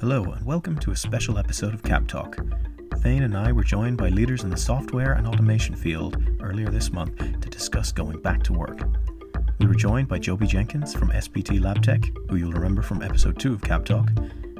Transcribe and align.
Hello, 0.00 0.22
and 0.22 0.46
welcome 0.46 0.78
to 0.78 0.92
a 0.92 0.96
special 0.96 1.38
episode 1.38 1.74
of 1.74 1.82
Cap 1.82 2.06
Talk. 2.06 2.38
Thane 2.98 3.24
and 3.24 3.36
I 3.36 3.50
were 3.50 3.64
joined 3.64 3.96
by 3.96 4.10
leaders 4.10 4.44
in 4.44 4.50
the 4.50 4.56
software 4.56 5.14
and 5.14 5.26
automation 5.26 5.74
field 5.74 6.22
earlier 6.40 6.70
this 6.70 6.92
month 6.92 7.18
to 7.18 7.50
discuss 7.50 7.90
going 7.90 8.20
back 8.20 8.44
to 8.44 8.52
work. 8.52 8.78
We 9.58 9.66
were 9.66 9.74
joined 9.74 10.06
by 10.06 10.20
Joby 10.20 10.46
Jenkins 10.46 10.94
from 10.94 11.10
SPT 11.10 11.58
LabTech, 11.58 12.30
who 12.30 12.36
you'll 12.36 12.52
remember 12.52 12.80
from 12.80 13.02
episode 13.02 13.40
2 13.40 13.54
of 13.54 13.60
Cap 13.60 13.84
Talk, 13.84 14.08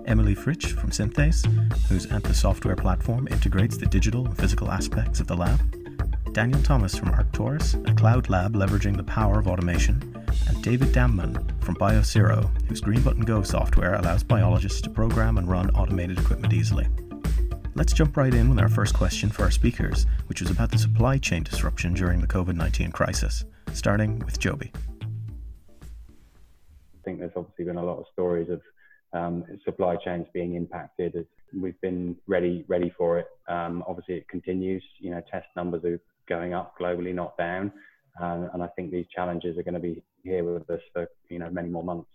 Emily 0.07 0.35
Fritsch 0.35 0.73
from 0.73 0.91
Synthace, 0.91 1.47
whose 1.87 2.09
Antha 2.09 2.35
software 2.35 2.75
platform 2.75 3.29
integrates 3.29 3.77
the 3.77 3.87
digital 3.87 4.27
and 4.27 4.37
physical 4.37 4.73
aspects 4.73 5.21
of 5.21 5.29
the 5.29 5.37
lab, 5.37 5.61
Daniel 6.33 6.61
Thomas 6.63 6.99
from 6.99 7.11
Arctoris, 7.11 7.77
a 7.89 7.95
cloud 7.95 8.29
lab 8.29 8.55
leveraging 8.55 8.97
the 8.97 9.05
power 9.05 9.39
of 9.39 9.47
automation, 9.47 10.18
and 10.47 10.63
David 10.63 10.89
Damman 10.89 11.63
from 11.65 11.75
Biosero, 11.77 12.49
whose 12.69 12.81
Green 12.81 13.03
Button 13.03 13.23
Go 13.23 13.43
software 13.43 13.95
allows 13.95 14.23
biologists 14.23 14.81
to 14.83 14.91
program 14.91 15.39
and 15.39 15.49
run 15.49 15.71
automated 15.71 16.19
equipment 16.19 16.53
easily. 16.53 16.87
Let's 17.75 17.93
jump 17.93 18.17
right 18.17 18.35
in 18.35 18.49
with 18.49 18.59
our 18.59 18.69
first 18.69 18.95
question 18.95 19.29
for 19.31 19.45
our 19.45 19.51
speakers, 19.51 20.07
which 20.27 20.41
was 20.41 20.51
about 20.51 20.71
the 20.71 20.79
supply 20.79 21.19
chain 21.19 21.43
disruption 21.43 21.95
during 21.95 22.21
the 22.21 22.27
COVID 22.27 22.57
19 22.57 22.91
crisis, 22.93 23.45
starting 23.73 24.19
with 24.21 24.39
Joby. 24.39 24.73
I 25.81 27.05
think 27.05 27.21
there's 27.21 27.33
obviously 27.37 27.65
been 27.67 27.77
a 27.77 27.85
lot 27.85 27.99
of 27.99 28.07
stories 28.13 28.49
of 28.51 28.61
um, 29.13 29.45
supply 29.65 29.97
chains 29.97 30.27
being 30.33 30.57
impacted. 30.57 31.27
We've 31.59 31.81
been 31.81 32.17
ready 32.27 32.65
ready 32.69 32.93
for 32.99 33.19
it. 33.19 33.29
Um, 33.49 33.85
obviously, 33.87 34.17
it 34.17 34.29
continues. 34.29 34.83
You 34.99 35.11
know, 35.13 35.23
test 35.31 35.47
numbers 35.57 35.85
are 35.85 36.01
going 36.29 36.55
up 36.55 36.79
globally, 36.79 37.15
not 37.15 37.37
down. 37.39 37.73
Um, 38.21 38.51
and 38.53 38.63
I 38.63 38.67
think 38.69 38.91
these 38.91 39.07
challenges 39.15 39.59
are 39.59 39.63
going 39.63 39.75
to 39.75 39.81
be 39.81 40.03
here 40.23 40.45
with 40.45 40.69
us 40.71 40.81
for 40.93 41.09
you 41.29 41.39
know 41.39 41.51
many 41.51 41.69
more 41.69 41.85
months. 41.85 42.11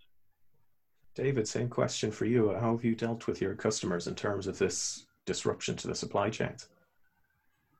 David, 1.15 1.47
same 1.47 1.69
question 1.69 2.11
for 2.11 2.25
you. 2.25 2.53
How 2.59 2.75
have 2.75 2.83
you 2.83 2.95
dealt 2.95 3.27
with 3.27 3.39
your 3.41 3.53
customers 3.53 4.07
in 4.07 4.15
terms 4.15 4.47
of 4.47 4.57
this 4.57 5.05
disruption 5.25 5.75
to 5.77 5.87
the 5.87 5.95
supply 5.95 6.29
chains? 6.29 6.67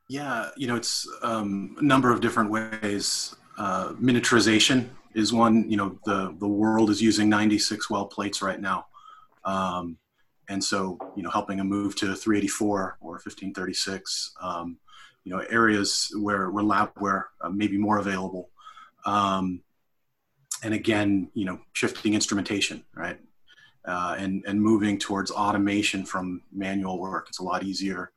Yeah, 0.08 0.50
you 0.56 0.68
know, 0.68 0.76
it's 0.76 1.08
um, 1.22 1.76
a 1.78 1.82
number 1.82 2.12
of 2.12 2.20
different 2.20 2.50
ways. 2.50 3.34
Uh, 3.58 3.90
miniaturization 3.94 4.88
is 5.14 5.32
one. 5.32 5.68
You 5.68 5.76
know, 5.76 5.98
the 6.04 6.34
the 6.38 6.48
world 6.48 6.90
is 6.90 7.02
using 7.02 7.28
96 7.28 7.90
well 7.90 8.06
plates 8.06 8.42
right 8.42 8.60
now, 8.60 8.86
um, 9.44 9.98
and 10.48 10.62
so 10.62 10.98
you 11.16 11.22
know, 11.22 11.30
helping 11.30 11.58
them 11.58 11.68
move 11.68 11.96
to 11.96 12.14
384 12.14 12.98
or 13.00 13.10
1536. 13.12 14.34
Um, 14.40 14.78
you 15.24 15.32
know 15.32 15.42
areas 15.50 16.10
where 16.16 16.50
where 16.50 16.64
labware 16.64 17.24
uh, 17.40 17.48
may 17.48 17.66
be 17.66 17.78
more 17.78 17.98
available. 17.98 18.50
Um, 19.06 19.62
and 20.62 20.72
again 20.72 21.30
you 21.34 21.44
know 21.44 21.60
shifting 21.72 22.14
instrumentation 22.14 22.84
right? 22.94 23.18
Uh, 23.84 24.14
and 24.18 24.42
and 24.46 24.60
moving 24.60 24.98
towards 24.98 25.30
automation 25.30 26.04
from 26.04 26.42
manual 26.52 26.98
work. 26.98 27.26
It's 27.28 27.40
a 27.40 27.42
lot 27.42 27.62
easier 27.62 28.12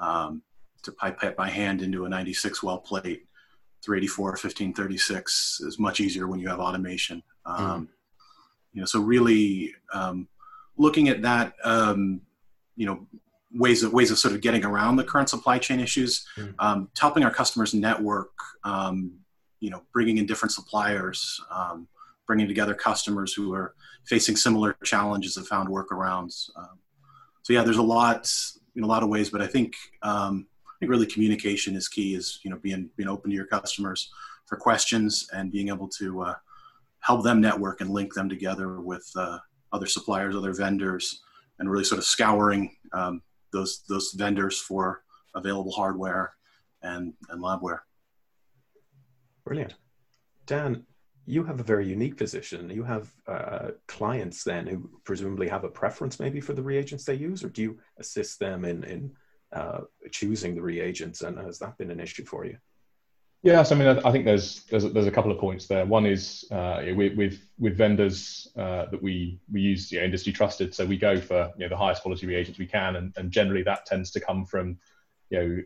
um, 0.00 0.42
to 0.82 0.92
pipette 0.92 1.36
by 1.36 1.48
hand 1.48 1.82
into 1.82 2.04
a 2.04 2.08
96 2.08 2.62
well 2.62 2.78
plate. 2.78 3.26
384 3.82 4.30
1536 4.30 5.60
is 5.60 5.78
much 5.78 6.00
easier 6.00 6.26
when 6.26 6.40
you 6.40 6.48
have 6.48 6.58
automation. 6.58 7.22
Um, 7.44 7.58
mm. 7.58 7.88
you 8.72 8.80
know 8.80 8.86
so 8.86 9.00
really 9.00 9.74
um, 9.92 10.26
looking 10.78 11.08
at 11.08 11.20
that 11.22 11.54
um, 11.64 12.22
you 12.76 12.86
know 12.86 13.06
ways 13.54 13.82
of 13.82 13.92
ways 13.92 14.10
of 14.10 14.18
sort 14.18 14.34
of 14.34 14.40
getting 14.40 14.64
around 14.64 14.96
the 14.96 15.04
current 15.04 15.28
supply 15.28 15.58
chain 15.58 15.80
issues, 15.80 16.26
mm. 16.36 16.54
um, 16.58 16.88
helping 16.98 17.24
our 17.24 17.30
customers 17.30 17.74
network, 17.74 18.32
um, 18.64 19.12
you 19.60 19.70
know, 19.70 19.82
bringing 19.92 20.18
in 20.18 20.26
different 20.26 20.52
suppliers, 20.52 21.40
um, 21.50 21.86
bringing 22.26 22.48
together 22.48 22.74
customers 22.74 23.32
who 23.32 23.54
are 23.54 23.74
facing 24.04 24.36
similar 24.36 24.76
challenges 24.84 25.36
and 25.36 25.46
found 25.46 25.68
workarounds. 25.68 26.50
Um, 26.56 26.78
so 27.42 27.52
yeah, 27.52 27.62
there's 27.62 27.78
a 27.78 27.82
lot, 27.82 28.32
in 28.76 28.82
a 28.82 28.86
lot 28.86 29.02
of 29.02 29.08
ways, 29.08 29.30
but 29.30 29.40
I 29.40 29.46
think 29.46 29.74
um, 30.02 30.46
I 30.66 30.74
think 30.80 30.90
really 30.90 31.06
communication 31.06 31.76
is 31.76 31.88
key. 31.88 32.14
Is 32.14 32.40
you 32.42 32.50
know 32.50 32.58
being 32.58 32.90
being 32.96 33.08
open 33.08 33.30
to 33.30 33.36
your 33.36 33.46
customers 33.46 34.10
for 34.46 34.56
questions 34.56 35.28
and 35.32 35.52
being 35.52 35.68
able 35.68 35.88
to 35.88 36.22
uh, 36.22 36.34
help 37.00 37.22
them 37.22 37.40
network 37.40 37.80
and 37.80 37.90
link 37.90 38.14
them 38.14 38.28
together 38.28 38.80
with 38.80 39.08
uh, 39.16 39.38
other 39.72 39.86
suppliers, 39.86 40.34
other 40.34 40.52
vendors, 40.52 41.22
and 41.58 41.70
really 41.70 41.84
sort 41.84 41.98
of 41.98 42.04
scouring 42.04 42.74
um, 42.92 43.22
those 43.54 43.82
those 43.88 44.12
vendors 44.12 44.58
for 44.60 45.02
available 45.34 45.72
hardware 45.72 46.34
and 46.82 47.14
and 47.30 47.42
labware. 47.42 47.80
Brilliant, 49.46 49.74
Dan. 50.46 50.84
You 51.26 51.42
have 51.44 51.58
a 51.58 51.70
very 51.72 51.86
unique 51.88 52.18
position. 52.18 52.68
You 52.68 52.84
have 52.84 53.08
uh, 53.26 53.68
clients 53.88 54.44
then 54.44 54.66
who 54.66 54.90
presumably 55.04 55.48
have 55.48 55.64
a 55.64 55.70
preference 55.70 56.20
maybe 56.20 56.38
for 56.38 56.52
the 56.52 56.62
reagents 56.62 57.04
they 57.04 57.14
use, 57.14 57.42
or 57.42 57.48
do 57.48 57.62
you 57.62 57.78
assist 57.98 58.38
them 58.38 58.66
in 58.66 58.84
in 58.84 59.00
uh, 59.58 59.80
choosing 60.10 60.54
the 60.54 60.60
reagents? 60.72 61.22
And 61.22 61.38
has 61.38 61.58
that 61.60 61.78
been 61.78 61.90
an 61.90 62.00
issue 62.00 62.26
for 62.26 62.44
you? 62.44 62.58
Yes, 63.44 63.72
I 63.72 63.74
mean, 63.74 63.86
I 63.86 64.10
think 64.10 64.24
there's 64.24 64.62
there's 64.70 64.84
a, 64.84 64.88
there's 64.88 65.06
a 65.06 65.10
couple 65.10 65.30
of 65.30 65.36
points 65.38 65.66
there. 65.66 65.84
One 65.84 66.06
is 66.06 66.46
uh, 66.50 66.82
with, 66.96 67.14
with 67.14 67.46
with 67.58 67.76
vendors 67.76 68.50
uh, 68.56 68.86
that 68.86 69.02
we 69.02 69.38
we 69.52 69.60
use, 69.60 69.92
you 69.92 69.98
know, 69.98 70.06
industry 70.06 70.32
trusted. 70.32 70.74
So 70.74 70.86
we 70.86 70.96
go 70.96 71.20
for 71.20 71.52
you 71.58 71.66
know 71.66 71.68
the 71.68 71.76
highest 71.76 72.00
quality 72.00 72.26
reagents 72.26 72.58
we 72.58 72.66
can, 72.66 72.96
and, 72.96 73.12
and 73.18 73.30
generally 73.30 73.62
that 73.64 73.84
tends 73.84 74.10
to 74.12 74.20
come 74.20 74.46
from 74.46 74.78
you 75.28 75.38
know 75.38 75.62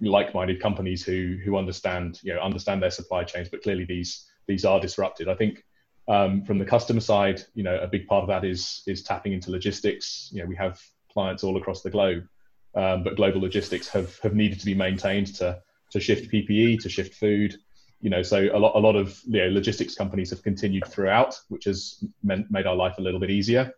like-minded 0.00 0.60
companies 0.60 1.04
who 1.04 1.38
who 1.44 1.56
understand 1.56 2.18
you 2.24 2.34
know 2.34 2.40
understand 2.40 2.82
their 2.82 2.90
supply 2.90 3.22
chains. 3.22 3.48
But 3.48 3.62
clearly 3.62 3.84
these 3.84 4.28
these 4.48 4.64
are 4.64 4.80
disrupted. 4.80 5.28
I 5.28 5.36
think 5.36 5.64
um, 6.08 6.44
from 6.44 6.58
the 6.58 6.64
customer 6.64 6.98
side, 6.98 7.40
you 7.54 7.62
know, 7.62 7.78
a 7.78 7.86
big 7.86 8.08
part 8.08 8.24
of 8.24 8.28
that 8.30 8.44
is 8.44 8.82
is 8.88 9.04
tapping 9.04 9.32
into 9.32 9.52
logistics. 9.52 10.28
You 10.32 10.42
know, 10.42 10.48
we 10.48 10.56
have 10.56 10.80
clients 11.12 11.44
all 11.44 11.56
across 11.56 11.82
the 11.82 11.90
globe, 11.90 12.26
um, 12.74 13.04
but 13.04 13.14
global 13.14 13.40
logistics 13.40 13.86
have 13.90 14.18
have 14.24 14.34
needed 14.34 14.58
to 14.58 14.66
be 14.66 14.74
maintained 14.74 15.36
to 15.36 15.62
to 15.92 16.00
shift 16.00 16.30
PPE, 16.30 16.80
to 16.82 16.88
shift 16.88 17.14
food. 17.14 17.56
You 18.00 18.10
know, 18.10 18.22
so 18.22 18.48
a 18.52 18.58
lot, 18.58 18.74
a 18.74 18.78
lot 18.78 18.96
of 18.96 19.20
you 19.26 19.40
know, 19.42 19.48
logistics 19.50 19.94
companies 19.94 20.30
have 20.30 20.42
continued 20.42 20.86
throughout, 20.88 21.40
which 21.48 21.64
has 21.64 22.04
meant, 22.22 22.50
made 22.50 22.66
our 22.66 22.74
life 22.74 22.98
a 22.98 23.00
little 23.00 23.20
bit 23.20 23.30
easier. 23.30 23.72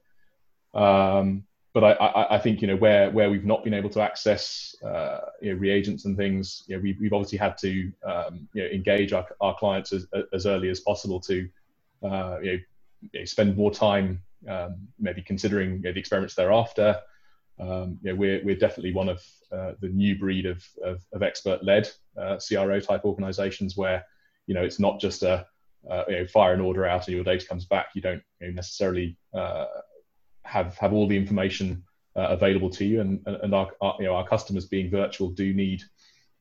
Um, 0.72 1.44
but 1.74 1.84
I, 1.84 1.92
I, 1.92 2.34
I, 2.36 2.38
think 2.38 2.62
you 2.62 2.68
know 2.68 2.76
where 2.76 3.10
where 3.10 3.30
we've 3.30 3.44
not 3.44 3.64
been 3.64 3.74
able 3.74 3.90
to 3.90 4.00
access 4.00 4.76
uh, 4.84 5.20
you 5.42 5.52
know, 5.52 5.58
reagents 5.58 6.04
and 6.04 6.16
things, 6.16 6.62
you 6.68 6.76
know, 6.76 6.82
we, 6.82 6.96
we've 7.00 7.12
obviously 7.12 7.36
had 7.36 7.58
to 7.58 7.92
um, 8.04 8.48
you 8.54 8.62
know, 8.62 8.68
engage 8.68 9.12
our, 9.12 9.26
our 9.40 9.56
clients 9.56 9.92
as, 9.92 10.06
as 10.32 10.46
early 10.46 10.70
as 10.70 10.80
possible 10.80 11.20
to 11.20 11.48
uh, 12.04 12.38
you, 12.40 12.60
know, 13.12 13.24
spend 13.24 13.56
more 13.56 13.72
time 13.72 14.22
um, 14.48 14.76
maybe 14.98 15.20
considering 15.20 15.74
you 15.76 15.82
know, 15.82 15.92
the 15.92 15.98
experiments 15.98 16.34
thereafter, 16.34 17.00
um, 17.60 17.98
you 18.02 18.10
know, 18.10 18.16
we're, 18.16 18.44
we're 18.44 18.56
definitely 18.56 18.92
one 18.92 19.08
of 19.08 19.22
uh, 19.52 19.72
the 19.80 19.88
new 19.88 20.18
breed 20.18 20.46
of, 20.46 20.64
of, 20.82 21.04
of 21.12 21.22
expert-led 21.22 21.88
uh, 22.20 22.38
CRO 22.38 22.80
type 22.80 23.04
organizations 23.04 23.76
where, 23.76 24.04
you 24.46 24.54
know, 24.54 24.62
it's 24.62 24.80
not 24.80 25.00
just 25.00 25.22
a, 25.22 25.46
uh, 25.88 26.04
you 26.08 26.18
know, 26.18 26.26
fire 26.26 26.54
an 26.54 26.60
order 26.60 26.84
out 26.84 27.06
and 27.06 27.14
your 27.14 27.24
data 27.24 27.46
comes 27.46 27.64
back. 27.64 27.88
You 27.94 28.02
don't 28.02 28.22
you 28.40 28.48
know, 28.48 28.54
necessarily 28.54 29.16
uh, 29.34 29.66
have, 30.44 30.76
have 30.78 30.92
all 30.92 31.06
the 31.06 31.16
information 31.16 31.84
uh, 32.16 32.28
available 32.30 32.70
to 32.70 32.84
you. 32.84 33.00
And, 33.00 33.20
and 33.26 33.54
our, 33.54 33.68
our, 33.80 33.96
you 34.00 34.06
know, 34.06 34.16
our 34.16 34.26
customers 34.26 34.66
being 34.66 34.90
virtual 34.90 35.30
do 35.30 35.54
need, 35.54 35.82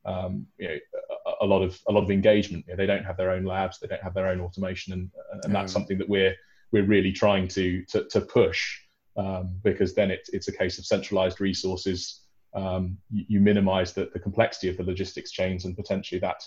um, 0.04 0.46
you 0.58 0.68
know, 0.68 0.78
a, 1.26 1.44
a, 1.44 1.46
lot 1.46 1.62
of, 1.62 1.78
a 1.88 1.92
lot 1.92 2.02
of 2.02 2.10
engagement. 2.10 2.64
You 2.66 2.72
know, 2.72 2.76
they 2.76 2.86
don't 2.86 3.04
have 3.04 3.16
their 3.16 3.30
own 3.30 3.44
labs, 3.44 3.78
they 3.78 3.86
don't 3.86 4.02
have 4.02 4.14
their 4.14 4.28
own 4.28 4.40
automation. 4.40 4.92
And, 4.92 5.10
and 5.44 5.54
that's 5.54 5.72
something 5.72 5.98
that 5.98 6.08
we're, 6.08 6.34
we're 6.72 6.86
really 6.86 7.12
trying 7.12 7.46
to, 7.48 7.84
to, 7.86 8.04
to 8.08 8.20
push 8.20 8.80
um, 9.16 9.56
because 9.62 9.94
then 9.94 10.10
it, 10.10 10.28
it's 10.32 10.48
a 10.48 10.52
case 10.52 10.78
of 10.78 10.86
centralized 10.86 11.40
resources. 11.40 12.20
Um, 12.54 12.98
you, 13.10 13.24
you, 13.28 13.40
minimize 13.40 13.92
the, 13.92 14.10
the, 14.12 14.20
complexity 14.20 14.68
of 14.68 14.76
the 14.76 14.84
logistics 14.84 15.32
chains, 15.32 15.64
and 15.64 15.76
potentially 15.76 16.20
that 16.20 16.42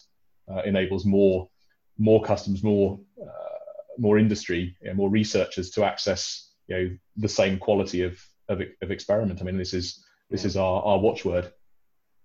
uh, 0.49 0.61
enables 0.63 1.05
more 1.05 1.49
more 1.97 2.23
customers, 2.23 2.63
more 2.63 2.99
uh, 3.21 3.57
more 3.97 4.17
industry, 4.17 4.77
you 4.81 4.87
know, 4.87 4.93
more 4.93 5.09
researchers 5.09 5.69
to 5.71 5.83
access 5.83 6.51
you 6.67 6.77
know 6.77 6.97
the 7.17 7.29
same 7.29 7.57
quality 7.57 8.03
of 8.03 8.21
of, 8.49 8.61
of 8.81 8.91
experiment. 8.91 9.41
I 9.41 9.45
mean, 9.45 9.57
this 9.57 9.73
is 9.73 10.03
this 10.29 10.45
is 10.45 10.57
our, 10.57 10.81
our 10.83 10.99
watchword. 10.99 11.51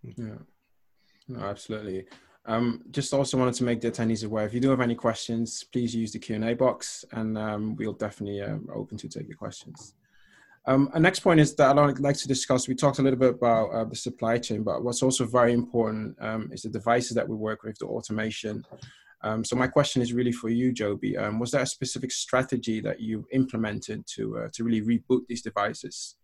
Yeah, 0.02 0.38
no, 1.28 1.40
absolutely. 1.40 2.06
Um, 2.44 2.82
just 2.90 3.14
also 3.14 3.38
wanted 3.38 3.54
to 3.54 3.64
make 3.64 3.80
the 3.80 3.90
attendees 3.90 4.24
aware. 4.24 4.44
If 4.44 4.54
you 4.54 4.60
do 4.60 4.70
have 4.70 4.80
any 4.80 4.96
questions, 4.96 5.64
please 5.72 5.94
use 5.94 6.12
the 6.12 6.18
Q 6.18 6.36
and 6.36 6.44
A 6.44 6.54
box, 6.54 7.04
and 7.12 7.38
um, 7.38 7.76
we'll 7.76 7.92
definitely 7.92 8.42
uh, 8.42 8.58
open 8.74 8.98
to 8.98 9.08
take 9.08 9.28
your 9.28 9.36
questions. 9.36 9.94
Um, 10.64 10.90
a 10.94 11.00
next 11.00 11.20
point 11.20 11.40
is 11.40 11.56
that 11.56 11.76
I'd 11.76 11.98
like 11.98 12.16
to 12.18 12.28
discuss. 12.28 12.68
We 12.68 12.76
talked 12.76 13.00
a 13.00 13.02
little 13.02 13.18
bit 13.18 13.34
about 13.34 13.70
uh, 13.70 13.84
the 13.84 13.96
supply 13.96 14.38
chain, 14.38 14.62
but 14.62 14.84
what's 14.84 15.02
also 15.02 15.26
very 15.26 15.52
important 15.52 16.16
um, 16.20 16.50
is 16.52 16.62
the 16.62 16.68
devices 16.68 17.16
that 17.16 17.28
we 17.28 17.34
work 17.34 17.64
with, 17.64 17.78
the 17.78 17.86
automation. 17.86 18.64
Um, 19.24 19.44
so 19.44 19.56
my 19.56 19.66
question 19.66 20.02
is 20.02 20.12
really 20.12 20.32
for 20.32 20.50
you, 20.50 20.72
Joby. 20.72 21.16
Um, 21.16 21.40
was 21.40 21.50
there 21.50 21.62
a 21.62 21.66
specific 21.66 22.12
strategy 22.12 22.80
that 22.80 23.00
you 23.00 23.26
implemented 23.32 24.04
to 24.14 24.38
uh, 24.38 24.48
to 24.52 24.64
really 24.64 24.82
reboot 24.82 25.26
these 25.28 25.42
devices? 25.42 26.16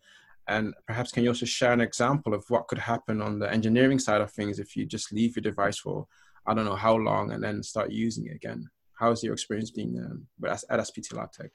And 0.46 0.72
perhaps 0.86 1.12
can 1.12 1.24
you 1.24 1.30
also 1.30 1.46
share 1.46 1.72
an 1.72 1.80
example 1.80 2.32
of 2.32 2.44
what 2.48 2.68
could 2.68 2.78
happen 2.78 3.20
on 3.20 3.38
the 3.38 3.52
engineering 3.52 3.98
side 3.98 4.20
of 4.20 4.32
things 4.32 4.58
if 4.58 4.76
you 4.76 4.86
just 4.86 5.12
leave 5.12 5.36
your 5.36 5.42
device 5.42 5.78
for 5.78 6.06
I 6.46 6.54
don't 6.54 6.64
know 6.64 6.76
how 6.76 6.96
long 6.96 7.32
and 7.32 7.44
then 7.44 7.62
start 7.62 7.90
using 7.90 8.26
it 8.26 8.36
again? 8.36 8.68
How's 8.94 9.22
your 9.22 9.34
experience 9.34 9.70
been 9.70 9.96
um, 9.98 10.26
at 10.48 10.80
SPT 10.80 11.12
LabTech? 11.12 11.50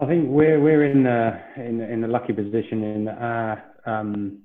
I 0.00 0.06
think 0.06 0.28
we're 0.28 0.60
we're 0.60 0.84
in 0.84 1.04
the 1.04 1.40
in 1.56 1.80
in 1.80 2.00
the 2.00 2.08
lucky 2.08 2.32
position 2.32 2.82
in 2.82 3.08
our 3.08 3.62
um, 3.86 4.42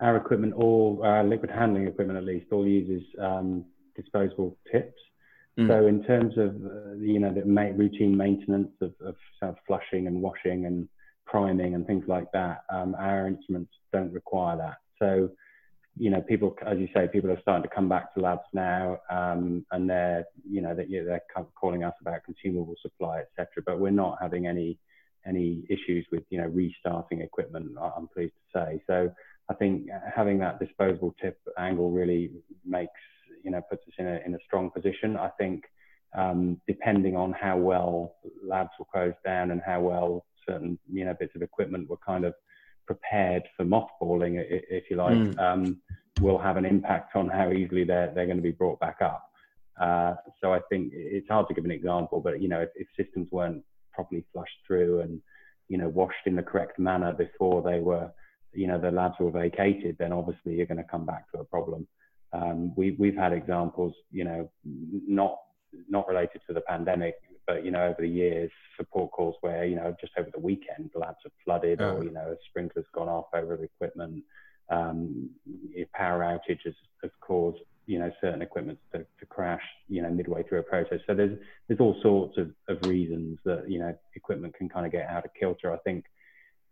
our 0.00 0.16
equipment, 0.16 0.54
all 0.54 1.00
our 1.04 1.24
liquid 1.24 1.50
handling 1.50 1.88
equipment 1.88 2.18
at 2.18 2.24
least, 2.24 2.46
all 2.52 2.66
uses 2.66 3.02
um, 3.20 3.64
disposable 3.96 4.56
tips. 4.70 5.00
Mm. 5.58 5.66
So 5.66 5.86
in 5.86 6.04
terms 6.04 6.38
of 6.38 6.50
uh, 6.54 6.94
you 7.00 7.18
know 7.18 7.34
the 7.34 7.44
ma- 7.44 7.74
routine 7.74 8.16
maintenance 8.16 8.70
of, 8.80 8.94
of 9.04 9.16
sort 9.40 9.50
of 9.50 9.56
flushing 9.66 10.06
and 10.06 10.22
washing 10.22 10.66
and 10.66 10.88
priming 11.26 11.74
and 11.74 11.84
things 11.86 12.04
like 12.06 12.30
that, 12.32 12.62
um, 12.70 12.94
our 12.96 13.26
instruments 13.26 13.72
don't 13.92 14.12
require 14.12 14.56
that. 14.56 14.76
So 15.00 15.30
you 15.98 16.10
know, 16.10 16.20
people, 16.20 16.54
as 16.66 16.78
you 16.78 16.88
say, 16.94 17.08
people 17.12 17.30
are 17.30 17.40
starting 17.40 17.68
to 17.68 17.74
come 17.74 17.88
back 17.88 18.14
to 18.14 18.20
labs 18.20 18.46
now, 18.52 18.98
um, 19.10 19.64
and 19.72 19.88
they're, 19.88 20.24
you 20.48 20.60
know, 20.60 20.74
they're 20.74 21.22
calling 21.60 21.84
us 21.84 21.94
about 22.00 22.24
consumable 22.24 22.74
supply, 22.80 23.20
etc. 23.20 23.62
But 23.64 23.80
we're 23.80 23.90
not 23.90 24.18
having 24.20 24.46
any 24.46 24.78
any 25.26 25.64
issues 25.68 26.06
with, 26.10 26.22
you 26.30 26.40
know, 26.40 26.46
restarting 26.46 27.20
equipment. 27.20 27.76
I'm 27.78 28.08
pleased 28.08 28.32
to 28.52 28.58
say. 28.60 28.82
So 28.86 29.12
I 29.50 29.54
think 29.54 29.88
having 30.14 30.38
that 30.38 30.58
disposable 30.58 31.14
tip 31.20 31.38
angle 31.58 31.90
really 31.90 32.30
makes, 32.64 33.00
you 33.42 33.50
know, 33.50 33.60
puts 33.68 33.82
us 33.82 33.94
in 33.98 34.06
a 34.06 34.20
in 34.24 34.34
a 34.34 34.38
strong 34.46 34.70
position. 34.70 35.16
I 35.16 35.28
think 35.38 35.64
um, 36.16 36.60
depending 36.66 37.16
on 37.16 37.32
how 37.32 37.56
well 37.56 38.14
labs 38.42 38.70
were 38.78 38.86
closed 38.92 39.22
down 39.24 39.50
and 39.50 39.60
how 39.64 39.80
well 39.80 40.24
certain, 40.48 40.78
you 40.90 41.04
know, 41.04 41.14
bits 41.18 41.34
of 41.34 41.42
equipment 41.42 41.88
were 41.88 41.98
kind 41.98 42.24
of 42.24 42.34
prepared 42.88 43.42
for 43.54 43.66
mothballing, 43.66 44.42
if 44.48 44.84
you 44.90 44.96
like, 44.96 45.12
mm. 45.14 45.38
um, 45.38 45.78
will 46.22 46.38
have 46.38 46.56
an 46.56 46.64
impact 46.64 47.14
on 47.14 47.28
how 47.28 47.52
easily 47.52 47.84
they're, 47.84 48.10
they're 48.14 48.24
going 48.24 48.38
to 48.38 48.42
be 48.42 48.50
brought 48.50 48.80
back 48.80 48.96
up. 49.02 49.24
Uh, 49.78 50.14
so 50.40 50.54
I 50.54 50.60
think 50.70 50.92
it's 50.94 51.28
hard 51.28 51.46
to 51.48 51.54
give 51.54 51.66
an 51.66 51.70
example, 51.70 52.20
but 52.20 52.40
you 52.40 52.48
know, 52.48 52.60
if, 52.60 52.70
if, 52.74 52.88
systems 52.96 53.28
weren't 53.30 53.62
properly 53.92 54.24
flushed 54.32 54.58
through 54.66 55.02
and 55.02 55.20
you 55.68 55.78
know 55.78 55.88
washed 55.88 56.26
in 56.26 56.34
the 56.34 56.42
correct 56.42 56.78
manner 56.78 57.12
before 57.12 57.62
they 57.62 57.78
were, 57.78 58.10
you 58.52 58.66
know, 58.66 58.80
the 58.80 58.90
labs 58.90 59.16
were 59.20 59.30
vacated, 59.30 59.94
then 59.98 60.12
obviously 60.12 60.54
you're 60.54 60.66
going 60.66 60.78
to 60.78 60.92
come 60.94 61.06
back 61.06 61.30
to 61.30 61.40
a 61.40 61.44
problem. 61.44 61.86
Um, 62.32 62.72
we, 62.74 62.96
we've 62.98 63.16
had 63.16 63.32
examples, 63.32 63.94
you 64.10 64.24
know, 64.24 64.50
not 64.64 65.36
not 65.88 66.08
related 66.08 66.40
to 66.48 66.54
the 66.54 66.62
pandemic, 66.62 67.14
but 67.48 67.64
you 67.64 67.70
know, 67.70 67.82
over 67.82 68.02
the 68.02 68.08
years, 68.08 68.50
support 68.76 69.10
calls 69.10 69.34
where 69.40 69.64
you 69.64 69.74
know 69.74 69.96
just 69.98 70.12
over 70.18 70.28
the 70.32 70.38
weekend 70.38 70.90
the 70.92 71.00
labs 71.00 71.16
have 71.24 71.32
flooded, 71.44 71.80
or 71.80 72.04
you 72.04 72.12
know, 72.12 72.30
a 72.32 72.36
sprinkler's 72.50 72.84
gone 72.94 73.08
off 73.08 73.24
over 73.34 73.56
the 73.56 73.64
equipment. 73.64 74.22
Um, 74.70 75.30
power 75.94 76.20
outages 76.20 76.74
have 77.02 77.10
caused 77.22 77.58
you 77.86 77.98
know 77.98 78.12
certain 78.20 78.42
equipment 78.42 78.78
to, 78.92 78.98
to 78.98 79.26
crash 79.26 79.62
you 79.88 80.02
know 80.02 80.10
midway 80.10 80.42
through 80.42 80.58
a 80.58 80.62
process. 80.62 81.00
So 81.06 81.14
there's 81.14 81.38
there's 81.66 81.80
all 81.80 81.98
sorts 82.02 82.36
of, 82.36 82.50
of 82.68 82.86
reasons 82.86 83.38
that 83.46 83.64
you 83.66 83.78
know 83.78 83.96
equipment 84.14 84.54
can 84.54 84.68
kind 84.68 84.84
of 84.84 84.92
get 84.92 85.08
out 85.08 85.24
of 85.24 85.30
kilter. 85.40 85.72
I 85.72 85.78
think 85.78 86.04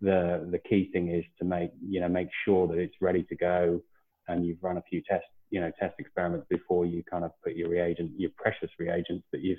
the 0.02 0.46
the 0.50 0.58
key 0.58 0.90
thing 0.92 1.08
is 1.08 1.24
to 1.38 1.46
make 1.46 1.70
you 1.82 2.00
know 2.00 2.08
make 2.08 2.28
sure 2.44 2.68
that 2.68 2.76
it's 2.76 2.96
ready 3.00 3.22
to 3.22 3.34
go 3.34 3.80
and 4.28 4.44
you've 4.44 4.62
run 4.62 4.76
a 4.76 4.82
few 4.82 5.00
test 5.08 5.24
you 5.48 5.58
know 5.58 5.72
test 5.80 5.94
experiments 5.98 6.46
before 6.50 6.84
you 6.84 7.02
kind 7.10 7.24
of 7.24 7.30
put 7.42 7.54
your 7.54 7.70
reagent 7.70 8.12
your 8.18 8.30
precious 8.36 8.68
reagents 8.78 9.24
that 9.32 9.40
you've 9.40 9.58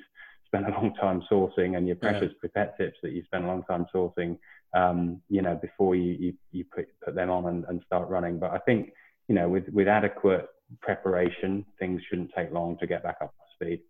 a 0.66 0.70
long 0.70 0.94
time 0.96 1.24
sourcing 1.32 1.78
and 1.78 1.88
your 1.88 1.96
precious 1.96 2.32
yeah. 2.34 2.50
pipette 2.50 2.78
tips 2.78 2.98
that 3.04 3.12
you 3.12 3.24
spent 3.24 3.44
a 3.44 3.48
long 3.48 3.64
time 3.64 3.86
sourcing, 3.94 4.38
um, 4.76 5.22
you 5.30 5.42
know, 5.42 5.56
before 5.56 5.96
you, 5.96 6.14
you, 6.20 6.34
you 6.52 6.66
put, 6.66 6.88
put 7.04 7.16
them 7.16 7.30
on 7.30 7.46
and, 7.48 7.66
and 7.70 7.82
start 7.86 8.10
running. 8.10 8.40
But 8.40 8.52
I 8.52 8.60
think, 8.60 8.92
you 9.28 9.36
know, 9.36 9.50
with, 9.50 9.68
with 9.70 9.88
adequate 9.88 10.48
preparation, 10.82 11.66
things 11.80 12.02
shouldn't 12.10 12.32
take 12.36 12.52
long 12.52 12.78
to 12.80 12.88
get 12.88 13.04
back 13.04 13.18
up 13.22 13.34
to 13.34 13.66
speed. 13.66 13.82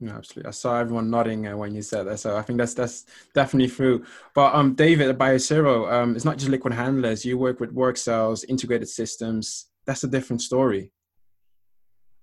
No, 0.00 0.12
absolutely. 0.12 0.48
I 0.48 0.52
saw 0.52 0.80
everyone 0.80 1.08
nodding 1.08 1.46
uh, 1.46 1.56
when 1.56 1.74
you 1.74 1.80
said 1.80 2.04
that, 2.04 2.18
so 2.18 2.36
I 2.36 2.42
think 2.42 2.58
that's 2.58 2.74
that's 2.74 3.06
definitely 3.32 3.70
true. 3.70 4.04
But 4.34 4.52
um, 4.54 4.74
David 4.74 5.08
at 5.08 5.18
Biosero, 5.18 5.90
um, 5.90 6.16
it's 6.16 6.24
not 6.24 6.36
just 6.36 6.50
liquid 6.50 6.74
handlers. 6.74 7.24
You 7.24 7.38
work 7.38 7.60
with 7.60 7.70
work 7.70 7.96
cells, 7.96 8.42
integrated 8.44 8.88
systems. 8.88 9.66
That's 9.86 10.02
a 10.02 10.08
different 10.08 10.42
story. 10.42 10.90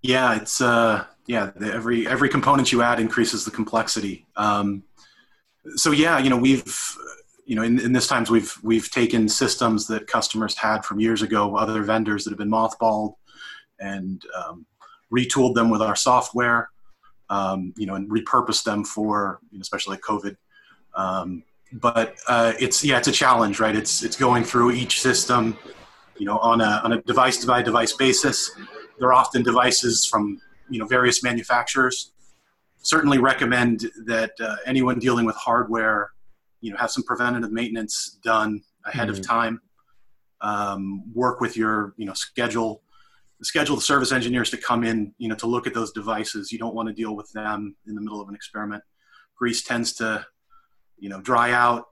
Yeah, 0.01 0.35
it's 0.35 0.61
uh, 0.61 1.05
yeah. 1.27 1.51
The, 1.55 1.71
every 1.73 2.07
every 2.07 2.29
component 2.29 2.71
you 2.71 2.81
add 2.81 2.99
increases 2.99 3.45
the 3.45 3.51
complexity. 3.51 4.25
Um, 4.35 4.83
so 5.75 5.91
yeah, 5.91 6.17
you 6.17 6.29
know 6.29 6.37
we've 6.37 6.97
you 7.45 7.55
know 7.55 7.61
in, 7.61 7.79
in 7.79 7.93
this 7.93 8.07
times 8.07 8.31
we've 8.31 8.53
we've 8.63 8.89
taken 8.89 9.29
systems 9.29 9.87
that 9.87 10.07
customers 10.07 10.57
had 10.57 10.83
from 10.83 10.99
years 10.99 11.21
ago, 11.21 11.55
other 11.55 11.83
vendors 11.83 12.23
that 12.23 12.31
have 12.31 12.39
been 12.39 12.49
mothballed, 12.49 13.13
and 13.79 14.23
um, 14.35 14.65
retooled 15.13 15.53
them 15.53 15.69
with 15.69 15.81
our 15.81 15.95
software. 15.95 16.69
Um, 17.29 17.73
you 17.77 17.85
know, 17.85 17.95
and 17.95 18.09
repurposed 18.09 18.63
them 18.63 18.83
for 18.83 19.39
you 19.51 19.59
know, 19.59 19.61
especially 19.61 19.95
like 19.95 20.01
COVID. 20.01 20.35
Um, 20.95 21.43
but 21.73 22.17
uh, 22.27 22.53
it's 22.59 22.83
yeah, 22.83 22.97
it's 22.97 23.07
a 23.07 23.11
challenge, 23.13 23.59
right? 23.59 23.75
It's 23.75 24.03
it's 24.03 24.17
going 24.17 24.43
through 24.43 24.71
each 24.71 24.99
system, 24.99 25.57
you 26.17 26.25
know, 26.25 26.39
on 26.39 26.59
a 26.59 26.81
on 26.83 26.93
a 26.93 27.01
device 27.03 27.45
by 27.45 27.61
device 27.61 27.93
basis 27.93 28.51
they're 29.01 29.13
often 29.13 29.41
devices 29.41 30.05
from 30.05 30.39
you 30.69 30.79
know 30.79 30.85
various 30.85 31.23
manufacturers. 31.23 32.13
Certainly 32.83 33.17
recommend 33.17 33.91
that 34.05 34.31
uh, 34.39 34.57
anyone 34.65 34.99
dealing 34.99 35.25
with 35.25 35.35
hardware, 35.35 36.11
you 36.61 36.71
know, 36.71 36.77
have 36.77 36.91
some 36.91 37.03
preventative 37.03 37.51
maintenance 37.51 38.19
done 38.23 38.61
ahead 38.85 39.09
mm-hmm. 39.09 39.19
of 39.19 39.27
time. 39.27 39.61
Um, 40.41 41.03
work 41.13 41.41
with 41.41 41.57
your 41.57 41.93
you 41.97 42.05
know 42.05 42.13
schedule 42.13 42.83
schedule 43.43 43.75
the 43.75 43.81
service 43.81 44.11
engineers 44.11 44.51
to 44.51 44.57
come 44.57 44.83
in 44.83 45.13
you 45.17 45.27
know 45.27 45.35
to 45.35 45.47
look 45.47 45.65
at 45.65 45.73
those 45.73 45.91
devices 45.91 46.51
you 46.51 46.59
don't 46.59 46.75
want 46.75 46.87
to 46.87 46.93
deal 46.93 47.15
with 47.15 47.31
them 47.31 47.75
in 47.87 47.95
the 47.95 48.01
middle 48.01 48.21
of 48.21 48.29
an 48.29 48.35
experiment 48.35 48.83
grease 49.35 49.63
tends 49.63 49.93
to 49.93 50.23
you 50.99 51.09
know 51.09 51.19
dry 51.21 51.51
out 51.51 51.85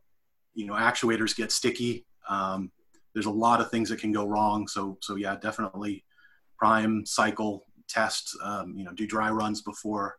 you 0.54 0.68
know 0.68 0.74
actuators 0.74 1.36
get 1.36 1.52
sticky 1.52 2.06
um, 2.28 2.72
there's 3.14 3.26
a 3.26 3.32
lot 3.32 3.62
of 3.62 3.72
things 3.72 3.90
that 3.90 4.00
can 4.00 4.12
go 4.12 4.28
wrong 4.28 4.68
so 4.68 4.98
so 5.02 5.16
yeah 5.16 5.36
definitely 5.36 6.04
prime 6.60 7.06
cycle 7.06 7.66
test 7.88 8.38
um, 8.44 8.76
you 8.78 8.84
know 8.84 8.94
do 8.94 9.08
dry 9.08 9.32
runs 9.32 9.62
before 9.62 10.18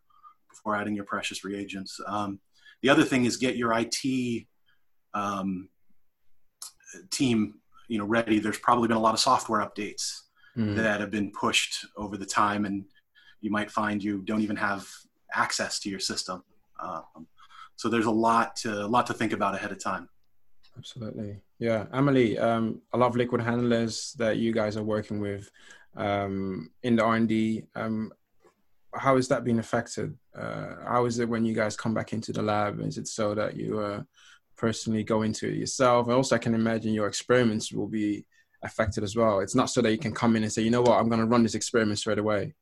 before 0.48 0.74
adding 0.74 0.94
your 0.94 1.04
precious 1.04 1.44
reagents. 1.44 2.00
Um, 2.06 2.40
the 2.82 2.88
other 2.88 3.04
thing 3.04 3.24
is 3.24 3.36
get 3.36 3.56
your 3.56 3.72
it 3.72 4.46
um, 5.14 5.68
team 7.10 7.54
you 7.88 7.98
know 7.98 8.04
ready. 8.04 8.38
There's 8.38 8.58
probably 8.58 8.88
been 8.88 8.96
a 8.96 9.00
lot 9.00 9.14
of 9.14 9.20
software 9.20 9.60
updates 9.60 10.22
mm. 10.56 10.76
that 10.76 11.00
have 11.00 11.10
been 11.10 11.30
pushed 11.32 11.84
over 11.96 12.16
the 12.16 12.26
time 12.26 12.64
and 12.64 12.84
you 13.40 13.50
might 13.50 13.70
find 13.70 14.02
you 14.02 14.22
don't 14.22 14.42
even 14.42 14.56
have 14.56 14.86
access 15.34 15.78
to 15.80 15.88
your 15.88 16.00
system. 16.00 16.42
Um, 16.82 17.26
so 17.76 17.88
there's 17.88 18.06
a 18.06 18.10
lot 18.10 18.56
to 18.56 18.84
a 18.84 18.86
lot 18.86 19.06
to 19.06 19.14
think 19.14 19.32
about 19.32 19.54
ahead 19.54 19.72
of 19.72 19.82
time. 19.82 20.08
Absolutely. 20.76 21.40
Yeah. 21.58 21.86
Emily 21.92 22.38
um, 22.38 22.80
a 22.92 22.98
lot 22.98 23.08
of 23.08 23.16
liquid 23.16 23.40
handlers 23.40 24.14
that 24.18 24.38
you 24.38 24.52
guys 24.52 24.76
are 24.76 24.82
working 24.82 25.20
with 25.20 25.50
um, 25.96 26.70
in 26.82 26.96
the 26.96 27.04
R&D. 27.04 27.64
Um, 27.74 28.12
how 28.94 29.16
is 29.16 29.28
that 29.28 29.44
being 29.44 29.58
affected? 29.58 30.16
Uh, 30.36 30.74
how 30.86 31.04
is 31.04 31.18
it 31.18 31.28
when 31.28 31.44
you 31.44 31.54
guys 31.54 31.76
come 31.76 31.94
back 31.94 32.12
into 32.12 32.32
the 32.32 32.42
lab? 32.42 32.80
Is 32.80 32.98
it 32.98 33.08
so 33.08 33.34
that 33.34 33.56
you 33.56 33.78
uh, 33.78 34.02
personally 34.56 35.04
go 35.04 35.22
into 35.22 35.48
it 35.48 35.54
yourself? 35.54 36.06
And 36.06 36.14
also, 36.14 36.34
I 36.34 36.38
can 36.38 36.54
imagine 36.54 36.92
your 36.92 37.06
experiments 37.06 37.72
will 37.72 37.86
be 37.86 38.26
affected 38.62 39.04
as 39.04 39.16
well. 39.16 39.40
It's 39.40 39.54
not 39.54 39.70
so 39.70 39.80
that 39.82 39.92
you 39.92 39.98
can 39.98 40.12
come 40.12 40.36
in 40.36 40.42
and 40.42 40.52
say, 40.52 40.62
you 40.62 40.70
know 40.70 40.82
what, 40.82 40.98
I'm 40.98 41.08
going 41.08 41.20
to 41.20 41.26
run 41.26 41.42
this 41.42 41.54
experiment 41.54 41.98
straight 41.98 42.18
away. 42.18 42.54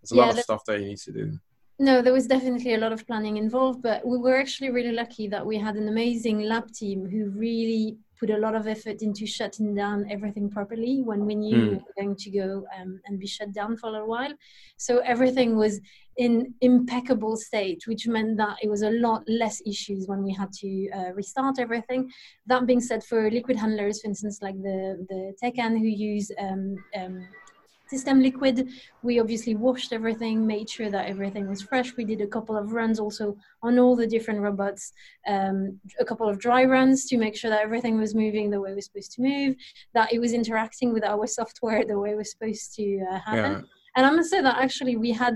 There's 0.00 0.12
a 0.12 0.16
yeah, 0.16 0.22
lot 0.22 0.34
of 0.34 0.40
stuff 0.40 0.64
that 0.66 0.80
you 0.80 0.86
need 0.86 0.98
to 0.98 1.12
do. 1.12 1.38
No, 1.78 2.02
there 2.02 2.12
was 2.12 2.26
definitely 2.26 2.74
a 2.74 2.78
lot 2.78 2.92
of 2.92 3.06
planning 3.06 3.36
involved, 3.36 3.82
but 3.82 4.06
we 4.06 4.16
were 4.16 4.36
actually 4.36 4.70
really 4.70 4.92
lucky 4.92 5.26
that 5.28 5.44
we 5.44 5.58
had 5.58 5.74
an 5.74 5.88
amazing 5.88 6.40
lab 6.40 6.70
team 6.72 7.08
who 7.08 7.30
really 7.30 7.98
put 8.18 8.30
a 8.30 8.38
lot 8.38 8.54
of 8.54 8.66
effort 8.66 9.02
into 9.02 9.26
shutting 9.26 9.74
down 9.74 10.06
everything 10.10 10.50
properly 10.50 11.02
when 11.02 11.26
we 11.26 11.34
knew 11.34 11.56
mm. 11.56 11.70
we 11.70 11.76
were 11.76 11.94
going 11.98 12.16
to 12.16 12.30
go 12.30 12.64
um, 12.78 13.00
and 13.06 13.18
be 13.18 13.26
shut 13.26 13.52
down 13.52 13.76
for 13.76 13.88
a 13.88 13.92
little 13.92 14.08
while. 14.08 14.32
So 14.76 14.98
everything 14.98 15.56
was 15.56 15.80
in 16.16 16.54
impeccable 16.60 17.36
state, 17.36 17.82
which 17.86 18.06
meant 18.06 18.36
that 18.36 18.56
it 18.62 18.70
was 18.70 18.82
a 18.82 18.90
lot 18.90 19.22
less 19.26 19.60
issues 19.66 20.06
when 20.06 20.22
we 20.22 20.32
had 20.32 20.52
to 20.52 20.88
uh, 20.90 21.12
restart 21.12 21.58
everything. 21.58 22.10
That 22.46 22.66
being 22.66 22.80
said, 22.80 23.02
for 23.02 23.30
liquid 23.30 23.56
handlers, 23.56 24.00
for 24.00 24.08
instance, 24.08 24.40
like 24.40 24.56
the 24.62 25.04
the 25.08 25.34
Tecan 25.42 25.78
who 25.78 25.86
use 25.86 26.30
um, 26.38 26.76
um, 26.96 27.26
system 27.94 28.20
liquid. 28.28 28.56
We 29.02 29.20
obviously 29.20 29.54
washed 29.54 29.92
everything, 29.98 30.46
made 30.46 30.68
sure 30.76 30.90
that 30.90 31.06
everything 31.14 31.44
was 31.48 31.62
fresh. 31.62 31.88
We 31.96 32.04
did 32.12 32.20
a 32.20 32.32
couple 32.36 32.56
of 32.56 32.72
runs 32.72 32.98
also 33.04 33.36
on 33.62 33.78
all 33.78 33.94
the 33.96 34.06
different 34.14 34.40
robots, 34.40 34.92
um, 35.34 35.56
a 36.00 36.04
couple 36.04 36.28
of 36.28 36.38
dry 36.46 36.62
runs 36.76 37.06
to 37.08 37.16
make 37.24 37.36
sure 37.36 37.50
that 37.50 37.64
everything 37.68 37.96
was 37.98 38.14
moving 38.14 38.50
the 38.50 38.60
way 38.60 38.70
it 38.72 38.78
was 38.80 38.86
supposed 38.86 39.12
to 39.12 39.22
move, 39.22 39.52
that 39.96 40.12
it 40.14 40.20
was 40.24 40.32
interacting 40.40 40.92
with 40.92 41.04
our 41.04 41.26
software 41.26 41.84
the 41.84 41.98
way 42.02 42.10
it 42.10 42.20
was 42.22 42.30
supposed 42.34 42.74
to 42.78 42.86
uh, 43.10 43.18
happen. 43.28 43.52
Yeah. 43.52 43.62
And 43.96 44.06
I 44.06 44.10
must 44.10 44.30
say 44.30 44.40
that 44.40 44.58
actually 44.58 44.96
we 44.96 45.12
had 45.12 45.34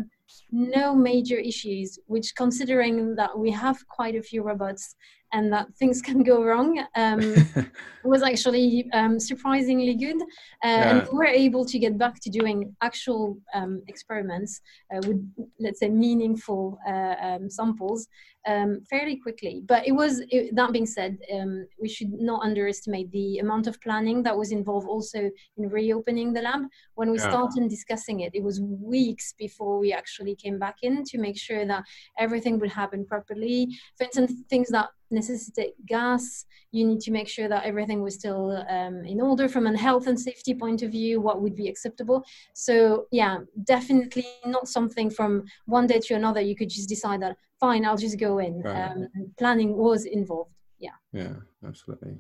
no 0.51 0.95
major 0.95 1.37
issues, 1.37 1.99
which 2.07 2.35
considering 2.35 3.15
that 3.17 3.37
we 3.39 3.51
have 3.51 3.87
quite 3.89 4.15
a 4.15 4.23
few 4.23 4.43
robots 4.43 4.95
and 5.33 5.53
that 5.53 5.67
things 5.75 6.01
can 6.09 6.23
go 6.23 6.43
wrong 6.43 6.85
um, 6.95 7.35
was 8.05 8.23
actually 8.23 8.89
um, 8.93 9.21
surprisingly 9.21 9.95
good. 9.95 10.21
Uh, 10.23 10.25
yeah. 10.65 10.91
And 10.91 11.09
we 11.09 11.19
were 11.19 11.27
able 11.27 11.65
to 11.67 11.79
get 11.79 11.99
back 11.99 12.21
to 12.21 12.31
doing 12.31 12.75
actual 12.83 13.39
um, 13.55 13.83
experiments 13.89 14.61
uh, 14.95 15.01
with, 15.07 15.19
let's 15.61 15.81
say, 15.81 15.89
meaningful 15.89 16.79
uh, 16.89 17.15
um, 17.21 17.51
samples 17.51 18.09
um, 18.47 18.81
fairly 18.89 19.17
quickly. 19.17 19.63
But 19.67 19.87
it 19.87 19.93
was, 19.93 20.23
it, 20.31 20.55
that 20.57 20.73
being 20.73 20.87
said, 20.87 21.19
um, 21.35 21.67
we 21.81 21.89
should 21.89 22.13
not 22.13 22.43
underestimate 22.43 23.11
the 23.11 23.39
amount 23.39 23.67
of 23.67 23.81
planning 23.81 24.23
that 24.23 24.37
was 24.37 24.53
involved 24.53 24.89
also 24.89 25.31
in 25.57 25.69
reopening 25.69 26.33
the 26.33 26.43
lab. 26.43 26.63
When 26.95 27.11
we 27.11 27.19
yeah. 27.19 27.29
started 27.29 27.69
discussing 27.69 28.21
it, 28.21 28.35
it 28.35 28.43
was 28.43 28.61
weeks 28.61 29.35
before 29.39 29.79
we 29.79 29.93
actually 29.93 30.18
came 30.35 30.59
back 30.59 30.77
in 30.83 31.05
to 31.05 31.19
make 31.19 31.39
sure 31.39 31.67
that 31.67 31.85
everything 32.19 32.59
would 32.59 32.71
happen 32.71 33.05
properly. 33.05 33.69
For 33.97 34.05
instance, 34.05 34.33
things 34.49 34.69
that 34.71 34.89
necessitate 35.11 35.75
gas, 35.87 36.45
you 36.71 36.87
need 36.87 37.01
to 37.01 37.11
make 37.11 37.29
sure 37.29 37.49
that 37.49 37.65
everything 37.65 38.03
was 38.03 38.15
still 38.15 38.65
um, 38.69 39.05
in 39.05 39.21
order 39.21 39.49
from 39.49 39.67
a 39.67 39.77
health 39.77 40.07
and 40.07 40.19
safety 40.19 40.55
point 40.55 40.83
of 40.83 40.91
view, 40.91 41.21
what 41.21 41.41
would 41.41 41.57
be 41.57 41.69
acceptable. 41.69 42.25
So 42.55 43.07
yeah, 43.11 43.39
definitely 43.65 44.27
not 44.45 44.69
something 44.69 45.11
from 45.11 45.45
one 45.67 45.87
day 45.87 46.01
to 46.01 46.15
another, 46.15 46.41
you 46.41 46.57
could 46.57 46.69
just 46.69 46.89
decide 46.89 47.23
that, 47.23 47.37
fine, 47.59 47.85
I'll 47.85 47.97
just 47.97 48.19
go 48.19 48.39
in. 48.39 48.61
Right. 48.61 48.91
Um, 48.91 49.09
planning 49.39 49.77
was 49.77 50.05
involved, 50.05 50.53
yeah. 50.79 50.91
Yeah, 51.13 51.35
absolutely. 51.67 52.19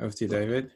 Over 0.00 0.12
to 0.12 0.24
you, 0.24 0.30
David. 0.30 0.72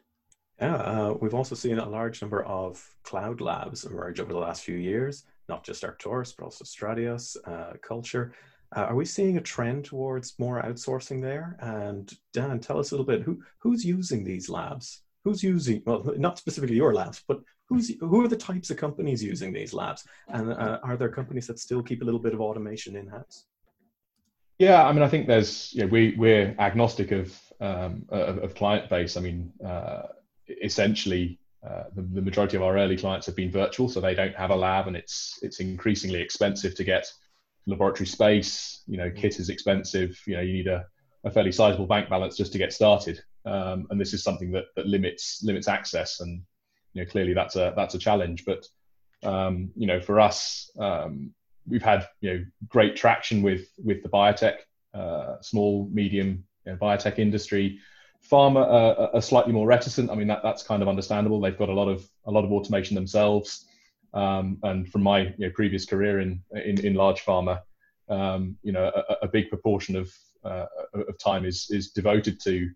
Yeah, 0.61 0.77
uh, 0.77 1.15
we've 1.21 1.35
also 1.35 1.55
seen 1.55 1.79
a 1.79 1.89
large 1.89 2.23
number 2.23 2.45
of 2.45 2.95
cloud 3.03 3.41
labs 3.41 3.85
emerge 3.85 4.21
over 4.21 4.33
the 4.33 4.39
last 4.39 4.63
few 4.63 4.77
years, 4.77 5.25
not 5.49 5.65
just 5.65 5.83
Arctoris, 5.83 6.35
but 6.37 6.45
also 6.45 6.65
Strateos, 6.65 7.37
uh, 7.47 7.75
Culture. 7.83 8.33
Uh, 8.75 8.81
are 8.81 8.97
we 8.97 9.05
seeing 9.05 9.37
a 9.37 9.41
trend 9.41 9.85
towards 9.85 10.39
more 10.39 10.63
outsourcing 10.63 11.21
there? 11.21 11.57
And 11.61 12.13
Dan, 12.33 12.59
tell 12.61 12.79
us 12.79 12.91
a 12.91 12.95
little 12.95 13.07
bit 13.07 13.23
who 13.23 13.43
who's 13.59 13.85
using 13.85 14.25
these 14.25 14.49
labs? 14.49 15.03
Who's 15.25 15.43
using 15.43 15.83
well, 15.87 16.05
not 16.17 16.39
specifically 16.39 16.77
your 16.77 16.95
labs, 16.95 17.23
but 17.29 17.41
who's 17.69 17.95
who 18.01 18.25
are 18.25 18.29
the 18.29 18.37
types 18.37 18.71
of 18.71 18.77
companies 18.77 19.23
using 19.23 19.53
these 19.53 19.73
labs? 19.73 20.05
And 20.29 20.53
uh, 20.53 20.81
are 20.83 20.97
there 20.97 21.09
companies 21.09 21.47
that 21.47 21.59
still 21.59 21.83
keep 21.83 22.03
a 22.03 22.05
little 22.05 22.21
bit 22.21 22.35
of 22.35 22.41
automation 22.41 22.97
in 22.97 23.07
house? 23.07 23.47
Yeah, 24.59 24.85
I 24.85 24.93
mean, 24.93 25.03
I 25.03 25.09
think 25.09 25.27
there's 25.27 25.73
you 25.75 25.83
know, 25.83 25.89
we 25.89 26.15
we're 26.17 26.55
agnostic 26.59 27.13
of 27.13 27.39
um, 27.61 28.05
of, 28.09 28.39
of, 28.39 28.55
client 28.55 28.89
base. 28.91 29.17
I 29.17 29.21
mean, 29.21 29.53
uh, 29.65 30.03
essentially. 30.63 31.39
Uh, 31.67 31.85
the, 31.95 32.03
the 32.03 32.23
majority 32.23 32.57
of 32.57 32.63
our 32.63 32.77
early 32.77 32.97
clients 32.97 33.27
have 33.27 33.37
been 33.37 33.51
virtual, 33.51 33.89
so 33.89 34.01
they 34.01 34.15
don't 34.15 34.35
have 34.35 34.51
a 34.51 34.57
lab, 34.57 34.87
and 34.87 34.97
it's 34.97 35.39
it's 35.43 35.61
increasingly 35.61 36.21
expensive 36.21 36.75
to 36.75 36.85
get 36.85 37.11
laboratory 37.67 38.07
space. 38.07 38.83
You 38.87 38.99
know, 38.99 39.11
kit 39.11 39.39
is 39.39 39.49
expensive. 39.49 40.21
You 40.27 40.37
know, 40.37 40.43
you 40.43 40.53
need 40.53 40.67
a, 40.67 40.85
a 41.25 41.31
fairly 41.31 41.53
sizable 41.53 41.87
bank 41.87 42.11
balance 42.11 42.37
just 42.37 42.53
to 42.53 42.59
get 42.59 42.73
started. 42.73 43.23
Um, 43.47 43.87
and 43.91 44.01
this 44.01 44.13
is 44.13 44.23
something 44.23 44.53
that, 44.53 44.65
that 44.77 44.87
limits 44.87 45.43
limits 45.43 45.69
access. 45.69 46.21
And 46.21 46.43
you 46.93 47.03
know, 47.03 47.11
clearly 47.11 47.35
that's 47.35 47.57
a 47.57 47.73
that's 47.77 47.95
a 47.95 47.99
challenge. 47.99 48.45
But 48.45 48.67
um, 49.23 49.71
you 49.75 49.87
know, 49.87 50.01
for 50.01 50.21
us, 50.21 50.71
um, 50.79 51.33
we've 51.67 51.83
had 51.83 52.07
you 52.21 52.33
know 52.33 52.45
great 52.69 52.97
traction 52.97 53.43
with 53.43 53.69
with 53.83 54.03
the 54.03 54.09
biotech, 54.09 54.57
uh, 54.93 55.41
small, 55.41 55.89
medium 55.93 56.45
you 56.67 56.73
know, 56.73 56.79
biotech 56.79 57.19
industry. 57.19 57.79
Pharma 58.31 59.13
are 59.15 59.21
slightly 59.21 59.53
more 59.53 59.67
reticent. 59.67 60.11
I 60.11 60.15
mean, 60.15 60.29
that, 60.29 60.43
that's 60.43 60.63
kind 60.63 60.83
of 60.83 60.89
understandable. 60.89 61.41
They've 61.41 61.59
got 61.59 61.69
a 61.69 61.75
lot 61.75 61.89
of 61.89 62.09
a 62.25 62.31
lot 62.31 62.45
of 62.45 62.53
automation 62.53 62.95
themselves. 62.95 63.67
Um, 64.15 64.59
and 64.63 64.89
from 64.91 65.03
my 65.03 65.23
you 65.23 65.35
know, 65.47 65.51
previous 65.51 65.85
career 65.85 66.21
in, 66.21 66.41
in, 66.53 66.79
in 66.87 66.95
large 66.95 67.25
pharma, 67.25 67.61
um, 68.09 68.57
you 68.63 68.71
know, 68.71 68.91
a, 68.95 69.15
a, 69.23 69.29
big 69.29 69.49
proportion 69.49 69.97
of, 69.97 70.13
uh, 70.45 70.67
of 70.95 71.19
time 71.19 71.45
is, 71.45 71.69
is 71.71 71.91
devoted 71.91 72.39
to, 72.43 72.71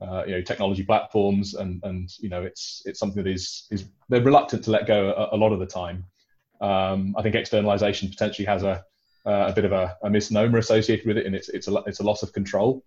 uh, 0.00 0.24
you 0.26 0.32
know, 0.32 0.40
technology 0.40 0.82
platforms 0.82 1.54
and, 1.54 1.82
and, 1.84 2.10
you 2.20 2.30
know, 2.30 2.42
it's, 2.42 2.82
it's 2.86 2.98
something 2.98 3.22
that 3.22 3.30
is, 3.30 3.66
is 3.70 3.84
they're 4.08 4.22
reluctant 4.22 4.64
to 4.64 4.70
let 4.70 4.86
go 4.86 5.12
a, 5.12 5.36
a 5.36 5.38
lot 5.38 5.52
of 5.52 5.58
the 5.58 5.66
time. 5.66 6.04
Um, 6.62 7.14
I 7.18 7.22
think 7.22 7.34
externalization 7.34 8.08
potentially 8.08 8.46
has 8.46 8.62
a, 8.62 8.82
a 9.26 9.52
bit 9.52 9.66
of 9.66 9.72
a, 9.72 9.94
a, 10.02 10.08
misnomer 10.08 10.56
associated 10.56 11.06
with 11.06 11.18
it 11.18 11.26
and 11.26 11.34
it's, 11.34 11.50
it's, 11.50 11.68
a, 11.68 11.76
it's 11.86 12.00
a 12.00 12.04
loss 12.04 12.22
of 12.22 12.32
control. 12.32 12.82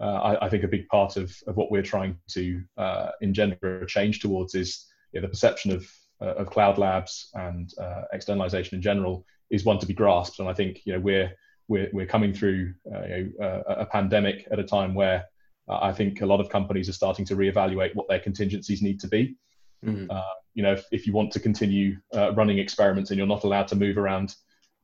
Uh, 0.00 0.36
I, 0.40 0.46
I, 0.46 0.48
think 0.48 0.64
a 0.64 0.68
big 0.68 0.88
part 0.88 1.16
of, 1.16 1.30
of 1.46 1.56
what 1.56 1.70
we're 1.70 1.82
trying 1.82 2.16
to 2.30 2.62
uh, 2.78 3.10
engender 3.20 3.82
a 3.82 3.86
change 3.86 4.20
towards 4.20 4.54
is 4.54 4.86
you 5.12 5.20
know, 5.20 5.26
the 5.26 5.30
perception 5.30 5.72
of 5.72 5.86
uh, 6.22 6.34
of 6.34 6.50
cloud 6.50 6.78
labs 6.78 7.30
and 7.34 7.72
uh, 7.78 8.02
externalization 8.12 8.76
in 8.76 8.82
general 8.82 9.24
is 9.50 9.64
one 9.64 9.78
to 9.78 9.86
be 9.86 9.94
grasped. 9.94 10.38
And 10.38 10.48
I 10.48 10.54
think 10.54 10.80
you 10.84 10.94
know 10.94 11.00
we're 11.00 11.32
we're, 11.68 11.90
we're 11.92 12.06
coming 12.06 12.32
through 12.32 12.74
uh, 12.92 13.06
you 13.06 13.32
know, 13.38 13.62
a 13.66 13.86
pandemic 13.86 14.46
at 14.50 14.58
a 14.58 14.64
time 14.64 14.94
where 14.94 15.24
I 15.68 15.92
think 15.92 16.20
a 16.20 16.26
lot 16.26 16.40
of 16.40 16.48
companies 16.48 16.88
are 16.88 16.94
starting 16.94 17.24
to 17.26 17.36
reevaluate 17.36 17.94
what 17.94 18.08
their 18.08 18.18
contingencies 18.18 18.82
need 18.82 18.98
to 19.00 19.08
be. 19.08 19.36
Mm-hmm. 19.84 20.10
Uh, 20.10 20.22
you 20.54 20.62
know, 20.62 20.72
if, 20.72 20.84
if, 20.90 21.06
you 21.06 21.12
want 21.12 21.32
to 21.32 21.40
continue 21.40 21.96
uh, 22.14 22.32
running 22.34 22.58
experiments 22.58 23.10
and 23.10 23.18
you're 23.18 23.26
not 23.26 23.44
allowed 23.44 23.68
to 23.68 23.76
move 23.76 23.96
around, 23.96 24.34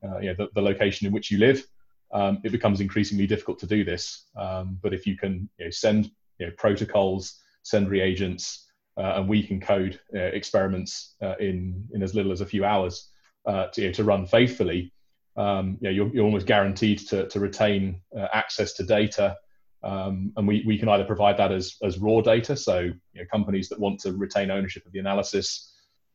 uh, 0.03 0.19
you 0.19 0.29
know, 0.29 0.35
the, 0.37 0.47
the, 0.55 0.61
location 0.61 1.05
in 1.05 1.13
which 1.13 1.29
you 1.29 1.37
live, 1.37 1.63
um, 2.11 2.39
it 2.43 2.51
becomes 2.51 2.81
increasingly 2.81 3.27
difficult 3.27 3.59
to 3.59 3.67
do 3.67 3.83
this. 3.83 4.25
Um, 4.35 4.79
but 4.81 4.93
if 4.93 5.05
you 5.05 5.17
can 5.17 5.49
you 5.57 5.65
know, 5.65 5.71
send 5.71 6.11
you 6.39 6.47
know, 6.47 6.51
protocols, 6.57 7.39
send 7.63 7.89
reagents, 7.89 8.65
uh, 8.97 9.13
and 9.15 9.27
we 9.27 9.43
can 9.43 9.59
code 9.59 9.99
uh, 10.15 10.19
experiments 10.19 11.15
uh, 11.21 11.35
in 11.39 11.87
in 11.93 12.01
as 12.01 12.15
little 12.15 12.31
as 12.31 12.41
a 12.41 12.45
few 12.45 12.65
hours 12.65 13.09
to 13.45 13.69
you 13.77 13.87
know, 13.87 13.93
to 13.93 14.03
run 14.03 14.25
faithfully. 14.25 14.91
Um, 15.35 15.77
you 15.79 15.87
know, 15.87 15.91
you're, 15.91 16.13
you're 16.15 16.25
almost 16.25 16.47
guaranteed 16.47 16.99
to, 17.09 17.27
to 17.27 17.39
retain 17.39 18.01
access 18.33 18.73
to 18.73 18.83
data 18.83 19.37
um, 19.83 20.33
and 20.35 20.47
we, 20.47 20.63
we 20.65 20.77
can 20.77 20.89
either 20.89 21.03
provide 21.03 21.37
that 21.37 21.51
as, 21.51 21.75
as 21.83 21.97
raw 21.97 22.21
data. 22.21 22.55
So 22.55 22.79
you 22.79 22.95
know, 23.15 23.23
companies 23.31 23.69
that 23.69 23.79
want 23.79 23.99
to 24.01 24.13
retain 24.13 24.51
ownership 24.51 24.85
of 24.85 24.91
the 24.91 24.99
analysis, 24.99 25.73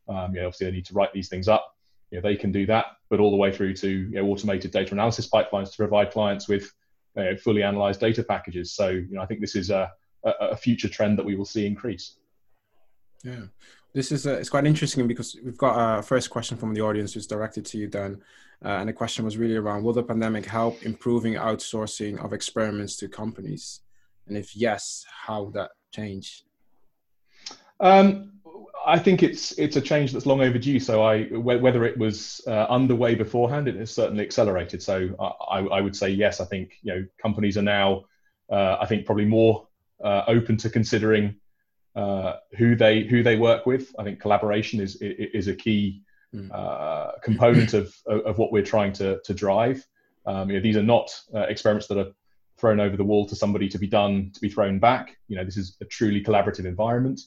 um, 0.09 0.35
you 0.35 0.41
know, 0.41 0.49
obviously 0.49 0.67
they 0.67 0.73
need 0.73 0.87
to 0.87 0.95
write 0.95 1.13
these 1.13 1.29
things 1.29 1.49
up. 1.49 1.67
You 2.13 2.21
know, 2.21 2.29
they 2.29 2.37
can 2.37 2.53
do 2.53 2.67
that, 2.67 2.87
but 3.09 3.21
all 3.21 3.31
the 3.31 3.39
way 3.39 3.51
through 3.51 3.73
to 3.77 3.89
you 3.89 4.11
know, 4.11 4.27
automated 4.27 4.71
data 4.71 4.93
analysis 4.93 5.31
pipelines 5.31 5.71
to 5.71 5.77
provide 5.79 6.11
clients 6.11 6.47
with 6.47 6.71
you 7.17 7.25
know, 7.25 7.37
fully 7.37 7.63
analyzed 7.63 8.01
data 8.01 8.23
packages. 8.23 8.75
So 8.75 8.91
you 8.91 9.09
know, 9.13 9.23
I 9.23 9.27
think 9.27 9.41
this 9.41 9.57
is 9.57 9.71
a, 9.71 9.91
a, 10.23 10.31
a 10.51 10.57
future 10.57 10.91
trend 10.91 11.19
that 11.19 11.25
we 11.25 11.35
will 11.37 11.47
see 11.47 11.67
increase. 11.67 12.17
Yeah, 13.25 13.45
this 13.95 14.13
is 14.13 14.27
uh, 14.27 14.35
it's 14.35 14.51
quite 14.51 14.67
interesting 14.67 15.09
because 15.09 15.39
we've 15.43 15.57
got 15.57 15.99
a 15.99 16.03
first 16.03 16.29
question 16.29 16.59
from 16.59 16.75
the 16.75 16.83
audience 16.83 17.15
who's 17.15 17.27
directed 17.27 17.65
to 17.67 17.79
you, 17.79 17.87
Dan, 17.87 18.21
uh, 18.63 18.69
and 18.69 18.91
the 18.91 18.93
question 18.93 19.25
was 19.25 19.39
really 19.39 19.57
around: 19.57 19.83
Will 19.83 19.95
the 19.95 20.03
pandemic 20.03 20.45
help 20.45 20.83
improving 20.83 21.35
outsourcing 21.35 22.23
of 22.23 22.35
experiments 22.35 22.97
to 22.99 23.09
companies? 23.09 23.81
And 24.29 24.37
if 24.37 24.55
yes, 24.55 25.07
how 25.09 25.45
would 25.45 25.55
that 25.55 25.71
change? 25.95 26.45
Um, 27.83 28.33
I 28.87 28.99
think 28.99 29.23
it's 29.23 29.53
it's 29.53 29.77
a 29.77 29.81
change 29.81 30.13
that's 30.13 30.27
long 30.27 30.41
overdue. 30.41 30.81
So 30.81 31.03
I 31.03 31.25
whether 31.25 31.85
it 31.85 31.99
was 31.99 32.41
uh, 32.47 32.67
underway 32.69 33.15
beforehand, 33.15 33.69
it 33.69 33.77
has 33.77 33.91
certainly 33.91 34.25
accelerated. 34.25 34.83
So 34.83 35.15
I, 35.21 35.59
I, 35.61 35.81
would 35.81 35.95
say 35.95 36.09
yes. 36.09 36.41
I 36.41 36.45
think 36.45 36.79
you 36.83 36.95
know 36.95 37.07
companies 37.21 37.59
are 37.59 37.63
now, 37.63 38.05
uh, 38.51 38.79
I 38.81 38.87
think 38.87 39.07
probably 39.07 39.25
more 39.25 39.69
uh, 40.03 40.23
open 40.27 40.57
to 40.59 40.71
considering 40.71 41.37
uh, 41.95 42.35
who 42.57 42.75
they 42.75 43.03
who 43.03 43.23
they 43.23 43.37
work 43.37 43.67
with. 43.67 43.95
I 43.99 44.05
think 44.05 44.21
collaboration 44.21 44.81
is 44.81 44.97
is 45.01 45.49
a 45.49 45.55
key 45.55 46.03
mm. 46.35 46.51
uh, 46.53 47.13
component 47.23 47.75
of, 47.75 47.95
of 48.07 48.39
what 48.39 48.53
we're 48.53 48.65
trying 48.65 48.93
to 48.95 49.21
to 49.25 49.35
drive. 49.35 49.87
Um, 50.27 50.51
you 50.51 50.57
know, 50.57 50.63
these 50.63 50.77
are 50.77 50.83
not 50.83 51.15
uh, 51.35 51.41
experiments 51.41 51.89
that 51.89 51.99
are 51.99 52.13
thrown 52.59 52.81
over 52.81 52.97
the 52.97 53.05
wall 53.05 53.27
to 53.27 53.35
somebody 53.35 53.69
to 53.69 53.79
be 53.79 53.87
done 53.87 54.31
to 54.35 54.41
be 54.41 54.49
thrown 54.49 54.79
back. 54.79 55.17
You 55.29 55.37
know, 55.37 55.45
this 55.45 55.57
is 55.57 55.77
a 55.81 55.85
truly 55.85 56.23
collaborative 56.23 56.65
environment. 56.65 57.21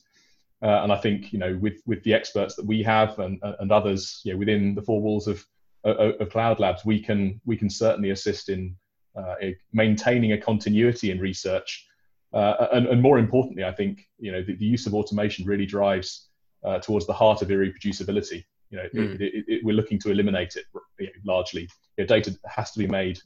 Uh, 0.66 0.82
and 0.84 0.92
I 0.92 0.98
think 0.98 1.32
you 1.32 1.40
know 1.40 1.58
with 1.62 1.82
with 1.86 2.02
the 2.04 2.14
experts 2.14 2.56
that 2.56 2.66
we 2.66 2.82
have 2.84 3.20
and 3.20 3.40
and 3.60 3.72
others 3.72 4.22
you 4.24 4.34
know, 4.34 4.40
within 4.40 4.74
the 4.74 4.82
four 4.82 5.00
walls 5.02 5.28
of, 5.28 5.46
of, 5.84 6.20
of 6.20 6.30
Cloud 6.30 6.60
Labs, 6.60 6.84
we 6.84 7.00
can 7.00 7.40
we 7.46 7.56
can 7.56 7.70
certainly 7.70 8.10
assist 8.10 8.50
in 8.50 8.76
uh, 9.16 9.36
maintaining 9.72 10.32
a 10.34 10.38
continuity 10.38 11.12
in 11.12 11.20
research 11.20 11.88
uh, 12.36 12.68
and, 12.74 12.88
and, 12.88 13.02
more 13.02 13.18
importantly, 13.18 13.64
I 13.64 13.72
think 13.72 14.10
you 14.20 14.32
know 14.32 14.44
the, 14.44 14.56
the 14.58 14.66
use 14.66 14.86
of 14.88 14.94
automation 14.94 15.46
really 15.46 15.66
drives 15.66 16.28
uh, 16.66 16.80
towards 16.80 17.08
the 17.08 17.14
heart 17.14 17.42
of 17.42 17.48
irreproducibility. 17.48 18.44
You 18.72 18.78
know, 18.78 18.90
mm. 18.94 19.16
it, 19.16 19.22
it, 19.22 19.46
it, 19.48 19.62
we're 19.64 19.76
looking 19.76 20.00
to 20.00 20.12
eliminate 20.12 20.58
it 20.58 20.66
you 21.00 21.08
know, 21.08 21.12
largely. 21.26 21.70
You 21.98 22.04
know, 22.04 22.06
data 22.08 22.38
has 22.46 22.72
to 22.72 22.80
be 22.80 22.88
made 22.88 23.20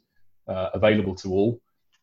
uh, 0.48 0.70
available 0.76 1.16
to 1.16 1.34
all, 1.34 1.60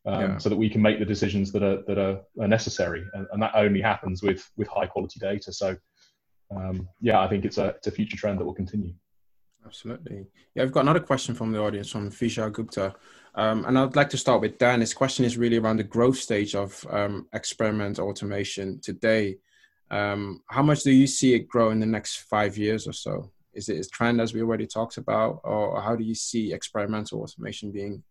um, 0.06 0.20
yeah. 0.20 0.38
so 0.38 0.48
that 0.48 0.56
we 0.56 0.70
can 0.70 0.80
make 0.80 0.98
the 0.98 1.04
decisions 1.04 1.52
that 1.52 1.62
are 1.62 1.82
that 1.86 1.98
are, 1.98 2.20
are 2.40 2.48
necessary, 2.48 3.04
and, 3.14 3.26
and, 3.32 3.42
that 3.42 3.52
only 3.54 3.80
happens 3.80 4.22
with 4.22 4.48
with 4.56 4.68
high 4.68 4.86
quality 4.86 5.18
data. 5.18 5.52
So, 5.52 5.76
um, 6.54 6.88
yeah, 7.00 7.20
I 7.20 7.28
think 7.28 7.44
it's 7.44 7.58
a 7.58 7.68
it's 7.68 7.86
a 7.86 7.90
future 7.90 8.16
trend 8.16 8.38
that 8.38 8.44
will 8.44 8.54
continue. 8.54 8.94
Absolutely. 9.64 10.26
Yeah, 10.54 10.62
I've 10.62 10.72
got 10.72 10.80
another 10.80 11.00
question 11.00 11.34
from 11.34 11.50
the 11.50 11.60
audience 11.60 11.90
from 11.90 12.10
Fisha 12.10 12.52
Gupta. 12.52 12.94
Um, 13.34 13.64
and 13.66 13.76
I'd 13.76 13.96
like 13.96 14.08
to 14.10 14.16
start 14.16 14.40
with 14.40 14.58
Dan. 14.58 14.80
His 14.80 14.94
question 14.94 15.24
is 15.24 15.36
really 15.36 15.58
around 15.58 15.78
the 15.78 15.84
growth 15.84 16.18
stage 16.18 16.54
of 16.54 16.86
um, 16.88 17.26
experiment 17.34 17.98
automation 17.98 18.80
today. 18.80 19.38
Um, 19.90 20.40
how 20.48 20.62
much 20.62 20.84
do 20.84 20.92
you 20.92 21.06
see 21.06 21.34
it 21.34 21.48
grow 21.48 21.70
in 21.70 21.80
the 21.80 21.86
next 21.86 22.18
five 22.30 22.56
years 22.56 22.86
or 22.86 22.92
so? 22.92 23.32
Is 23.52 23.68
it 23.68 23.84
a 23.84 23.88
trend 23.88 24.20
as 24.20 24.32
we 24.32 24.40
already 24.40 24.66
talked 24.66 24.98
about, 24.98 25.40
or 25.42 25.80
how 25.82 25.96
do 25.96 26.04
you 26.04 26.14
see 26.14 26.52
experimental 26.52 27.20
automation 27.20 27.72
being 27.72 28.02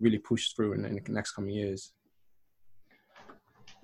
really 0.00 0.18
push 0.18 0.52
through 0.52 0.74
in, 0.74 0.84
in 0.84 0.94
the 0.94 1.12
next 1.12 1.32
coming 1.32 1.54
years? 1.54 1.92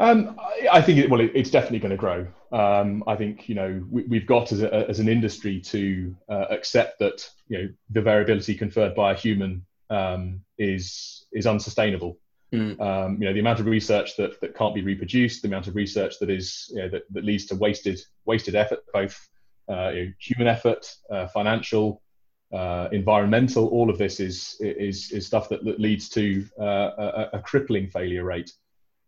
Um, 0.00 0.38
I, 0.40 0.78
I 0.78 0.82
think 0.82 0.98
it, 0.98 1.10
well, 1.10 1.20
it, 1.20 1.32
it's 1.34 1.50
definitely 1.50 1.78
going 1.78 1.90
to 1.90 1.96
grow. 1.96 2.26
Um, 2.52 3.04
I 3.06 3.16
think 3.16 3.48
you 3.48 3.54
know 3.54 3.84
we, 3.90 4.18
have 4.18 4.26
got 4.26 4.50
as, 4.50 4.62
a, 4.62 4.88
as 4.88 4.98
an 4.98 5.08
industry 5.08 5.60
to 5.60 6.16
uh, 6.28 6.46
accept 6.50 6.98
that 7.00 7.28
you 7.48 7.58
know 7.58 7.68
the 7.90 8.00
variability 8.00 8.54
conferred 8.54 8.94
by 8.94 9.12
a 9.12 9.14
human 9.14 9.64
um, 9.90 10.40
is 10.58 11.26
is 11.32 11.46
unsustainable. 11.46 12.18
Mm. 12.52 12.80
Um, 12.80 13.18
you 13.20 13.28
know 13.28 13.34
the 13.34 13.40
amount 13.40 13.60
of 13.60 13.66
research 13.66 14.16
that, 14.16 14.40
that 14.40 14.56
can't 14.56 14.74
be 14.74 14.82
reproduced, 14.82 15.42
the 15.42 15.48
amount 15.48 15.68
of 15.68 15.76
research 15.76 16.14
that 16.20 16.30
is 16.30 16.72
you 16.74 16.80
know, 16.80 16.88
that, 16.88 17.02
that 17.12 17.24
leads 17.24 17.44
to 17.46 17.54
wasted 17.56 18.00
wasted 18.24 18.54
effort, 18.54 18.80
both 18.94 19.28
uh, 19.70 19.90
you 19.90 20.04
know, 20.06 20.12
human 20.18 20.48
effort, 20.48 20.92
uh, 21.10 21.26
financial, 21.28 22.02
uh, 22.52 22.88
environmental. 22.92 23.68
All 23.68 23.90
of 23.90 23.98
this 23.98 24.20
is 24.20 24.56
is 24.60 25.10
is 25.12 25.26
stuff 25.26 25.48
that, 25.48 25.64
that 25.64 25.80
leads 25.80 26.08
to 26.10 26.44
uh, 26.60 26.64
a, 26.64 27.28
a, 27.34 27.38
crippling 27.40 27.88
failure 27.88 28.24
rate. 28.24 28.52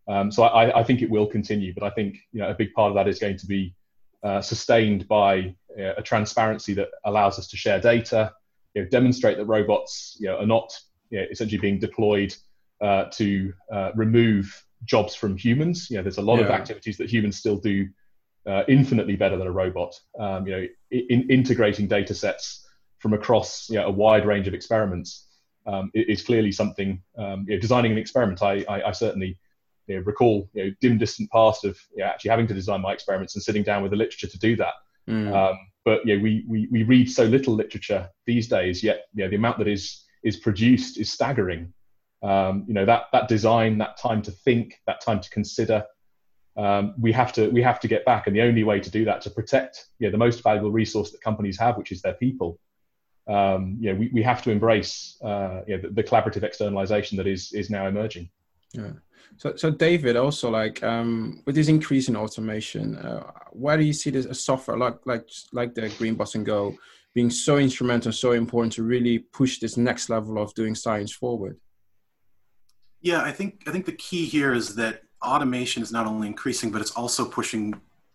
Um, 0.08 0.30
so 0.30 0.44
I, 0.44 0.80
I, 0.80 0.84
think 0.84 1.02
it 1.02 1.10
will 1.10 1.26
continue, 1.26 1.72
but 1.74 1.84
I 1.84 1.90
think 1.90 2.18
you 2.32 2.40
know 2.40 2.50
a 2.50 2.54
big 2.54 2.72
part 2.72 2.90
of 2.90 2.94
that 2.94 3.08
is 3.08 3.18
going 3.18 3.38
to 3.38 3.46
be 3.46 3.74
uh, 4.22 4.40
sustained 4.40 5.08
by 5.08 5.54
uh, 5.78 5.94
a 5.96 6.02
transparency 6.02 6.74
that 6.74 6.88
allows 7.04 7.38
us 7.38 7.48
to 7.48 7.56
share 7.56 7.80
data, 7.80 8.32
you 8.74 8.82
know, 8.82 8.88
demonstrate 8.88 9.36
that 9.36 9.46
robots 9.46 10.16
you 10.20 10.28
know, 10.28 10.38
are 10.38 10.46
not 10.46 10.72
you 11.10 11.20
know, 11.20 11.26
essentially 11.30 11.60
being 11.60 11.78
deployed 11.78 12.34
uh, 12.80 13.04
to 13.12 13.52
uh, 13.72 13.90
remove 13.94 14.64
jobs 14.84 15.14
from 15.14 15.36
humans. 15.36 15.88
You 15.90 15.96
know, 15.96 16.02
there's 16.02 16.18
a 16.18 16.22
lot 16.22 16.38
yeah. 16.38 16.44
of 16.44 16.50
activities 16.50 16.96
that 16.98 17.10
humans 17.10 17.36
still 17.36 17.56
do 17.56 17.88
uh, 18.46 18.62
infinitely 18.68 19.16
better 19.16 19.36
than 19.36 19.46
a 19.46 19.52
robot. 19.52 19.98
Um, 20.18 20.46
you 20.46 20.52
know, 20.52 20.66
in, 20.90 21.30
integrating 21.30 21.86
data 21.86 22.14
sets 22.14 22.61
from 23.02 23.12
across 23.12 23.68
you 23.68 23.76
know, 23.76 23.88
a 23.88 23.90
wide 23.90 24.24
range 24.24 24.46
of 24.46 24.54
experiments 24.54 25.26
um, 25.66 25.90
is 25.92 26.22
clearly 26.22 26.52
something. 26.52 27.02
Um, 27.18 27.44
you 27.48 27.56
know, 27.56 27.60
designing 27.60 27.92
an 27.92 27.98
experiment, 27.98 28.42
I, 28.42 28.64
I, 28.68 28.88
I 28.88 28.92
certainly 28.92 29.36
you 29.88 29.96
know, 29.96 30.02
recall 30.02 30.48
you 30.54 30.64
know, 30.64 30.70
dim 30.80 30.98
distant 30.98 31.30
past 31.32 31.64
of 31.64 31.78
you 31.94 32.02
know, 32.02 32.08
actually 32.08 32.30
having 32.30 32.46
to 32.46 32.54
design 32.54 32.80
my 32.80 32.92
experiments 32.92 33.34
and 33.34 33.42
sitting 33.42 33.64
down 33.64 33.82
with 33.82 33.90
the 33.90 33.96
literature 33.96 34.28
to 34.28 34.38
do 34.38 34.54
that. 34.56 34.74
Mm. 35.10 35.34
Um, 35.34 35.58
but 35.84 36.06
you 36.06 36.16
know, 36.16 36.22
we, 36.22 36.44
we, 36.48 36.68
we 36.70 36.84
read 36.84 37.10
so 37.10 37.24
little 37.24 37.54
literature 37.54 38.08
these 38.24 38.46
days, 38.46 38.84
yet 38.84 39.06
you 39.14 39.24
know, 39.24 39.30
the 39.30 39.36
amount 39.36 39.58
that 39.58 39.68
is, 39.68 40.04
is 40.22 40.36
produced 40.36 40.98
is 40.98 41.10
staggering. 41.10 41.72
Um, 42.22 42.64
you 42.68 42.74
know, 42.74 42.84
that, 42.86 43.06
that 43.12 43.26
design, 43.26 43.78
that 43.78 43.98
time 43.98 44.22
to 44.22 44.30
think, 44.30 44.80
that 44.86 45.00
time 45.00 45.18
to 45.18 45.28
consider, 45.30 45.84
um, 46.56 46.94
we 47.00 47.10
have 47.12 47.32
to 47.32 47.48
we 47.48 47.62
have 47.62 47.80
to 47.80 47.88
get 47.88 48.04
back 48.04 48.26
and 48.26 48.36
the 48.36 48.42
only 48.42 48.62
way 48.62 48.78
to 48.78 48.90
do 48.90 49.06
that 49.06 49.22
to 49.22 49.30
protect 49.30 49.86
you 49.98 50.06
know, 50.06 50.12
the 50.12 50.18
most 50.18 50.42
valuable 50.42 50.70
resource 50.70 51.10
that 51.10 51.22
companies 51.22 51.58
have 51.58 51.78
which 51.78 51.92
is 51.92 52.02
their 52.02 52.12
people 52.12 52.58
um, 53.28 53.76
you 53.78 53.92
know, 53.92 53.98
we, 53.98 54.08
we 54.12 54.22
have 54.22 54.42
to 54.42 54.50
embrace 54.50 55.16
uh, 55.22 55.62
you 55.66 55.76
know, 55.76 55.82
the, 55.82 55.88
the, 55.88 56.02
collaborative 56.02 56.42
externalization 56.42 57.16
that 57.16 57.26
is 57.26 57.52
is 57.52 57.70
now 57.70 57.86
emerging 57.86 58.28
yeah 58.72 58.90
so, 59.36 59.56
so 59.56 59.70
David, 59.70 60.16
also 60.16 60.50
like 60.50 60.82
um, 60.82 61.42
with 61.46 61.54
this 61.54 61.68
increase 61.68 62.08
in 62.08 62.16
automation, 62.16 62.96
uh, 62.96 63.30
where 63.50 63.76
do 63.76 63.84
you 63.84 63.92
see 63.92 64.10
this 64.10 64.26
a 64.26 64.34
software 64.34 64.76
like 64.76 64.98
like 65.04 65.28
like 65.52 65.74
the 65.74 65.88
Green 65.98 66.14
Button 66.14 66.44
Go 66.44 66.76
being 67.14 67.30
so 67.30 67.58
instrumental, 67.58 68.12
so 68.12 68.32
important 68.32 68.72
to 68.74 68.82
really 68.82 69.18
push 69.18 69.58
this 69.58 69.76
next 69.76 70.08
level 70.08 70.38
of 70.38 70.54
doing 70.54 70.74
science 70.74 71.12
forward? 71.12 71.58
Yeah, 73.00 73.22
I 73.22 73.32
think 73.32 73.62
I 73.66 73.72
think 73.72 73.86
the 73.86 73.92
key 73.92 74.26
here 74.26 74.52
is 74.52 74.74
that 74.76 75.02
automation 75.22 75.82
is 75.82 75.92
not 75.92 76.06
only 76.06 76.28
increasing, 76.28 76.70
but 76.70 76.80
it's 76.80 76.92
also 76.92 77.24
pushing 77.24 77.74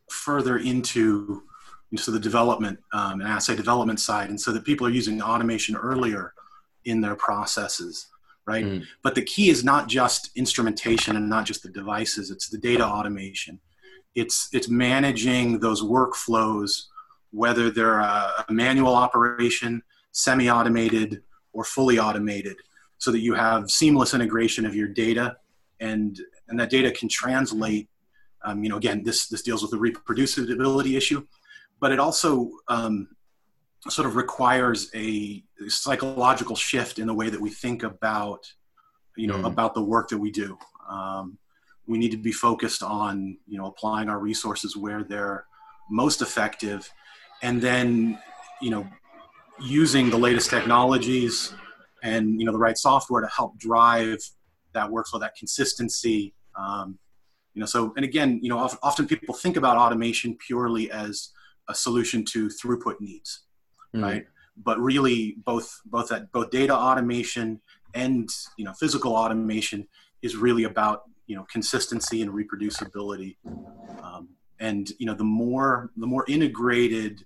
further 0.10 0.58
into 0.58 1.44
into 1.92 2.12
the 2.12 2.20
development 2.20 2.80
um, 2.94 3.22
and 3.22 3.30
assay 3.30 3.56
development 3.56 4.00
side, 4.00 4.30
and 4.30 4.40
so 4.40 4.52
that 4.52 4.66
people 4.66 4.86
are 4.86 4.92
using 4.92 5.22
automation 5.22 5.76
earlier 5.76 6.34
in 6.86 7.02
their 7.02 7.16
processes 7.16 8.08
right? 8.48 8.66
Mm. 8.66 8.86
But 9.04 9.14
the 9.14 9.22
key 9.22 9.50
is 9.50 9.64
not 9.64 9.88
just 9.88 10.32
instrumentation 10.36 11.16
and 11.16 11.30
not 11.30 11.46
just 11.46 11.62
the 11.62 11.70
devices, 11.70 12.32
it's 12.32 12.50
the 12.50 12.58
data 12.58 12.84
automation. 12.84 13.60
It's, 14.16 14.50
it's 14.54 14.70
managing 14.70 15.60
those 15.60 15.84
workflows, 15.84 16.86
whether 17.32 17.70
they're 17.70 18.00
a, 18.00 18.46
a 18.48 18.52
manual 18.52 18.96
operation, 18.96 19.84
semi 20.14 20.50
automated, 20.50 21.22
or 21.54 21.64
fully 21.64 22.00
automated, 22.00 22.56
so 22.98 23.12
that 23.12 23.20
you 23.20 23.34
have 23.36 23.70
seamless 23.70 24.14
integration 24.14 24.66
of 24.66 24.74
your 24.74 24.88
data 24.88 25.38
and, 25.80 26.20
and 26.48 26.60
that 26.60 26.72
data 26.72 26.90
can 26.90 27.10
translate. 27.10 27.90
Um, 28.44 28.64
you 28.64 28.70
know, 28.70 28.78
again, 28.78 29.04
this, 29.04 29.28
this 29.28 29.42
deals 29.42 29.62
with 29.62 29.72
the 29.72 29.78
reproducibility 29.78 30.96
issue, 30.96 31.28
but 31.80 31.92
it 31.92 32.00
also 32.00 32.50
um, 32.68 33.08
sort 33.90 34.08
of 34.08 34.16
requires 34.16 34.90
a 34.96 35.44
psychological 35.68 36.56
shift 36.56 37.00
in 37.00 37.08
the 37.08 37.14
way 37.14 37.30
that 37.30 37.40
we 37.40 37.50
think 37.50 37.84
about 37.84 38.46
you 39.16 39.28
know 39.28 39.38
mm. 39.38 39.48
about 39.48 39.74
the 39.74 39.82
work 39.82 40.10
that 40.10 40.18
we 40.18 40.32
do 40.32 40.58
um, 40.90 41.38
we 41.88 41.98
need 41.98 42.12
to 42.12 42.18
be 42.18 42.32
focused 42.32 42.84
on 42.84 43.38
you 43.48 43.58
know 43.58 43.68
applying 43.68 44.10
our 44.10 44.20
resources 44.20 44.76
where 44.76 45.04
they're 45.04 45.46
most 45.90 46.22
effective 46.22 46.90
and 47.42 47.62
then 47.62 48.20
you 48.62 48.70
know 48.70 48.88
using 49.60 50.10
the 50.10 50.18
latest 50.18 50.50
technologies 50.50 51.54
and 52.04 52.40
you 52.40 52.46
know 52.46 52.52
the 52.52 52.58
right 52.58 52.78
software 52.78 53.22
to 53.22 53.28
help 53.28 53.58
drive 53.58 54.20
that 54.74 54.90
workflow 54.90 55.20
that 55.20 55.36
consistency 55.36 56.34
um, 56.56 56.98
you 57.54 57.60
know 57.60 57.66
so 57.66 57.94
and 57.96 58.06
again 58.06 58.40
you 58.44 58.50
know 58.50 58.60
often 58.84 59.08
people 59.08 59.34
think 59.34 59.58
about 59.58 59.78
automation 59.78 60.38
purely 60.46 60.92
as 60.92 61.30
a 61.70 61.76
solution 61.76 62.24
to 62.24 62.48
throughput 62.48 63.00
needs 63.00 63.44
mm. 63.96 64.04
right? 64.04 64.26
But 64.58 64.80
really, 64.80 65.36
both 65.46 65.82
both 65.86 66.10
that 66.10 66.32
both 66.32 66.50
data 66.50 66.76
automation 66.76 67.62
and 67.94 68.30
you 68.58 68.66
know 68.66 68.74
physical 68.74 69.16
automation 69.16 69.88
is 70.22 70.36
really 70.36 70.64
about 70.64 71.04
you 71.28 71.36
know 71.36 71.46
consistency 71.52 72.22
and 72.22 72.32
reproducibility. 72.32 73.38
Um, 74.02 74.30
and 74.60 74.90
you 75.00 75.06
know 75.06 75.14
the 75.14 75.24
more 75.24 75.92
the 75.98 76.08
more 76.08 76.26
integrated 76.28 77.24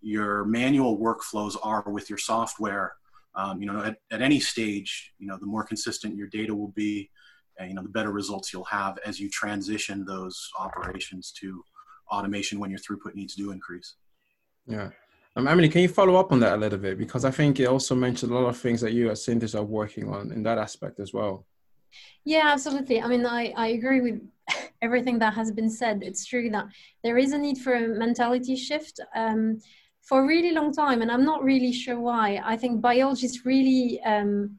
your 0.00 0.44
manual 0.44 0.98
workflows 0.98 1.56
are 1.62 1.84
with 1.90 2.08
your 2.08 2.18
software, 2.18 2.94
um, 3.34 3.60
you 3.60 3.70
know 3.70 3.82
at, 3.82 3.98
at 4.10 4.22
any 4.22 4.40
stage, 4.40 5.12
you 5.18 5.26
know 5.26 5.36
the 5.38 5.46
more 5.46 5.64
consistent 5.64 6.16
your 6.16 6.28
data 6.28 6.54
will 6.54 6.72
be, 6.74 7.10
and, 7.58 7.68
you 7.68 7.74
know 7.74 7.82
the 7.82 7.90
better 7.90 8.10
results 8.10 8.54
you'll 8.54 8.64
have 8.64 8.98
as 9.04 9.20
you 9.20 9.28
transition 9.28 10.06
those 10.06 10.50
operations 10.58 11.30
to 11.32 11.62
automation 12.10 12.58
when 12.58 12.70
your 12.70 12.80
throughput 12.80 13.14
needs 13.14 13.34
to 13.36 13.50
increase. 13.52 13.94
Yeah. 14.66 14.90
Um, 15.36 15.46
Emily, 15.46 15.68
can 15.68 15.82
you 15.82 15.88
follow 15.88 16.16
up 16.16 16.32
on 16.32 16.40
that 16.40 16.54
a 16.54 16.56
little 16.56 16.78
bit? 16.78 16.98
Because 16.98 17.24
I 17.24 17.30
think 17.30 17.60
it 17.60 17.66
also 17.66 17.94
mentioned 17.94 18.32
a 18.32 18.34
lot 18.34 18.48
of 18.48 18.56
things 18.56 18.80
that 18.80 18.92
you 18.92 19.10
at 19.10 19.16
Synthace 19.16 19.54
are 19.54 19.62
working 19.62 20.08
on 20.08 20.32
in 20.32 20.42
that 20.42 20.58
aspect 20.58 20.98
as 20.98 21.12
well. 21.12 21.46
Yeah, 22.24 22.48
absolutely. 22.52 23.00
I 23.00 23.08
mean, 23.08 23.24
I, 23.24 23.52
I 23.56 23.68
agree 23.68 24.00
with 24.00 24.20
everything 24.82 25.18
that 25.20 25.34
has 25.34 25.52
been 25.52 25.70
said. 25.70 26.02
It's 26.02 26.24
true 26.24 26.50
that 26.50 26.66
there 27.04 27.16
is 27.16 27.32
a 27.32 27.38
need 27.38 27.58
for 27.58 27.74
a 27.74 27.88
mentality 27.88 28.56
shift. 28.56 29.00
Um, 29.14 29.60
for 30.02 30.22
a 30.24 30.26
really 30.26 30.52
long 30.52 30.72
time, 30.72 31.02
and 31.02 31.10
I'm 31.10 31.24
not 31.24 31.44
really 31.44 31.72
sure 31.72 32.00
why, 32.00 32.40
I 32.44 32.56
think 32.56 32.80
biologists 32.80 33.44
really 33.44 34.00
um, 34.02 34.58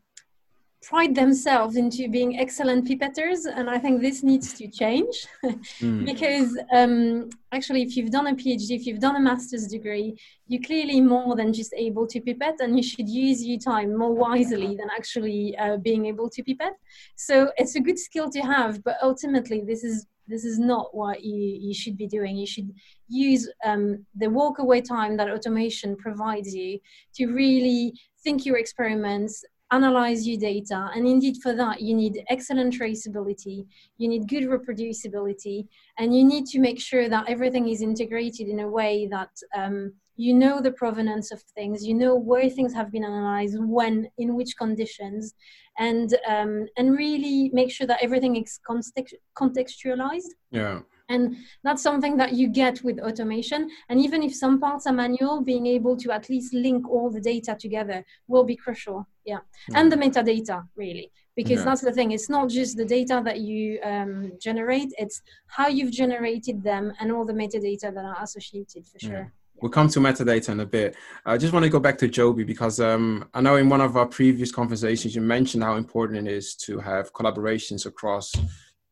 pride 0.81 1.13
themselves 1.13 1.75
into 1.75 2.09
being 2.09 2.39
excellent 2.39 2.87
pipetters 2.87 3.45
and 3.45 3.69
i 3.69 3.77
think 3.77 4.01
this 4.01 4.23
needs 4.23 4.53
to 4.53 4.67
change 4.67 5.27
mm. 5.43 6.05
because 6.05 6.57
um, 6.73 7.29
actually 7.51 7.83
if 7.83 7.95
you've 7.95 8.09
done 8.09 8.27
a 8.27 8.33
phd 8.33 8.71
if 8.71 8.85
you've 8.87 8.99
done 8.99 9.15
a 9.15 9.19
master's 9.19 9.67
degree 9.67 10.17
you're 10.47 10.61
clearly 10.63 10.99
more 10.99 11.35
than 11.35 11.53
just 11.53 11.73
able 11.77 12.07
to 12.07 12.19
pipette 12.19 12.59
and 12.61 12.75
you 12.75 12.83
should 12.83 13.07
use 13.07 13.45
your 13.45 13.59
time 13.59 13.95
more 13.95 14.13
wisely 14.13 14.75
than 14.75 14.89
actually 14.95 15.55
uh, 15.57 15.77
being 15.77 16.07
able 16.07 16.29
to 16.29 16.41
pipette 16.43 16.77
so 17.15 17.51
it's 17.57 17.75
a 17.75 17.79
good 17.79 17.99
skill 17.99 18.29
to 18.29 18.39
have 18.41 18.83
but 18.83 18.97
ultimately 19.03 19.61
this 19.61 19.83
is 19.83 20.07
this 20.31 20.45
is 20.45 20.57
not 20.57 20.95
what 20.95 21.23
you, 21.23 21.35
you 21.35 21.73
should 21.73 21.97
be 21.97 22.07
doing. 22.07 22.37
You 22.37 22.47
should 22.47 22.71
use 23.09 23.51
um, 23.65 24.05
the 24.15 24.29
walk 24.29 24.59
away 24.59 24.79
time 24.81 25.17
that 25.17 25.29
automation 25.29 25.95
provides 25.97 26.55
you 26.55 26.79
to 27.15 27.27
really 27.27 27.93
think 28.23 28.45
your 28.45 28.57
experiments, 28.57 29.43
analyze 29.71 30.27
your 30.27 30.37
data. 30.37 30.89
And 30.93 31.07
indeed, 31.07 31.37
for 31.41 31.53
that, 31.53 31.81
you 31.81 31.95
need 31.95 32.23
excellent 32.29 32.73
traceability, 32.73 33.65
you 33.97 34.07
need 34.07 34.27
good 34.27 34.43
reproducibility, 34.43 35.67
and 35.97 36.15
you 36.15 36.23
need 36.23 36.45
to 36.47 36.59
make 36.59 36.79
sure 36.79 37.09
that 37.09 37.29
everything 37.29 37.69
is 37.69 37.81
integrated 37.81 38.47
in 38.47 38.59
a 38.59 38.67
way 38.67 39.07
that 39.07 39.31
um, 39.55 39.93
you 40.17 40.33
know 40.33 40.61
the 40.61 40.71
provenance 40.71 41.31
of 41.31 41.41
things, 41.55 41.85
you 41.85 41.93
know 41.93 42.15
where 42.15 42.49
things 42.49 42.73
have 42.73 42.91
been 42.91 43.03
analyzed, 43.03 43.57
when, 43.59 44.09
in 44.17 44.35
which 44.35 44.55
conditions, 44.57 45.33
and 45.77 46.15
um, 46.27 46.67
and 46.77 46.97
really 46.97 47.49
make 47.53 47.71
sure 47.71 47.87
that 47.87 48.03
everything 48.03 48.35
is 48.35 48.59
context- 48.65 49.15
contextualized. 49.35 50.31
Yeah 50.51 50.81
and 51.11 51.35
that's 51.63 51.83
something 51.83 52.17
that 52.17 52.33
you 52.33 52.47
get 52.47 52.83
with 52.83 52.99
automation 52.99 53.69
and 53.89 53.99
even 53.99 54.23
if 54.23 54.33
some 54.33 54.59
parts 54.59 54.87
are 54.87 54.93
manual 54.93 55.41
being 55.41 55.65
able 55.65 55.95
to 55.97 56.11
at 56.11 56.29
least 56.29 56.53
link 56.53 56.89
all 56.89 57.09
the 57.09 57.21
data 57.21 57.55
together 57.59 58.03
will 58.27 58.43
be 58.43 58.55
crucial 58.55 59.07
yeah 59.25 59.39
mm. 59.69 59.75
and 59.75 59.91
the 59.91 59.95
metadata 59.95 60.63
really 60.75 61.11
because 61.35 61.59
yeah. 61.59 61.65
that's 61.65 61.81
the 61.81 61.91
thing 61.91 62.11
it's 62.11 62.29
not 62.29 62.49
just 62.49 62.77
the 62.77 62.85
data 62.85 63.21
that 63.23 63.39
you 63.39 63.79
um, 63.83 64.31
generate 64.39 64.91
it's 64.97 65.21
how 65.47 65.67
you've 65.67 65.91
generated 65.91 66.63
them 66.63 66.91
and 66.99 67.11
all 67.11 67.25
the 67.25 67.33
metadata 67.33 67.93
that 67.93 68.05
are 68.05 68.23
associated 68.23 68.85
for 68.85 68.99
sure 68.99 69.11
yeah. 69.11 69.25
We'll 69.61 69.69
come 69.69 69.89
to 69.89 69.99
metadata 69.99 70.49
in 70.49 70.59
a 70.59 70.65
bit. 70.65 70.95
I 71.23 71.37
just 71.37 71.53
want 71.53 71.63
to 71.65 71.69
go 71.69 71.79
back 71.79 71.95
to 71.99 72.07
Joby 72.07 72.43
because 72.43 72.79
um, 72.79 73.29
I 73.35 73.41
know 73.41 73.57
in 73.57 73.69
one 73.69 73.79
of 73.79 73.95
our 73.95 74.07
previous 74.07 74.51
conversations 74.51 75.15
you 75.15 75.21
mentioned 75.21 75.61
how 75.61 75.75
important 75.75 76.27
it 76.27 76.33
is 76.33 76.55
to 76.65 76.79
have 76.79 77.13
collaborations 77.13 77.85
across 77.85 78.33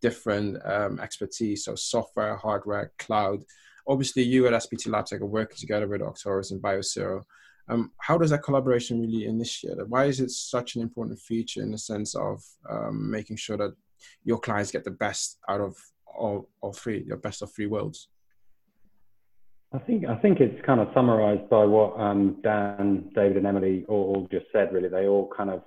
different 0.02 0.58
um, 0.66 1.00
expertise, 1.00 1.66
so 1.66 1.76
software, 1.76 2.36
hardware, 2.36 2.92
cloud. 3.00 3.44
Obviously, 3.88 4.24
you 4.24 4.48
at 4.48 4.54
SPT 4.54 4.88
Labtech 4.88 5.22
are 5.22 5.26
working 5.26 5.58
together 5.58 5.88
with 5.88 6.02
Arctoris 6.02 6.52
and 6.52 6.62
Biosero. 6.62 7.24
Um, 7.70 7.92
how 8.00 8.18
does 8.18 8.32
that 8.32 8.44
collaboration 8.44 9.00
really 9.02 9.26
initiate? 9.26 9.78
Why 9.88 10.06
is 10.06 10.20
it 10.20 10.32
such 10.32 10.76
an 10.76 10.82
important 10.82 11.20
feature 11.20 11.62
in 11.62 11.72
the 11.72 11.78
sense 11.78 12.16
of 12.16 12.44
um, 12.70 13.10
making 13.10 13.38
sure 13.38 13.58
that 13.58 13.76
your 14.24 14.40
clients 14.40 14.72
get 14.72 14.84
the 14.84 14.92
best 14.92 15.38
out 15.48 15.62
of 15.62 15.76
all, 16.06 16.50
all 16.62 16.74
three, 16.74 17.04
your 17.06 17.18
best 17.18 17.42
of 17.42 17.52
three 17.54 17.68
worlds? 17.68 18.08
I 19.72 19.78
think 19.78 20.06
I 20.06 20.16
think 20.16 20.40
it's 20.40 20.66
kind 20.66 20.80
of 20.80 20.88
summarised 20.96 21.48
by 21.48 21.64
what 21.64 22.00
um, 22.00 22.38
Dan, 22.42 23.12
David, 23.14 23.38
and 23.38 23.46
Emily 23.46 23.86
all, 23.88 24.16
all, 24.16 24.28
just 24.32 24.48
said. 24.52 24.74
Really, 24.74 24.90
they 24.90 25.06
all 25.06 25.32
kind 25.36 25.52
of 25.52 25.62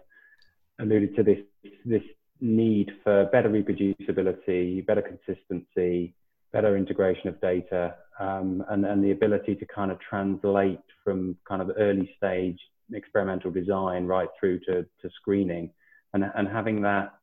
alluded 0.81 1.15
to 1.15 1.23
this 1.23 1.39
this 1.85 2.03
need 2.43 2.91
for 3.03 3.27
better 3.27 3.49
reproducibility, 3.49 4.85
better 4.85 5.03
consistency, 5.03 6.15
better 6.53 6.77
integration 6.77 7.29
of 7.29 7.41
data, 7.41 7.95
um, 8.21 8.65
and 8.69 8.85
and 8.85 9.03
the 9.03 9.13
ability 9.13 9.55
to 9.55 9.67
kind 9.67 9.91
of 9.91 9.99
translate 10.01 10.81
from 11.03 11.37
kind 11.49 11.63
of 11.63 11.71
early 11.79 12.13
stage 12.17 12.59
experimental 12.93 13.51
design 13.51 14.07
right 14.07 14.29
through 14.39 14.59
to 14.61 14.83
to 15.01 15.11
screening, 15.21 15.71
and 16.13 16.25
and 16.35 16.49
having 16.49 16.83
that 16.83 17.15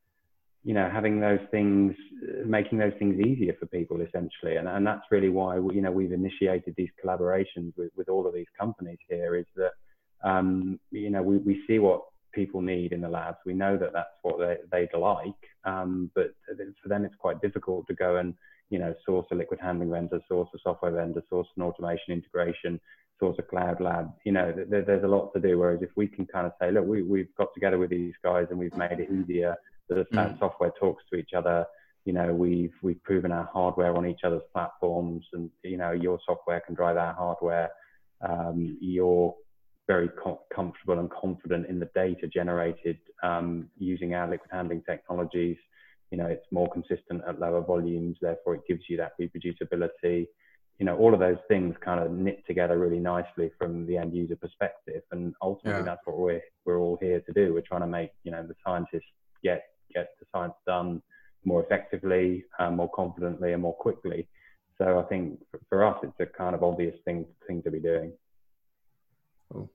you 0.62 0.74
know, 0.74 0.90
having 0.92 1.20
those 1.20 1.40
things, 1.50 1.94
making 2.44 2.78
those 2.78 2.92
things 2.98 3.18
easier 3.18 3.54
for 3.58 3.66
people 3.66 4.00
essentially. 4.00 4.56
And, 4.56 4.68
and 4.68 4.86
that's 4.86 5.04
really 5.10 5.30
why, 5.30 5.58
we, 5.58 5.76
you 5.76 5.80
know, 5.80 5.90
we've 5.90 6.12
initiated 6.12 6.74
these 6.76 6.90
collaborations 7.02 7.72
with, 7.76 7.90
with 7.96 8.08
all 8.08 8.26
of 8.26 8.34
these 8.34 8.46
companies 8.58 8.98
here 9.08 9.36
is 9.36 9.46
that, 9.56 9.72
um, 10.22 10.78
you 10.90 11.08
know, 11.08 11.22
we, 11.22 11.38
we 11.38 11.62
see 11.66 11.78
what 11.78 12.02
people 12.32 12.60
need 12.60 12.92
in 12.92 13.00
the 13.00 13.08
labs. 13.08 13.38
We 13.44 13.54
know 13.54 13.76
that 13.76 13.92
that's 13.92 14.08
what 14.22 14.38
they, 14.38 14.56
they'd 14.70 14.98
like, 14.98 15.34
um, 15.64 16.10
but 16.14 16.34
for 16.82 16.88
them 16.88 17.04
it's 17.04 17.14
quite 17.16 17.40
difficult 17.40 17.86
to 17.88 17.94
go 17.94 18.16
and, 18.16 18.34
you 18.70 18.78
know, 18.78 18.94
source 19.04 19.26
a 19.32 19.34
liquid 19.34 19.60
handling 19.60 19.90
vendor, 19.90 20.20
source 20.28 20.48
a 20.54 20.58
software 20.62 20.92
vendor, 20.92 21.22
source 21.28 21.48
an 21.56 21.62
automation 21.62 22.12
integration, 22.12 22.80
source 23.18 23.36
a 23.38 23.42
cloud 23.42 23.80
lab. 23.80 24.10
You 24.24 24.32
know, 24.32 24.52
there, 24.68 24.82
there's 24.82 25.04
a 25.04 25.08
lot 25.08 25.32
to 25.34 25.40
do. 25.40 25.58
Whereas 25.58 25.82
if 25.82 25.90
we 25.96 26.08
can 26.08 26.26
kind 26.26 26.46
of 26.46 26.52
say, 26.60 26.72
look, 26.72 26.86
we, 26.86 27.02
we've 27.02 27.34
got 27.36 27.48
together 27.54 27.78
with 27.78 27.90
these 27.90 28.14
guys 28.24 28.46
and 28.50 28.58
we've 28.58 28.76
made 28.76 28.98
it 28.98 29.10
easier 29.10 29.56
that 29.88 29.96
the 29.96 30.16
mm. 30.16 30.38
software 30.38 30.72
talks 30.80 31.04
to 31.12 31.18
each 31.18 31.30
other. 31.36 31.66
You 32.06 32.14
know, 32.14 32.32
we've 32.32 32.72
we've 32.82 33.02
proven 33.02 33.30
our 33.30 33.48
hardware 33.52 33.94
on 33.94 34.06
each 34.06 34.20
other's 34.24 34.42
platforms, 34.54 35.26
and 35.34 35.50
you 35.62 35.76
know, 35.76 35.92
your 35.92 36.18
software 36.24 36.60
can 36.60 36.74
drive 36.74 36.96
our 36.96 37.12
hardware. 37.12 37.70
Um, 38.26 38.78
you're 38.80 39.34
very 39.90 40.08
co- 40.22 40.42
comfortable 40.54 41.00
and 41.00 41.10
confident 41.10 41.66
in 41.66 41.80
the 41.80 41.90
data 41.96 42.28
generated 42.32 42.96
um, 43.24 43.68
using 43.76 44.14
our 44.14 44.30
liquid 44.30 44.50
handling 44.52 44.82
technologies. 44.88 45.56
You 46.12 46.18
know, 46.18 46.26
it's 46.26 46.46
more 46.52 46.70
consistent 46.70 47.22
at 47.26 47.40
lower 47.40 47.60
volumes, 47.60 48.16
therefore 48.22 48.54
it 48.54 48.60
gives 48.68 48.82
you 48.88 48.96
that 48.98 49.14
reproducibility. 49.20 50.28
You 50.78 50.86
know, 50.86 50.96
all 50.96 51.12
of 51.12 51.18
those 51.18 51.42
things 51.48 51.74
kind 51.84 51.98
of 51.98 52.12
knit 52.12 52.44
together 52.46 52.78
really 52.78 53.00
nicely 53.00 53.50
from 53.58 53.84
the 53.86 53.96
end 53.96 54.14
user 54.14 54.36
perspective, 54.36 55.02
and 55.10 55.34
ultimately 55.42 55.80
yeah. 55.80 55.90
that's 55.90 56.04
what 56.04 56.18
we're 56.18 56.42
we're 56.64 56.78
all 56.78 56.96
here 57.00 57.20
to 57.20 57.32
do. 57.32 57.52
We're 57.52 57.70
trying 57.72 57.86
to 57.88 57.88
make 57.98 58.12
you 58.22 58.30
know 58.30 58.44
the 58.46 58.54
scientists 58.64 59.12
get 59.42 59.64
get 59.92 60.10
the 60.20 60.26
science 60.32 60.54
done 60.68 61.02
more 61.44 61.64
effectively, 61.64 62.44
um, 62.60 62.76
more 62.76 62.90
confidently, 62.90 63.54
and 63.54 63.62
more 63.62 63.74
quickly. 63.74 64.28
So 64.78 65.00
I 65.00 65.02
think 65.10 65.40
for 65.68 65.84
us, 65.84 65.98
it's 66.04 66.20
a 66.20 66.26
kind 66.26 66.54
of 66.54 66.62
obvious 66.62 66.96
thing 67.04 67.26
thing 67.46 67.60
to 67.64 67.70
be 67.72 67.80
doing. 67.80 68.12
Cool. 69.52 69.68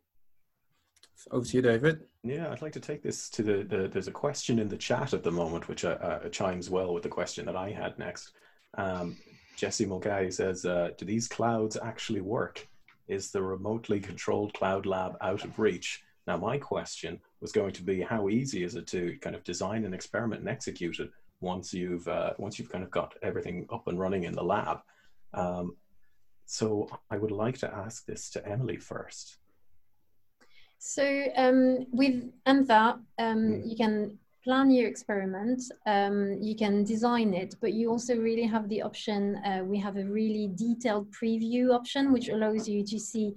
Over 1.32 1.46
to 1.46 1.56
you, 1.58 1.62
David. 1.62 2.04
Yeah, 2.24 2.52
I'd 2.52 2.62
like 2.62 2.74
to 2.74 2.80
take 2.80 3.02
this 3.02 3.30
to 3.32 3.44
the, 3.44 3.64
the 3.64 3.88
there's 3.88 4.08
a 4.08 4.12
question 4.12 4.60
in 4.60 4.68
the 4.68 4.78
chat 4.78 5.14
at 5.14 5.24
the 5.24 5.32
moment, 5.32 5.68
which 5.68 5.86
uh, 5.86 5.98
uh, 6.02 6.30
chimes 6.30 6.70
well 6.70 6.94
with 6.94 7.04
the 7.04 7.10
question 7.10 7.46
that 7.46 7.56
I 7.56 7.72
had 7.72 7.98
next. 7.98 8.32
Um, 8.78 9.18
Jesse 9.56 9.86
Mulcahy 9.86 10.32
says, 10.32 10.66
uh, 10.66 10.90
do 10.98 11.06
these 11.06 11.28
clouds 11.28 11.78
actually 11.82 12.22
work? 12.22 12.68
Is 13.08 13.32
the 13.32 13.42
remotely 13.42 14.00
controlled 14.00 14.54
cloud 14.54 14.86
lab 14.86 15.16
out 15.22 15.44
of 15.46 15.58
reach? 15.60 16.04
Now, 16.28 16.38
my 16.38 16.58
question 16.58 17.20
was 17.40 17.52
going 17.52 17.72
to 17.74 17.84
be 17.84 18.02
how 18.02 18.30
easy 18.30 18.64
is 18.64 18.76
it 18.76 18.88
to 18.88 19.18
kind 19.22 19.36
of 19.36 19.44
design 19.44 19.86
an 19.86 19.94
experiment 19.94 20.42
and 20.42 20.50
execute 20.50 21.00
it 21.00 21.12
once 21.40 21.74
you've 21.74 22.08
uh, 22.08 22.34
once 22.38 22.58
you've 22.58 22.72
kind 22.72 22.84
of 22.84 22.92
got 22.92 23.14
everything 23.22 23.68
up 23.72 23.88
and 23.88 24.00
running 24.00 24.24
in 24.24 24.34
the 24.34 24.44
lab. 24.44 24.80
Um, 25.34 25.76
so 26.46 26.90
I 27.10 27.18
would 27.18 27.32
like 27.32 27.58
to 27.60 27.74
ask 27.74 28.06
this 28.06 28.30
to 28.32 28.48
Emily 28.48 28.78
first. 28.78 29.38
So 30.88 31.04
um, 31.36 31.88
with 31.92 32.32
Antha, 32.46 33.00
um, 33.18 33.38
mm. 33.38 33.68
you 33.68 33.76
can 33.76 34.20
plan 34.44 34.70
your 34.70 34.88
experiment, 34.88 35.64
um, 35.88 36.38
you 36.40 36.56
can 36.56 36.84
design 36.84 37.34
it, 37.34 37.56
but 37.60 37.74
you 37.74 37.90
also 37.90 38.16
really 38.16 38.44
have 38.44 38.70
the 38.70 38.84
option. 38.84 39.38
Uh, 39.38 39.64
we 39.64 39.80
have 39.80 39.98
a 39.98 40.06
really 40.06 40.48
detailed 40.54 41.12
preview 41.12 41.74
option, 41.74 42.14
which 42.14 42.30
allows 42.30 42.70
you 42.70 42.86
to 42.86 43.00
see 43.00 43.34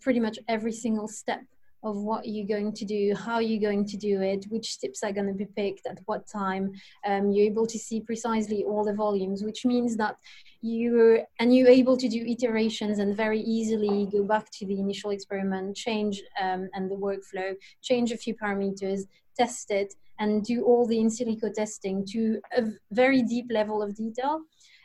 pretty 0.00 0.20
much 0.20 0.38
every 0.46 0.70
single 0.70 1.08
step 1.08 1.42
of 1.82 1.96
what 1.96 2.26
you're 2.26 2.46
going 2.46 2.72
to 2.72 2.84
do, 2.84 3.14
how 3.14 3.38
you're 3.38 3.60
going 3.60 3.84
to 3.86 3.96
do 3.96 4.20
it, 4.20 4.44
which 4.48 4.72
steps 4.72 5.02
are 5.02 5.12
going 5.12 5.26
to 5.26 5.32
be 5.32 5.46
picked 5.46 5.86
at 5.86 5.98
what 6.06 6.26
time. 6.26 6.72
Um, 7.06 7.30
you're 7.30 7.46
able 7.46 7.66
to 7.66 7.78
see 7.78 8.00
precisely 8.00 8.64
all 8.64 8.84
the 8.84 8.94
volumes, 8.94 9.42
which 9.42 9.64
means 9.64 9.96
that 9.96 10.16
you're 10.60 11.20
and 11.40 11.54
you're 11.54 11.68
able 11.68 11.96
to 11.96 12.08
do 12.08 12.24
iterations 12.24 12.98
and 12.98 13.16
very 13.16 13.40
easily 13.40 14.08
go 14.12 14.22
back 14.22 14.50
to 14.52 14.66
the 14.66 14.78
initial 14.78 15.10
experiment, 15.10 15.76
change 15.76 16.22
um, 16.40 16.68
and 16.74 16.90
the 16.90 16.96
workflow, 16.96 17.54
change 17.82 18.12
a 18.12 18.16
few 18.16 18.34
parameters, 18.34 19.00
test 19.36 19.70
it, 19.70 19.94
and 20.18 20.44
do 20.44 20.64
all 20.64 20.86
the 20.86 21.00
in 21.00 21.08
silico 21.08 21.52
testing 21.52 22.06
to 22.06 22.40
a 22.56 22.62
very 22.92 23.22
deep 23.22 23.46
level 23.50 23.82
of 23.82 23.96
detail. 23.96 24.40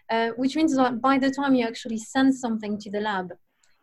Uh, 0.09 0.29
which 0.37 0.55
means 0.55 0.73
that 0.73 1.01
by 1.01 1.17
the 1.17 1.29
time 1.29 1.53
you 1.53 1.67
actually 1.67 1.97
send 1.97 2.33
something 2.33 2.79
to 2.79 2.89
the 2.89 3.01
lab, 3.01 3.29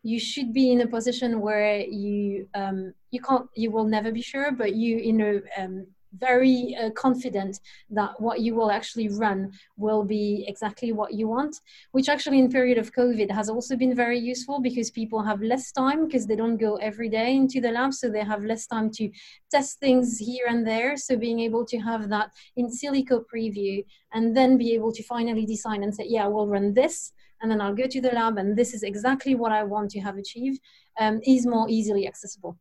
you 0.05 0.21
should 0.21 0.53
be 0.53 0.71
in 0.71 0.83
a 0.83 0.87
position 0.87 1.41
where 1.41 1.81
you 1.81 2.47
um, 2.55 2.93
you 3.11 3.21
can't 3.21 3.49
you 3.57 3.71
will 3.71 3.85
never 3.85 4.13
be 4.13 4.23
sure 4.23 4.53
but 4.53 4.75
you 4.77 4.99
you 4.99 5.13
know 5.13 5.41
um, 5.59 5.87
very 6.19 6.77
uh, 6.81 6.91
confident 6.91 7.59
that 7.91 8.13
what 8.21 8.39
you 8.41 8.55
will 8.55 8.71
actually 8.71 9.09
run 9.09 9.51
will 9.77 10.05
be 10.05 10.45
exactly 10.47 10.93
what 10.93 11.13
you 11.13 11.27
want 11.27 11.57
which 11.91 12.09
actually 12.09 12.39
in 12.39 12.49
period 12.49 12.79
of 12.79 12.93
covid 12.93 13.29
has 13.31 13.49
also 13.49 13.75
been 13.77 13.97
very 13.97 14.19
useful 14.19 14.61
because 14.61 14.91
people 14.91 15.21
have 15.23 15.43
less 15.43 15.73
time 15.73 16.07
because 16.07 16.25
they 16.27 16.37
don't 16.37 16.57
go 16.59 16.77
every 16.77 17.09
day 17.09 17.35
into 17.35 17.61
the 17.61 17.73
lab 17.73 17.93
so 17.93 18.09
they 18.09 18.23
have 18.23 18.45
less 18.45 18.67
time 18.67 18.91
to 18.91 19.11
test 19.55 19.79
things 19.79 20.19
here 20.19 20.47
and 20.49 20.67
there. 20.67 20.97
So 20.97 21.17
being 21.17 21.41
able 21.41 21.65
to 21.67 21.79
have 21.79 22.09
that 22.09 22.31
in 22.57 22.67
silico 22.69 23.23
preview 23.33 23.85
and 24.13 24.37
then 24.37 24.59
be 24.59 24.75
able 24.75 24.93
to 24.93 25.03
finally 25.03 25.47
design 25.47 25.83
and 25.85 25.95
say 25.95 26.07
yeah 26.09 26.27
we'll 26.27 26.49
run 26.49 26.75
this 26.75 27.13
and 27.45 27.51
then 27.51 27.61
I'll 27.61 27.75
go 27.75 27.87
to 27.87 28.01
the 28.01 28.09
lab 28.09 28.39
and 28.39 28.57
this 28.57 28.73
is 28.73 28.83
exactly 28.83 29.35
what 29.35 29.53
I 29.53 29.65
want 29.65 29.91
to 29.91 30.01
have 30.01 30.17
achieved 30.17 30.61
um, 30.99 31.21
is 31.27 31.47
more 31.47 31.67
easily 31.69 32.09
accessible. 32.09 32.59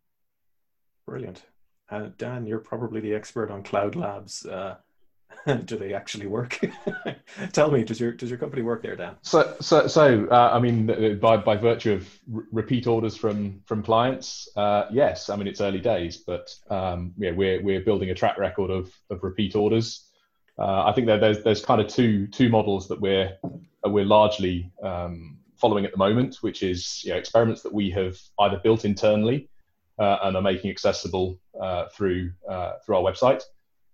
Brilliant. 1.08 1.42
Uh, 1.90 2.10
Dan, 2.18 2.46
you're 2.46 2.60
probably 2.60 3.00
the 3.00 3.14
expert 3.14 3.50
on 3.50 3.64
cloud 3.64 3.96
labs. 3.96 4.46
Uh, 4.46 4.76
do 5.66 5.78
they 5.78 5.94
actually 5.94 6.28
work? 6.28 6.60
Tell 7.54 7.72
me, 7.72 7.86
does 7.86 7.98
your 7.98 8.12
does 8.12 8.30
your 8.30 8.38
company 8.38 8.62
work 8.62 8.84
there, 8.84 8.98
Dan? 8.98 9.16
So, 9.22 9.56
so, 9.62 9.88
so 9.88 10.28
uh, 10.30 10.52
I 10.54 10.60
mean, 10.60 11.18
by 11.20 11.38
by 11.38 11.56
virtue 11.56 11.94
of 11.94 12.20
r- 12.36 12.44
repeat 12.52 12.86
orders 12.86 13.16
from 13.16 13.62
from 13.66 13.84
clients, 13.84 14.50
uh, 14.58 14.88
yes. 14.92 15.30
I 15.30 15.38
mean, 15.38 15.48
it's 15.48 15.62
early 15.62 15.80
days, 15.80 16.18
but 16.18 16.54
um, 16.70 17.14
yeah, 17.18 17.32
we're 17.32 17.64
we're 17.64 17.82
building 17.82 18.10
a 18.10 18.16
track 18.16 18.38
record 18.38 18.70
of 18.70 18.94
of 19.10 19.24
repeat 19.24 19.56
orders. 19.56 20.08
Uh, 20.60 20.84
I 20.84 20.92
think 20.94 21.08
that 21.08 21.22
there's 21.22 21.42
there's 21.44 21.64
kind 21.64 21.80
of 21.82 21.88
two 21.88 22.28
two 22.28 22.50
models 22.50 22.88
that 22.90 23.00
we're 23.00 23.38
we're 23.90 24.06
largely 24.06 24.72
um, 24.82 25.38
following 25.58 25.86
at 25.86 25.92
the 25.92 25.98
moment, 25.98 26.38
which 26.42 26.64
is 26.64 27.04
you 27.04 27.12
know, 27.12 27.18
experiments 27.18 27.62
that 27.62 27.74
we 27.74 27.90
have 27.90 28.18
either 28.40 28.60
built 28.64 28.86
internally 28.86 29.50
uh, 30.00 30.18
and 30.24 30.36
are 30.36 30.42
making 30.42 30.72
accessible 30.72 31.40
uh, 31.62 31.86
through 31.88 32.32
uh, 32.50 32.74
through 32.86 32.98
our 32.98 33.04
website, 33.04 33.44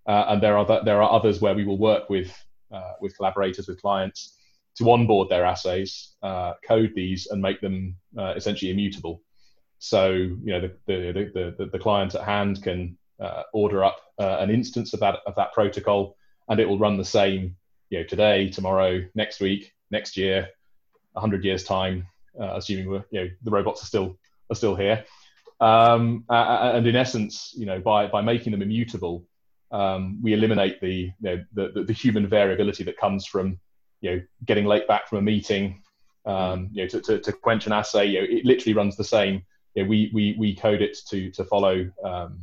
uh, 0.08 0.26
and 0.30 0.42
there 0.42 0.58
are 0.58 0.66
th- 0.66 0.84
there 0.86 1.02
are 1.02 1.12
others 1.12 1.42
where 1.42 1.56
we 1.56 1.66
will 1.66 1.78
work 1.78 2.10
with 2.10 2.32
uh, 2.72 2.94
with 3.02 3.16
collaborators 3.18 3.68
with 3.68 3.82
clients 3.82 4.36
to 4.78 4.90
onboard 4.90 5.28
their 5.30 5.46
assays, 5.46 6.16
code 6.66 6.94
these, 6.96 7.28
and 7.28 7.42
make 7.42 7.60
them 7.60 7.96
essentially 8.36 8.72
immutable. 8.72 9.22
So 9.80 10.12
you 10.12 10.52
know 10.54 10.62
the 10.62 10.74
the 10.88 11.30
the, 11.34 11.56
the, 11.58 11.66
the 11.66 11.80
client 11.80 12.16
at 12.16 12.24
hand 12.24 12.64
can 12.64 12.98
order 13.54 13.84
up 13.84 13.98
an 14.20 14.50
instance 14.50 14.94
of 14.94 15.02
that 15.02 15.18
of 15.26 15.36
that 15.36 15.54
protocol 15.54 16.16
and 16.48 16.60
it 16.60 16.68
will 16.68 16.80
run 16.80 16.98
the 16.98 17.06
same 17.06 17.56
you 17.90 18.00
know 18.00 18.06
today 18.06 18.50
tomorrow 18.50 19.02
next 19.16 19.40
week 19.40 19.74
next 19.92 20.18
year 20.18 20.48
100 21.14 21.44
years 21.44 21.64
time 21.64 22.08
uh, 22.40 22.54
assuming 22.56 22.90
we're, 22.90 23.04
you 23.12 23.22
know 23.22 23.30
the 23.44 23.52
robots 23.52 23.84
are 23.84 23.88
still 23.88 24.18
are 24.50 24.56
still 24.56 24.76
here. 24.76 25.04
Um, 25.60 26.24
and 26.30 26.88
in 26.88 26.96
essence 26.96 27.54
you 27.58 27.66
know 27.66 27.80
by 27.80 28.08
by 28.08 28.22
making 28.22 28.52
them 28.52 28.62
immutable 28.62 29.26
um, 29.72 30.20
we 30.22 30.34
eliminate 30.34 30.82
the, 30.82 30.94
you 30.94 31.14
know, 31.22 31.44
the, 31.54 31.84
the 31.84 31.94
human 31.94 32.28
variability 32.28 32.84
that 32.86 32.98
comes 32.98 33.26
from 33.26 33.60
you 34.02 34.12
know 34.12 34.22
getting 34.46 34.66
late 34.66 34.88
back 34.88 35.08
from 35.08 35.18
a 35.20 35.22
meeting 35.22 35.84
um, 36.26 36.70
you 36.72 36.84
know 36.84 36.88
to, 36.88 37.02
to, 37.02 37.20
to, 37.20 37.32
quench 37.32 37.68
an 37.68 37.74
assay. 37.74 38.06
You 38.06 38.22
know, 38.22 38.28
it 38.30 38.46
literally 38.46 38.74
runs 38.74 38.96
the 38.96 39.04
same. 39.04 39.44
You 39.76 39.84
know, 39.84 39.90
we, 39.90 40.10
we 40.14 40.36
we 40.38 40.56
code 40.56 40.82
it 40.82 40.98
to 41.10 41.30
to 41.32 41.44
follow 41.44 41.90
um, 42.04 42.40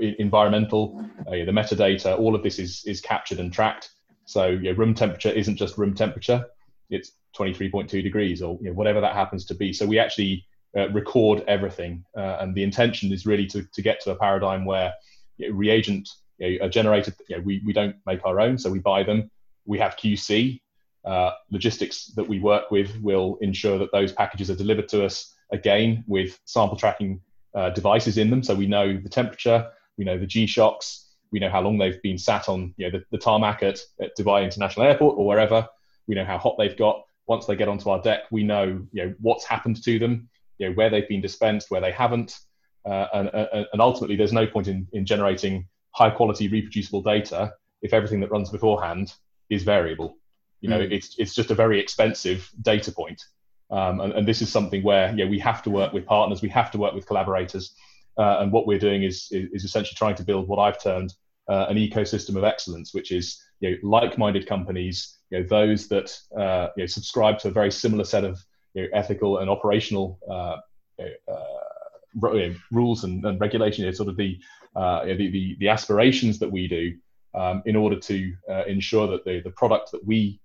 environmental, 0.00 1.04
uh, 1.26 1.30
the 1.30 1.52
metadata, 1.52 2.18
all 2.18 2.34
of 2.34 2.42
this 2.42 2.58
is, 2.58 2.82
is 2.84 3.00
captured 3.00 3.38
and 3.38 3.52
tracked. 3.52 3.90
So 4.24 4.58
room 4.76 4.94
temperature 4.94 5.30
isn't 5.30 5.56
just 5.56 5.78
room 5.78 5.94
temperature; 5.94 6.44
it's 6.90 7.12
23.2 7.36 8.02
degrees 8.02 8.42
or 8.42 8.58
you 8.60 8.68
know, 8.68 8.74
whatever 8.74 9.00
that 9.00 9.14
happens 9.14 9.44
to 9.46 9.54
be. 9.54 9.72
So 9.72 9.86
we 9.86 9.98
actually 9.98 10.46
uh, 10.76 10.88
record 10.90 11.44
everything, 11.46 12.04
uh, 12.16 12.38
and 12.40 12.54
the 12.54 12.62
intention 12.62 13.12
is 13.12 13.26
really 13.26 13.46
to, 13.46 13.62
to 13.72 13.82
get 13.82 14.00
to 14.02 14.10
a 14.10 14.16
paradigm 14.16 14.64
where 14.64 14.92
you 15.36 15.50
know, 15.50 15.56
reagent 15.56 16.08
you 16.38 16.58
know, 16.58 16.66
are 16.66 16.68
generated. 16.68 17.14
We 17.44 17.62
we 17.64 17.72
don't 17.72 17.96
make 18.06 18.24
our 18.24 18.40
own, 18.40 18.58
so 18.58 18.70
we 18.70 18.78
buy 18.78 19.02
them. 19.02 19.30
We 19.64 19.78
have 19.78 19.96
QC. 19.96 20.60
Uh, 21.04 21.30
logistics 21.50 22.06
that 22.16 22.28
we 22.28 22.38
work 22.38 22.70
with 22.70 23.00
will 23.00 23.38
ensure 23.40 23.78
that 23.78 23.92
those 23.92 24.12
packages 24.12 24.50
are 24.50 24.56
delivered 24.56 24.88
to 24.88 25.04
us 25.04 25.34
again 25.52 26.04
with 26.06 26.38
sample 26.44 26.76
tracking 26.76 27.20
uh, 27.54 27.70
devices 27.70 28.18
in 28.18 28.28
them. 28.28 28.42
So 28.42 28.54
we 28.54 28.66
know 28.66 29.00
the 29.00 29.08
temperature, 29.08 29.70
we 29.96 30.04
know 30.04 30.18
the 30.18 30.26
G 30.26 30.46
shocks, 30.46 31.08
we 31.30 31.38
know 31.38 31.48
how 31.48 31.60
long 31.60 31.78
they've 31.78 32.00
been 32.02 32.18
sat 32.18 32.48
on 32.48 32.74
you 32.76 32.90
know 32.90 32.98
the, 32.98 33.04
the 33.10 33.18
tarmac 33.18 33.62
at, 33.62 33.80
at 34.00 34.16
Dubai 34.18 34.44
International 34.44 34.86
Airport 34.86 35.16
or 35.18 35.26
wherever. 35.26 35.66
We 36.08 36.14
know 36.14 36.24
how 36.24 36.38
hot 36.38 36.56
they've 36.58 36.76
got. 36.76 37.04
Once 37.26 37.46
they 37.46 37.54
get 37.54 37.68
onto 37.68 37.90
our 37.90 38.00
deck, 38.02 38.22
we 38.30 38.42
know 38.42 38.84
you 38.92 39.04
know 39.04 39.14
what's 39.20 39.44
happened 39.44 39.82
to 39.84 39.98
them, 39.98 40.28
you 40.58 40.68
know 40.68 40.74
where 40.74 40.90
they've 40.90 41.08
been 41.08 41.20
dispensed, 41.20 41.70
where 41.70 41.80
they 41.80 41.92
haven't, 41.92 42.38
uh, 42.84 43.06
and, 43.12 43.28
uh, 43.34 43.64
and 43.72 43.80
ultimately 43.80 44.16
there's 44.16 44.32
no 44.32 44.46
point 44.46 44.66
in, 44.66 44.86
in 44.92 45.04
generating 45.04 45.68
high 45.90 46.10
quality 46.10 46.48
reproducible 46.48 47.02
data 47.02 47.52
if 47.82 47.92
everything 47.92 48.20
that 48.20 48.30
runs 48.30 48.50
beforehand 48.50 49.12
is 49.50 49.62
variable. 49.62 50.16
You 50.60 50.70
know, 50.70 50.80
mm. 50.80 50.90
it's 50.90 51.16
it's 51.18 51.34
just 51.34 51.50
a 51.50 51.54
very 51.54 51.78
expensive 51.78 52.50
data 52.62 52.90
point. 52.90 53.22
Um, 53.70 54.00
and, 54.00 54.12
and, 54.14 54.26
this 54.26 54.40
is 54.40 54.50
something 54.50 54.82
where 54.82 55.14
yeah, 55.14 55.26
we 55.26 55.38
have 55.40 55.62
to 55.64 55.70
work 55.70 55.92
with 55.92 56.06
partners, 56.06 56.40
we 56.40 56.48
have 56.48 56.70
to 56.70 56.78
work 56.78 56.94
with 56.94 57.06
collaborators. 57.06 57.74
Uh, 58.16 58.38
and 58.40 58.50
what 58.50 58.66
we're 58.66 58.78
doing 58.78 59.02
is, 59.02 59.28
is, 59.30 59.50
is, 59.52 59.64
essentially 59.64 59.94
trying 59.94 60.14
to 60.14 60.24
build 60.24 60.48
what 60.48 60.58
I've 60.58 60.82
termed 60.82 61.12
uh, 61.48 61.66
an 61.68 61.76
ecosystem 61.76 62.36
of 62.36 62.44
excellence, 62.44 62.94
which 62.94 63.12
is 63.12 63.40
you 63.60 63.70
know, 63.70 63.76
like-minded 63.82 64.46
companies, 64.46 65.17
you 65.30 65.40
know, 65.40 65.46
those 65.46 65.88
that 65.88 66.16
uh, 66.36 66.68
you 66.76 66.82
know, 66.82 66.86
subscribe 66.86 67.38
to 67.40 67.48
a 67.48 67.50
very 67.50 67.70
similar 67.70 68.04
set 68.04 68.24
of 68.24 68.38
you 68.74 68.82
know, 68.82 68.88
ethical 68.92 69.38
and 69.38 69.50
operational 69.50 70.18
uh, 70.30 70.56
uh, 71.00 72.50
rules 72.70 73.04
and, 73.04 73.24
and 73.24 73.40
regulation. 73.40 73.84
You 73.84 73.90
know, 73.90 73.94
sort 73.94 74.08
of 74.08 74.16
the, 74.16 74.38
uh, 74.76 75.04
the, 75.04 75.30
the, 75.30 75.56
the 75.60 75.68
aspirations 75.68 76.38
that 76.38 76.50
we 76.50 76.68
do 76.68 76.96
um, 77.34 77.62
in 77.66 77.76
order 77.76 77.98
to 78.00 78.32
ensure 78.66 79.06
that 79.08 79.24
the, 79.24 79.40
the 79.40 79.50
product 79.50 79.92
that 79.92 80.04
we 80.06 80.40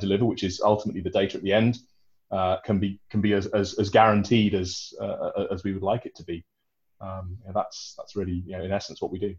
deliver, 0.00 0.24
which 0.24 0.44
is 0.44 0.60
ultimately 0.60 1.00
the 1.00 1.10
data 1.10 1.36
at 1.36 1.42
the 1.42 1.52
end, 1.52 1.78
uh, 2.30 2.58
can 2.64 2.78
be 2.78 3.00
can 3.10 3.20
be 3.20 3.32
as, 3.32 3.46
as, 3.46 3.78
as 3.78 3.88
guaranteed 3.88 4.54
as 4.54 4.92
uh, 5.00 5.30
as 5.50 5.64
we 5.64 5.72
would 5.72 5.82
like 5.82 6.06
it 6.06 6.14
to 6.16 6.24
be. 6.24 6.44
Um, 7.00 7.38
that's 7.54 7.94
that's 7.96 8.16
really 8.16 8.42
you 8.46 8.56
know, 8.56 8.64
in 8.64 8.72
essence 8.72 9.00
what 9.00 9.10
we 9.10 9.18
do. 9.18 9.34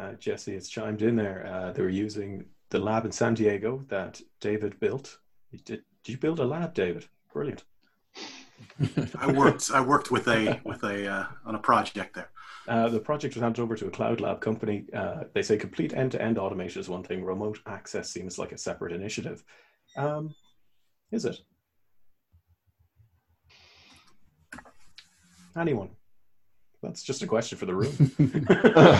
Uh, 0.00 0.12
Jesse 0.12 0.54
has 0.54 0.68
chimed 0.68 1.02
in 1.02 1.16
there. 1.16 1.46
Uh, 1.52 1.72
they 1.72 1.82
were 1.82 1.88
using 1.88 2.44
the 2.70 2.78
lab 2.78 3.04
in 3.04 3.12
San 3.12 3.34
Diego 3.34 3.84
that 3.88 4.20
David 4.40 4.78
built. 4.80 5.18
Did, 5.64 5.82
did 6.04 6.12
you 6.12 6.18
build 6.18 6.40
a 6.40 6.44
lab, 6.44 6.74
David? 6.74 7.06
Brilliant. 7.32 7.64
I 9.18 9.30
worked 9.32 9.70
I 9.72 9.80
worked 9.80 10.10
with 10.10 10.26
a 10.28 10.60
with 10.64 10.82
a 10.82 11.06
uh, 11.06 11.26
on 11.44 11.54
a 11.54 11.58
project 11.58 12.14
there. 12.14 12.30
Uh, 12.66 12.88
the 12.88 13.00
project 13.00 13.34
was 13.34 13.42
handed 13.42 13.62
over 13.62 13.76
to 13.76 13.86
a 13.86 13.90
cloud 13.90 14.20
lab 14.20 14.40
company. 14.40 14.84
Uh, 14.92 15.24
they 15.32 15.42
say 15.42 15.56
complete 15.56 15.94
end-to-end 15.94 16.38
automation 16.38 16.80
is 16.80 16.88
one 16.88 17.02
thing. 17.02 17.24
Remote 17.24 17.60
access 17.66 18.10
seems 18.10 18.38
like 18.38 18.52
a 18.52 18.58
separate 18.58 18.92
initiative. 18.92 19.42
Um, 19.96 20.34
is 21.10 21.24
it? 21.24 21.38
Anyone? 25.56 25.90
That's 26.82 27.02
just 27.02 27.22
a 27.22 27.26
question 27.26 27.58
for 27.58 27.66
the 27.66 27.74
room. 27.74 28.12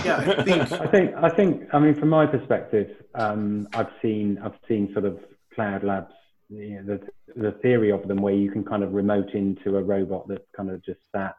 yeah, 0.04 0.34
I 0.36 0.42
think, 0.42 0.72
I 0.72 0.86
think, 0.86 1.14
I 1.14 1.28
think, 1.28 1.62
I 1.72 1.78
mean, 1.78 1.94
from 1.94 2.08
my 2.08 2.26
perspective, 2.26 2.90
um, 3.14 3.68
I've 3.72 3.90
seen, 4.02 4.38
I've 4.42 4.58
seen 4.66 4.92
sort 4.92 5.04
of 5.04 5.18
cloud 5.54 5.84
labs, 5.84 6.12
you 6.48 6.82
know, 6.82 6.98
the, 6.98 7.40
the 7.40 7.52
theory 7.62 7.92
of 7.92 8.08
them 8.08 8.20
where 8.20 8.34
you 8.34 8.50
can 8.50 8.64
kind 8.64 8.82
of 8.82 8.94
remote 8.94 9.30
into 9.34 9.76
a 9.76 9.82
robot 9.82 10.26
that's 10.26 10.46
kind 10.56 10.70
of 10.70 10.84
just 10.84 10.98
sat 11.14 11.36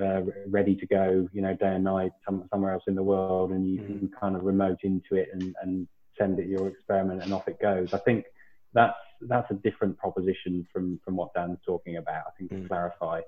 uh, 0.00 0.22
ready 0.48 0.74
to 0.74 0.86
go, 0.86 1.28
you 1.32 1.42
know, 1.42 1.54
day 1.54 1.74
and 1.74 1.84
night 1.84 2.12
some, 2.24 2.48
somewhere 2.50 2.72
else 2.72 2.84
in 2.86 2.94
the 2.94 3.02
world, 3.02 3.50
and 3.50 3.68
you 3.68 3.80
mm-hmm. 3.80 3.98
can 3.98 4.10
kind 4.18 4.36
of 4.36 4.44
remote 4.44 4.78
into 4.84 5.16
it 5.16 5.28
and, 5.32 5.54
and 5.62 5.86
send 6.18 6.38
it 6.38 6.46
your 6.46 6.68
experiment, 6.68 7.22
and 7.22 7.34
off 7.34 7.46
it 7.48 7.60
goes. 7.60 7.92
I 7.92 7.98
think 7.98 8.24
that's 8.72 8.96
that's 9.28 9.50
a 9.50 9.54
different 9.54 9.98
proposition 9.98 10.66
from 10.72 10.98
from 11.04 11.16
what 11.16 11.34
Dan's 11.34 11.58
talking 11.64 11.96
about. 11.96 12.24
I 12.26 12.30
think 12.38 12.50
mm-hmm. 12.50 12.62
to 12.62 12.64
mm. 12.64 12.68
clarify, 12.68 13.20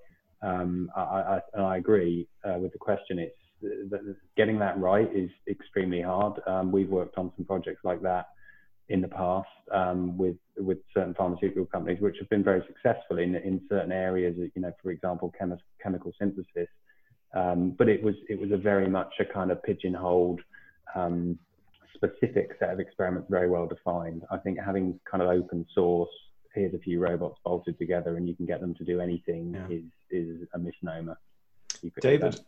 um, 0.42 0.90
I, 0.96 1.00
I, 1.00 1.40
and 1.54 1.64
I 1.64 1.76
agree 1.76 2.28
uh, 2.44 2.58
with 2.58 2.72
the 2.72 2.78
question. 2.78 3.18
It's 3.18 3.34
getting 4.36 4.58
that 4.58 4.78
right 4.78 5.08
is 5.14 5.30
extremely 5.48 6.02
hard. 6.02 6.40
Um, 6.46 6.70
we've 6.70 6.88
worked 6.90 7.16
on 7.16 7.32
some 7.36 7.46
projects 7.46 7.80
like 7.84 8.02
that 8.02 8.26
in 8.88 9.00
the 9.00 9.08
past 9.08 9.48
um, 9.72 10.18
with 10.18 10.36
with 10.58 10.78
certain 10.92 11.14
pharmaceutical 11.14 11.64
companies, 11.66 12.00
which 12.00 12.16
have 12.18 12.28
been 12.28 12.44
very 12.44 12.62
successful 12.66 13.18
in 13.18 13.34
in 13.36 13.60
certain 13.68 13.92
areas. 13.92 14.36
You 14.36 14.62
know, 14.62 14.72
for 14.82 14.90
example, 14.90 15.32
chemi- 15.40 15.58
chemical 15.82 16.12
synthesis. 16.18 16.68
Um, 17.34 17.74
but 17.76 17.88
it 17.88 18.02
was 18.02 18.14
it 18.28 18.38
was 18.38 18.52
a 18.52 18.56
very 18.56 18.88
much 18.88 19.12
a 19.20 19.24
kind 19.24 19.50
of 19.50 19.62
pigeonholed 19.62 20.40
um, 20.94 21.38
specific 21.94 22.50
set 22.58 22.70
of 22.70 22.80
experiments, 22.80 23.28
very 23.30 23.48
well 23.48 23.66
defined. 23.66 24.22
I 24.30 24.36
think 24.38 24.58
having 24.64 25.00
kind 25.10 25.22
of 25.22 25.28
open 25.28 25.66
source 25.74 26.10
here's 26.54 26.74
a 26.74 26.78
few 26.78 27.00
robots 27.00 27.38
bolted 27.44 27.78
together 27.78 28.16
and 28.16 28.28
you 28.28 28.34
can 28.34 28.46
get 28.46 28.60
them 28.60 28.74
to 28.74 28.84
do 28.84 29.00
anything 29.00 29.52
yeah. 29.54 29.76
is 29.76 29.84
is 30.10 30.46
a 30.54 30.58
misnomer. 30.58 31.18
David, 32.00 32.40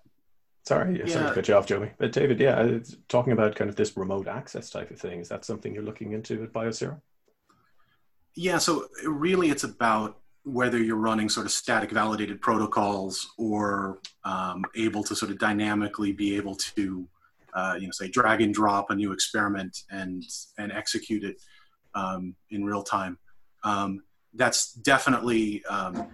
sorry, 0.64 0.98
yeah. 0.98 1.12
sorry 1.12 1.28
to 1.28 1.34
cut 1.34 1.48
you 1.48 1.54
off, 1.54 1.66
Joey. 1.66 1.90
But 1.98 2.12
David, 2.12 2.40
yeah, 2.40 2.78
talking 3.08 3.32
about 3.32 3.54
kind 3.54 3.68
of 3.68 3.76
this 3.76 3.96
remote 3.96 4.28
access 4.28 4.70
type 4.70 4.90
of 4.90 4.98
thing, 4.98 5.20
is 5.20 5.28
that 5.28 5.44
something 5.44 5.74
you're 5.74 5.82
looking 5.82 6.12
into 6.12 6.42
at 6.42 6.52
Biosero? 6.52 7.00
Yeah, 8.34 8.58
so 8.58 8.86
really 9.04 9.50
it's 9.50 9.64
about 9.64 10.18
whether 10.44 10.78
you're 10.78 10.96
running 10.96 11.28
sort 11.28 11.44
of 11.44 11.52
static 11.52 11.90
validated 11.90 12.40
protocols 12.40 13.28
or 13.36 13.98
um, 14.24 14.64
able 14.76 15.02
to 15.02 15.16
sort 15.16 15.32
of 15.32 15.38
dynamically 15.38 16.12
be 16.12 16.36
able 16.36 16.54
to, 16.54 17.06
uh, 17.54 17.74
you 17.78 17.86
know, 17.86 17.92
say 17.92 18.08
drag 18.08 18.40
and 18.40 18.54
drop 18.54 18.90
a 18.90 18.94
new 18.94 19.12
experiment 19.12 19.82
and 19.90 20.24
and 20.56 20.70
execute 20.72 21.24
it 21.24 21.42
um, 21.94 22.34
in 22.50 22.64
real 22.64 22.82
time 22.82 23.18
um, 23.66 24.02
that's 24.34 24.72
definitely 24.72 25.64
um, 25.66 26.06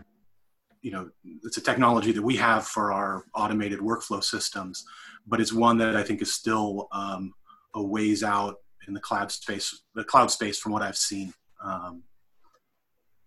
you 0.80 0.90
know 0.90 1.10
it's 1.44 1.58
a 1.58 1.60
technology 1.60 2.12
that 2.12 2.22
we 2.22 2.36
have 2.36 2.66
for 2.66 2.92
our 2.92 3.24
automated 3.34 3.78
workflow 3.78 4.22
systems 4.22 4.84
but 5.26 5.40
it's 5.40 5.52
one 5.52 5.78
that 5.78 5.94
i 5.96 6.02
think 6.02 6.20
is 6.20 6.32
still 6.32 6.88
um, 6.92 7.32
a 7.74 7.82
ways 7.82 8.24
out 8.24 8.56
in 8.88 8.94
the 8.94 9.00
cloud 9.00 9.30
space 9.30 9.82
the 9.94 10.04
cloud 10.04 10.30
space 10.30 10.58
from 10.58 10.72
what 10.72 10.82
i've 10.82 10.96
seen. 10.96 11.32
Um, 11.64 12.02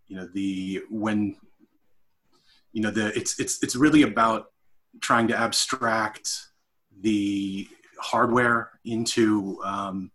you 0.07 0.15
know 0.15 0.27
the 0.33 0.81
when 0.89 1.35
you 2.73 2.81
know 2.81 2.91
the 2.91 3.07
it's 3.17 3.39
it's 3.39 3.63
it's 3.63 3.75
really 3.75 4.03
about 4.03 4.47
trying 5.01 5.27
to 5.27 5.37
abstract 5.37 6.29
the 7.01 7.67
hardware 7.99 8.71
into 8.85 9.59
um, 9.63 10.11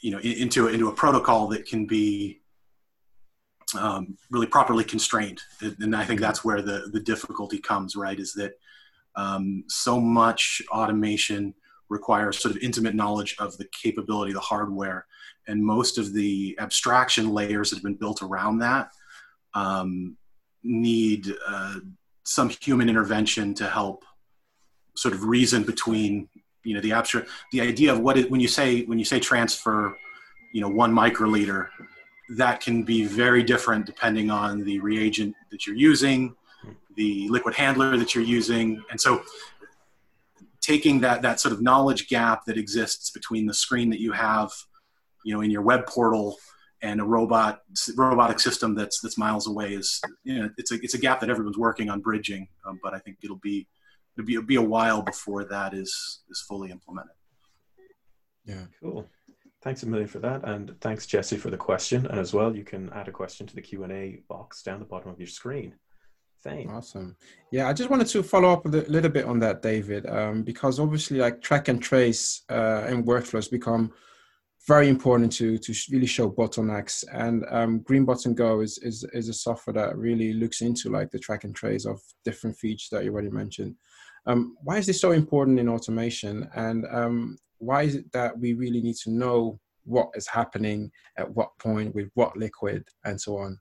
you 0.00 0.10
know 0.10 0.18
into 0.18 0.68
into 0.68 0.88
a 0.88 0.92
protocol 0.92 1.46
that 1.48 1.66
can 1.66 1.86
be 1.86 2.41
um, 3.74 4.16
really 4.30 4.46
properly 4.46 4.84
constrained. 4.84 5.40
And 5.80 5.94
I 5.94 6.04
think 6.04 6.20
that's 6.20 6.44
where 6.44 6.62
the, 6.62 6.90
the 6.92 7.00
difficulty 7.00 7.58
comes, 7.58 7.96
right? 7.96 8.18
Is 8.18 8.32
that 8.34 8.52
um, 9.16 9.64
so 9.68 10.00
much 10.00 10.62
automation 10.70 11.54
requires 11.88 12.38
sort 12.38 12.56
of 12.56 12.62
intimate 12.62 12.94
knowledge 12.94 13.36
of 13.38 13.56
the 13.58 13.68
capability 13.82 14.32
the 14.32 14.40
hardware. 14.40 15.06
And 15.46 15.64
most 15.64 15.98
of 15.98 16.12
the 16.12 16.56
abstraction 16.58 17.30
layers 17.30 17.70
that 17.70 17.76
have 17.76 17.82
been 17.82 17.94
built 17.94 18.22
around 18.22 18.58
that 18.60 18.90
um, 19.54 20.16
need 20.62 21.32
uh, 21.46 21.76
some 22.24 22.48
human 22.48 22.88
intervention 22.88 23.54
to 23.54 23.68
help 23.68 24.04
sort 24.96 25.14
of 25.14 25.24
reason 25.24 25.62
between 25.62 26.28
you 26.64 26.74
know 26.74 26.80
the 26.80 26.92
abstract 26.92 27.28
the 27.50 27.60
idea 27.60 27.92
of 27.92 28.00
what 28.00 28.16
it 28.16 28.30
when 28.30 28.40
you 28.40 28.46
say 28.46 28.82
when 28.84 28.98
you 28.98 29.04
say 29.04 29.18
transfer 29.18 29.96
you 30.52 30.60
know 30.60 30.68
one 30.68 30.94
microliter 30.94 31.68
that 32.30 32.60
can 32.60 32.82
be 32.82 33.04
very 33.04 33.42
different 33.42 33.86
depending 33.86 34.30
on 34.30 34.64
the 34.64 34.78
reagent 34.80 35.34
that 35.50 35.66
you're 35.66 35.76
using, 35.76 36.34
the 36.96 37.28
liquid 37.28 37.54
handler 37.54 37.96
that 37.96 38.14
you're 38.14 38.24
using. 38.24 38.82
And 38.90 39.00
so 39.00 39.22
taking 40.60 41.00
that, 41.00 41.22
that 41.22 41.40
sort 41.40 41.52
of 41.52 41.60
knowledge 41.60 42.08
gap 42.08 42.44
that 42.46 42.56
exists 42.56 43.10
between 43.10 43.46
the 43.46 43.54
screen 43.54 43.90
that 43.90 44.00
you 44.00 44.12
have, 44.12 44.50
you 45.24 45.34
know, 45.34 45.40
in 45.40 45.50
your 45.50 45.62
web 45.62 45.86
portal 45.86 46.36
and 46.82 47.00
a 47.00 47.04
robot 47.04 47.62
robotic 47.96 48.40
system 48.40 48.74
that's 48.74 49.00
that's 49.00 49.16
miles 49.16 49.46
away 49.46 49.72
is 49.72 50.00
you 50.24 50.36
know 50.36 50.50
it's 50.58 50.72
a 50.72 50.74
it's 50.82 50.94
a 50.94 50.98
gap 50.98 51.20
that 51.20 51.30
everyone's 51.30 51.56
working 51.56 51.88
on 51.88 52.00
bridging 52.00 52.48
um, 52.66 52.80
but 52.82 52.92
I 52.92 52.98
think 52.98 53.18
it'll 53.22 53.36
be 53.36 53.68
it'll 54.16 54.26
be 54.26 54.34
it'll 54.34 54.46
be 54.46 54.56
a 54.56 54.62
while 54.62 55.02
before 55.02 55.44
that 55.44 55.74
is 55.74 56.22
is 56.30 56.40
fully 56.40 56.70
implemented. 56.70 57.14
Yeah, 58.44 58.64
cool. 58.80 59.08
Thanks 59.62 59.84
a 59.84 59.88
million 59.88 60.08
for 60.08 60.18
that, 60.18 60.42
and 60.42 60.74
thanks 60.80 61.06
Jesse 61.06 61.36
for 61.36 61.50
the 61.50 61.56
question. 61.56 62.06
And 62.06 62.18
as 62.18 62.34
well, 62.34 62.54
you 62.54 62.64
can 62.64 62.90
add 62.92 63.06
a 63.06 63.12
question 63.12 63.46
to 63.46 63.54
the 63.54 63.62
Q 63.62 63.84
and 63.84 63.92
A 63.92 64.18
box 64.28 64.62
down 64.62 64.80
the 64.80 64.84
bottom 64.84 65.10
of 65.10 65.20
your 65.20 65.28
screen. 65.28 65.74
Thanks. 66.42 66.72
Awesome. 66.72 67.16
Yeah, 67.52 67.68
I 67.68 67.72
just 67.72 67.88
wanted 67.88 68.08
to 68.08 68.24
follow 68.24 68.52
up 68.52 68.66
a 68.66 68.68
little 68.68 69.10
bit 69.10 69.24
on 69.24 69.38
that, 69.38 69.62
David, 69.62 70.06
um, 70.06 70.42
because 70.42 70.80
obviously, 70.80 71.18
like 71.18 71.40
track 71.40 71.68
and 71.68 71.80
trace 71.80 72.42
uh, 72.50 72.82
and 72.88 73.06
workflows 73.06 73.48
become 73.48 73.92
very 74.66 74.88
important 74.88 75.32
to 75.34 75.58
to 75.58 75.74
really 75.92 76.06
show 76.06 76.28
bottlenecks. 76.28 77.04
And 77.12 77.44
um, 77.48 77.80
Green 77.80 78.04
Button 78.04 78.34
Go 78.34 78.62
is, 78.62 78.78
is 78.78 79.04
is 79.12 79.28
a 79.28 79.32
software 79.32 79.74
that 79.74 79.96
really 79.96 80.32
looks 80.32 80.60
into 80.60 80.90
like 80.90 81.10
the 81.12 81.20
track 81.20 81.44
and 81.44 81.54
trace 81.54 81.86
of 81.86 82.00
different 82.24 82.56
features 82.56 82.88
that 82.90 83.04
you 83.04 83.12
already 83.12 83.30
mentioned. 83.30 83.76
Um, 84.26 84.56
why 84.62 84.78
is 84.78 84.86
this 84.86 85.00
so 85.00 85.12
important 85.12 85.60
in 85.60 85.68
automation? 85.68 86.48
And 86.56 86.84
um, 86.90 87.38
why 87.62 87.82
is 87.82 87.94
it 87.94 88.10
that 88.12 88.36
we 88.38 88.54
really 88.54 88.80
need 88.80 88.96
to 88.96 89.10
know 89.10 89.58
what 89.84 90.08
is 90.14 90.26
happening 90.26 90.90
at 91.16 91.30
what 91.30 91.56
point 91.58 91.94
with 91.94 92.10
what 92.14 92.36
liquid 92.36 92.84
and 93.04 93.20
so 93.20 93.38
on? 93.38 93.58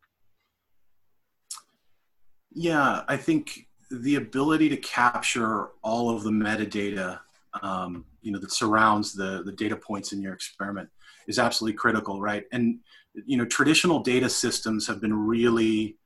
Yeah, 2.52 3.04
I 3.08 3.16
think 3.16 3.68
the 3.92 4.16
ability 4.16 4.70
to 4.70 4.78
capture 4.78 5.70
all 5.84 6.10
of 6.10 6.24
the 6.24 6.32
metadata 6.32 7.20
um, 7.62 8.06
you 8.22 8.32
know 8.32 8.40
that 8.40 8.52
surrounds 8.52 9.14
the 9.14 9.44
the 9.44 9.52
data 9.52 9.76
points 9.76 10.14
in 10.14 10.22
your 10.22 10.34
experiment 10.34 10.90
is 11.28 11.38
absolutely 11.38 11.78
critical 11.78 12.22
right? 12.22 12.46
And 12.52 12.80
you 13.14 13.38
know 13.38 13.46
traditional 13.46 14.00
data 14.00 14.30
systems 14.30 14.88
have 14.88 15.00
been 15.00 15.14
really 15.14 15.98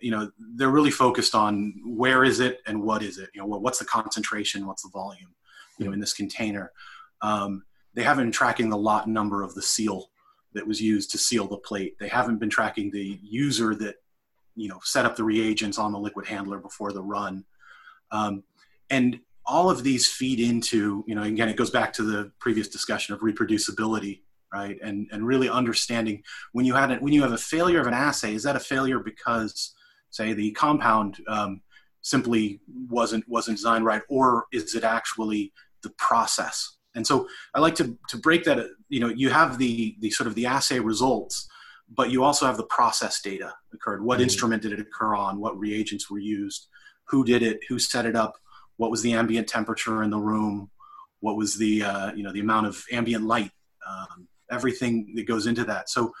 you 0.00 0.12
know 0.12 0.30
they're 0.54 0.70
really 0.70 0.92
focused 0.92 1.34
on 1.34 1.74
where 1.84 2.24
is 2.24 2.40
it 2.40 2.60
and 2.66 2.82
what 2.82 3.02
is 3.02 3.18
it? 3.18 3.28
You 3.34 3.42
know 3.42 3.46
what's 3.46 3.80
the 3.80 3.84
concentration? 3.84 4.66
What's 4.66 4.82
the 4.82 4.90
volume? 4.90 5.34
You 5.78 5.86
know 5.86 5.92
in 5.92 6.00
this 6.00 6.14
container 6.14 6.72
um, 7.22 7.64
they 7.94 8.02
haven't 8.02 8.24
been 8.24 8.32
tracking 8.32 8.70
the 8.70 8.76
lot 8.76 9.08
number 9.08 9.42
of 9.42 9.54
the 9.54 9.62
seal 9.62 10.10
that 10.54 10.66
was 10.66 10.80
used 10.80 11.10
to 11.10 11.18
seal 11.18 11.46
the 11.46 11.56
plate. 11.58 11.96
They 11.98 12.08
haven't 12.08 12.38
been 12.38 12.50
tracking 12.50 12.90
the 12.90 13.18
user 13.22 13.74
that 13.76 13.96
you 14.54 14.68
know 14.68 14.80
set 14.82 15.04
up 15.04 15.16
the 15.16 15.24
reagents 15.24 15.78
on 15.78 15.92
the 15.92 15.98
liquid 15.98 16.26
handler 16.26 16.58
before 16.58 16.92
the 16.92 17.02
run. 17.02 17.44
Um, 18.10 18.44
and 18.90 19.20
all 19.44 19.70
of 19.70 19.82
these 19.82 20.10
feed 20.10 20.40
into 20.40 21.04
you 21.06 21.14
know 21.14 21.22
again 21.22 21.48
it 21.48 21.56
goes 21.56 21.70
back 21.70 21.92
to 21.94 22.02
the 22.02 22.32
previous 22.38 22.68
discussion 22.68 23.14
of 23.14 23.20
reproducibility 23.20 24.20
right? 24.52 24.78
And 24.82 25.08
and 25.12 25.26
really 25.26 25.48
understanding 25.48 26.22
when 26.52 26.64
you 26.64 26.74
had 26.74 26.90
it 26.90 27.02
when 27.02 27.12
you 27.12 27.22
have 27.22 27.32
a 27.32 27.38
failure 27.38 27.80
of 27.80 27.86
an 27.86 27.94
assay 27.94 28.34
is 28.34 28.42
that 28.44 28.56
a 28.56 28.60
failure 28.60 28.98
because 28.98 29.74
say 30.10 30.32
the 30.32 30.52
compound 30.52 31.18
um, 31.28 31.60
simply 32.00 32.60
wasn't 32.88 33.28
wasn't 33.28 33.56
designed 33.56 33.84
right 33.84 34.02
or 34.08 34.46
is 34.52 34.74
it 34.74 34.84
actually 34.84 35.52
the 35.82 35.90
process 35.90 36.77
and 36.94 37.06
so 37.06 37.28
i 37.54 37.60
like 37.60 37.74
to 37.74 37.98
to 38.08 38.16
break 38.16 38.44
that 38.44 38.66
you 38.88 39.00
know 39.00 39.08
you 39.08 39.30
have 39.30 39.58
the 39.58 39.96
the 40.00 40.10
sort 40.10 40.26
of 40.26 40.34
the 40.34 40.46
assay 40.46 40.78
results 40.78 41.48
but 41.94 42.10
you 42.10 42.22
also 42.22 42.46
have 42.46 42.56
the 42.56 42.64
process 42.64 43.20
data 43.20 43.54
occurred. 43.72 44.04
What 44.04 44.16
mm-hmm. 44.16 44.24
instrument 44.24 44.62
did 44.62 44.72
it 44.72 44.80
occur 44.80 45.14
on? 45.14 45.40
What 45.40 45.58
reagents 45.58 46.10
were 46.10 46.18
used? 46.18 46.68
Who 47.08 47.24
did 47.24 47.42
it? 47.42 47.60
Who 47.68 47.78
set 47.78 48.06
it 48.06 48.14
up? 48.14 48.36
What 48.76 48.90
was 48.90 49.02
the 49.02 49.14
ambient 49.14 49.48
temperature 49.48 50.02
in 50.02 50.10
the 50.10 50.18
room, 50.18 50.70
what 51.20 51.36
was 51.36 51.56
the 51.58 51.82
uh, 51.82 52.12
you 52.14 52.22
know 52.22 52.32
the 52.32 52.40
amount 52.40 52.66
of 52.66 52.84
ambient 52.92 53.24
light, 53.24 53.50
um, 53.86 54.28
everything 54.50 55.14
that 55.16 55.26
goes 55.26 55.46
into 55.46 55.64
that. 55.64 55.88
So 55.88 56.12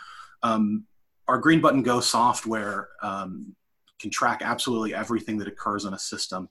um, 0.42 0.84
our 1.28 1.38
Green 1.38 1.60
Button 1.60 1.82
Go 1.82 2.00
software 2.00 2.88
um, 3.02 3.54
can 4.00 4.10
track 4.10 4.40
absolutely 4.42 4.94
everything 4.94 5.38
that 5.38 5.48
occurs 5.48 5.84
on 5.84 5.94
a 5.94 5.98
system 5.98 6.48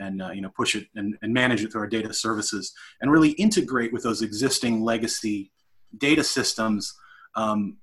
and 0.00 0.22
uh, 0.22 0.30
you 0.30 0.40
know 0.40 0.50
push 0.56 0.74
it 0.74 0.86
and, 0.96 1.16
and, 1.22 1.32
manage 1.32 1.62
it 1.62 1.70
through 1.70 1.82
our 1.82 1.86
data 1.86 2.12
services 2.12 2.72
and 3.00 3.12
really 3.12 3.30
integrate 3.32 3.92
with 3.92 4.02
those 4.02 4.22
existing 4.22 4.82
legacy 4.82 5.52
data 5.98 6.24
systems 6.24 6.92
um, 7.36 7.76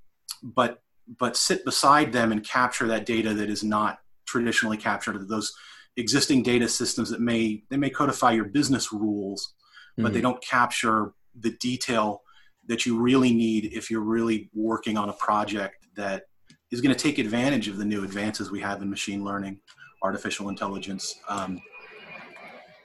but 0.43 0.82
but 1.19 1.38
sit 1.38 1.63
beside 1.63 2.12
them 2.12 2.32
and 2.32 2.43
capture 2.43 2.88
that 2.88 3.06
data 3.06 3.34
that 3.34 3.49
is 3.49 3.63
not 3.63 3.99
traditionally 4.25 4.77
captured 4.77 5.27
those 5.30 5.53
existing 5.95 6.43
data 6.43 6.67
systems 6.67 7.10
that 7.10 7.21
may 7.21 7.63
they 7.69 7.77
may 7.77 7.89
codify 7.89 8.32
your 8.32 8.45
business 8.45 8.91
rules 8.91 9.53
but 9.95 10.03
mm-hmm. 10.03 10.13
they 10.13 10.21
don't 10.21 10.43
capture 10.43 11.13
the 11.39 11.51
detail 11.60 12.21
that 12.67 12.86
you 12.86 12.99
really 12.99 13.34
need 13.34 13.71
if 13.73 13.89
you're 13.89 14.01
really 14.01 14.49
working 14.53 14.97
on 14.97 15.10
a 15.10 15.13
project 15.13 15.88
that 15.95 16.23
is 16.71 16.82
going 16.82 16.93
to 16.93 17.01
take 17.01 17.17
advantage 17.17 17.67
of 17.67 17.77
the 17.77 17.86
new 17.86 18.03
advances 18.03 18.51
we 18.51 18.60
have 18.60 18.82
in 18.82 18.89
machine 18.89 19.23
learning 19.23 19.60
artificial 20.03 20.49
intelligence 20.49 21.15
um, 21.30 21.60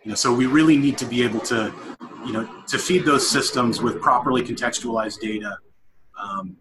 you 0.05 0.11
know 0.11 0.15
so 0.15 0.33
we 0.33 0.47
really 0.47 0.77
need 0.77 0.99
to 0.99 1.07
be 1.07 1.23
able 1.23 1.41
to 1.41 1.73
you 2.27 2.33
know 2.33 2.49
to 2.67 2.79
feed 2.79 3.05
those 3.05 3.29
systems 3.29 3.81
with 3.81 4.01
properly 4.01 4.43
contextualized 4.43 5.21
data 5.21 5.57
um, 6.21 6.57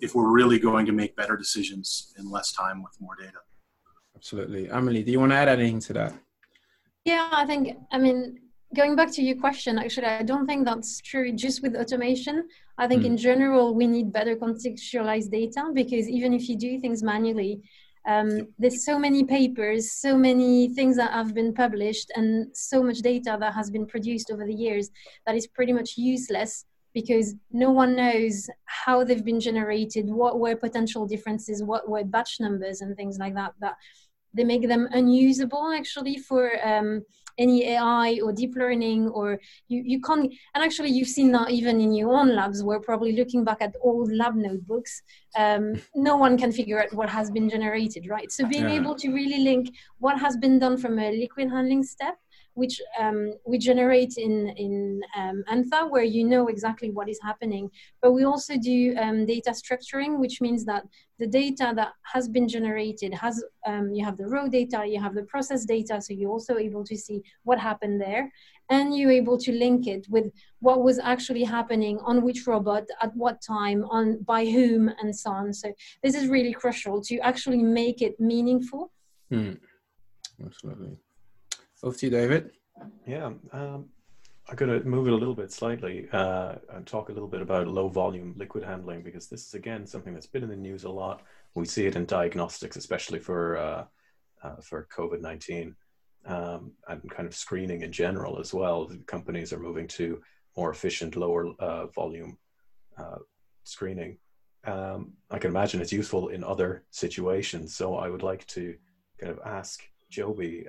if 0.00 0.14
we're 0.14 0.30
really 0.30 0.58
going 0.58 0.84
to 0.84 0.92
make 0.92 1.14
better 1.16 1.36
decisions 1.36 2.14
in 2.18 2.30
less 2.30 2.52
time 2.52 2.82
with 2.82 2.92
more 3.00 3.16
data 3.16 3.38
absolutely. 4.24 4.70
Emily, 4.70 5.02
do 5.02 5.12
you 5.12 5.20
want 5.20 5.32
to 5.32 5.36
add 5.36 5.48
anything 5.48 5.80
to 5.80 5.92
that? 5.92 6.14
Yeah, 7.04 7.28
I 7.30 7.44
think, 7.44 7.76
I 7.92 7.98
mean, 7.98 8.38
going 8.74 8.96
back 8.96 9.12
to 9.12 9.22
your 9.22 9.36
question, 9.36 9.78
actually, 9.78 10.06
I 10.06 10.22
don't 10.22 10.46
think 10.46 10.64
that's 10.64 11.02
true 11.02 11.30
just 11.32 11.62
with 11.62 11.76
automation. 11.76 12.48
I 12.78 12.88
think 12.88 13.02
mm. 13.02 13.06
in 13.06 13.16
general, 13.18 13.74
we 13.74 13.86
need 13.86 14.14
better 14.14 14.34
contextualized 14.34 15.30
data 15.30 15.70
because 15.74 16.08
even 16.08 16.32
if 16.32 16.48
you 16.48 16.56
do 16.56 16.80
things 16.80 17.02
manually, 17.02 17.60
um, 18.06 18.48
there's 18.58 18.84
so 18.84 18.98
many 18.98 19.24
papers, 19.24 19.92
so 19.92 20.16
many 20.16 20.68
things 20.74 20.96
that 20.96 21.12
have 21.12 21.34
been 21.34 21.54
published, 21.54 22.12
and 22.16 22.54
so 22.54 22.82
much 22.82 22.98
data 22.98 23.36
that 23.40 23.54
has 23.54 23.70
been 23.70 23.86
produced 23.86 24.30
over 24.30 24.44
the 24.46 24.54
years 24.54 24.90
that 25.26 25.34
is 25.34 25.46
pretty 25.46 25.72
much 25.72 25.96
useless 25.96 26.66
because 26.92 27.34
no 27.50 27.70
one 27.70 27.96
knows 27.96 28.48
how 28.66 29.02
they've 29.02 29.24
been 29.24 29.40
generated, 29.40 30.06
what 30.06 30.38
were 30.38 30.54
potential 30.54 31.06
differences, 31.06 31.62
what 31.62 31.88
were 31.88 32.04
batch 32.04 32.36
numbers, 32.40 32.82
and 32.82 32.96
things 32.96 33.18
like 33.18 33.34
that. 33.34 33.52
That 33.60 33.74
they 34.34 34.44
make 34.44 34.68
them 34.68 34.88
unusable 34.92 35.72
actually 35.72 36.18
for 36.18 36.50
um, 36.66 37.02
any 37.38 37.64
AI 37.66 38.20
or 38.22 38.32
deep 38.32 38.54
learning 38.56 39.08
or 39.08 39.38
you, 39.68 39.82
you 39.84 40.00
can't 40.00 40.32
and 40.54 40.64
actually 40.64 40.90
you've 40.90 41.08
seen 41.08 41.32
that 41.32 41.50
even 41.50 41.80
in 41.80 41.92
your 41.92 42.14
own 42.14 42.34
labs. 42.34 42.62
Where 42.62 42.80
probably 42.80 43.12
looking 43.12 43.44
back 43.44 43.58
at 43.60 43.74
old 43.80 44.12
lab 44.12 44.34
notebooks. 44.34 45.02
Um, 45.36 45.80
no 45.94 46.16
one 46.16 46.38
can 46.38 46.52
figure 46.52 46.80
out 46.82 46.92
what 46.94 47.08
has 47.08 47.30
been 47.30 47.48
generated 47.48 48.08
right? 48.08 48.30
So 48.30 48.46
being 48.46 48.68
yeah. 48.68 48.80
able 48.80 48.94
to 48.96 49.08
really 49.12 49.38
link 49.38 49.74
what 49.98 50.18
has 50.18 50.36
been 50.36 50.58
done 50.58 50.76
from 50.76 50.98
a 50.98 51.10
liquid 51.12 51.50
handling 51.50 51.82
step 51.82 52.18
which 52.54 52.80
um, 52.98 53.32
we 53.44 53.58
generate 53.58 54.14
in 54.16 54.48
in 54.56 55.02
um, 55.16 55.44
Antha, 55.50 55.90
where 55.90 56.02
you 56.04 56.24
know 56.24 56.48
exactly 56.48 56.90
what 56.90 57.08
is 57.08 57.20
happening. 57.22 57.70
But 58.02 58.12
we 58.12 58.24
also 58.24 58.56
do 58.56 58.96
um, 58.96 59.26
data 59.26 59.50
structuring, 59.50 60.18
which 60.18 60.40
means 60.40 60.64
that 60.64 60.84
the 61.18 61.26
data 61.26 61.72
that 61.76 61.92
has 62.02 62.28
been 62.28 62.48
generated 62.48 63.14
has 63.14 63.44
um, 63.66 63.92
you 63.92 64.04
have 64.04 64.16
the 64.16 64.26
raw 64.26 64.48
data, 64.48 64.84
you 64.86 65.00
have 65.00 65.14
the 65.14 65.24
process 65.24 65.64
data, 65.64 66.00
so 66.00 66.12
you're 66.12 66.30
also 66.30 66.56
able 66.56 66.84
to 66.84 66.96
see 66.96 67.22
what 67.44 67.58
happened 67.58 68.00
there, 68.00 68.30
and 68.70 68.96
you're 68.96 69.10
able 69.10 69.38
to 69.38 69.52
link 69.52 69.86
it 69.86 70.06
with 70.08 70.32
what 70.60 70.82
was 70.82 70.98
actually 70.98 71.44
happening 71.44 71.98
on 72.04 72.22
which 72.22 72.46
robot 72.46 72.84
at 73.00 73.14
what 73.16 73.40
time 73.42 73.84
on 73.84 74.22
by 74.22 74.44
whom 74.44 74.90
and 75.00 75.14
so 75.14 75.30
on. 75.30 75.52
So 75.52 75.72
this 76.02 76.14
is 76.14 76.28
really 76.28 76.52
crucial 76.52 77.00
to 77.02 77.18
actually 77.18 77.62
make 77.62 78.02
it 78.02 78.18
meaningful. 78.18 78.92
Hmm. 79.30 79.54
Absolutely. 80.44 80.98
Over 81.84 81.98
to 81.98 82.06
you, 82.06 82.10
David. 82.10 82.50
Yeah, 83.06 83.26
um, 83.52 83.90
I'm 84.48 84.56
going 84.56 84.80
to 84.80 84.88
move 84.88 85.06
it 85.06 85.12
a 85.12 85.16
little 85.16 85.34
bit 85.34 85.52
slightly 85.52 86.08
uh, 86.12 86.54
and 86.72 86.86
talk 86.86 87.10
a 87.10 87.12
little 87.12 87.28
bit 87.28 87.42
about 87.42 87.68
low 87.68 87.88
volume 87.88 88.32
liquid 88.38 88.64
handling 88.64 89.02
because 89.02 89.26
this 89.26 89.46
is 89.46 89.52
again 89.52 89.86
something 89.86 90.14
that's 90.14 90.26
been 90.26 90.42
in 90.42 90.48
the 90.48 90.56
news 90.56 90.84
a 90.84 90.88
lot. 90.88 91.20
We 91.54 91.66
see 91.66 91.84
it 91.84 91.94
in 91.94 92.06
diagnostics, 92.06 92.76
especially 92.76 93.18
for 93.18 93.58
uh, 93.58 93.84
uh, 94.42 94.56
for 94.62 94.88
COVID 94.96 95.20
nineteen 95.20 95.76
um, 96.24 96.72
and 96.88 97.02
kind 97.10 97.28
of 97.28 97.34
screening 97.34 97.82
in 97.82 97.92
general 97.92 98.40
as 98.40 98.54
well. 98.54 98.90
Companies 99.04 99.52
are 99.52 99.60
moving 99.60 99.86
to 99.88 100.22
more 100.56 100.70
efficient, 100.70 101.16
lower 101.16 101.52
uh, 101.58 101.88
volume 101.88 102.38
uh, 102.96 103.18
screening. 103.64 104.16
Um, 104.66 105.12
I 105.30 105.38
can 105.38 105.50
imagine 105.50 105.82
it's 105.82 105.92
useful 105.92 106.28
in 106.28 106.44
other 106.44 106.84
situations. 106.90 107.76
So 107.76 107.96
I 107.96 108.08
would 108.08 108.22
like 108.22 108.46
to 108.46 108.74
kind 109.20 109.30
of 109.30 109.38
ask 109.44 109.82
Joby 110.08 110.66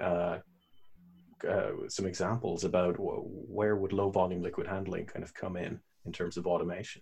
uh, 1.48 1.88
some 1.88 2.06
examples 2.06 2.64
about 2.64 2.96
where 2.98 3.76
would 3.76 3.94
low 3.94 4.10
volume 4.10 4.42
liquid 4.42 4.68
handling 4.68 5.06
kind 5.06 5.24
of 5.24 5.34
come 5.34 5.58
in 5.58 5.80
in 6.06 6.12
terms 6.12 6.38
of 6.38 6.48
automation? 6.48 7.02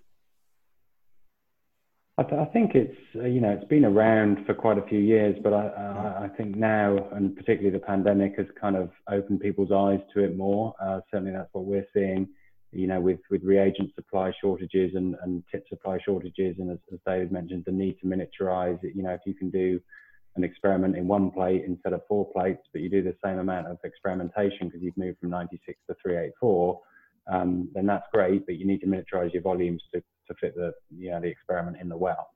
I, 2.17 2.23
th- 2.23 2.39
I 2.39 2.45
think 2.45 2.75
it's 2.75 2.97
uh, 3.15 3.25
you 3.25 3.41
know 3.41 3.49
it's 3.49 3.67
been 3.67 3.85
around 3.85 4.45
for 4.45 4.53
quite 4.53 4.77
a 4.77 4.83
few 4.83 4.99
years, 4.99 5.35
but 5.43 5.51
I, 5.51 5.67
I, 5.67 6.25
I, 6.25 6.29
think 6.37 6.55
now 6.55 7.09
and 7.11 7.35
particularly 7.35 7.71
the 7.71 7.83
pandemic 7.83 8.37
has 8.37 8.45
kind 8.59 8.75
of 8.75 8.91
opened 9.09 9.39
people's 9.39 9.71
eyes 9.71 9.99
to 10.13 10.23
it 10.23 10.37
more. 10.37 10.75
Uh, 10.79 10.99
certainly, 11.09 11.33
that's 11.33 11.49
what 11.53 11.65
we're 11.65 11.87
seeing. 11.91 12.27
You 12.71 12.85
know, 12.85 13.01
with 13.01 13.19
with 13.31 13.43
reagent 13.43 13.95
supply 13.95 14.31
shortages 14.39 14.91
and, 14.93 15.15
and 15.23 15.43
tip 15.51 15.67
supply 15.69 15.97
shortages, 16.05 16.57
and 16.59 16.71
as, 16.71 16.77
as 16.91 16.99
David 17.05 17.31
mentioned, 17.31 17.63
the 17.65 17.71
need 17.71 17.97
to 18.01 18.05
miniaturize. 18.05 18.79
You 18.83 19.01
know, 19.01 19.11
if 19.11 19.21
you 19.25 19.33
can 19.33 19.49
do 19.49 19.79
an 20.35 20.43
experiment 20.43 20.97
in 20.97 21.07
one 21.07 21.31
plate 21.31 21.63
instead 21.65 21.93
of 21.93 22.01
four 22.07 22.31
plates, 22.31 22.61
but 22.71 22.81
you 22.81 22.89
do 22.89 23.03
the 23.03 23.15
same 23.23 23.39
amount 23.39 23.67
of 23.67 23.77
experimentation 23.83 24.67
because 24.67 24.81
you've 24.81 24.97
moved 24.97 25.19
from 25.19 25.29
96 25.29 25.77
to 25.87 25.95
384, 26.01 26.79
um, 27.31 27.69
then 27.73 27.85
that's 27.85 28.05
great, 28.11 28.45
but 28.45 28.55
you 28.55 28.65
need 28.65 28.79
to 28.79 28.87
miniaturize 28.87 29.33
your 29.33 29.43
volumes 29.43 29.81
to, 29.93 30.01
to 30.01 30.33
fit 30.41 30.55
the, 30.55 30.73
you 30.95 31.11
know, 31.11 31.21
the 31.21 31.27
experiment 31.27 31.77
in 31.79 31.87
the 31.87 31.97
well. 31.97 32.29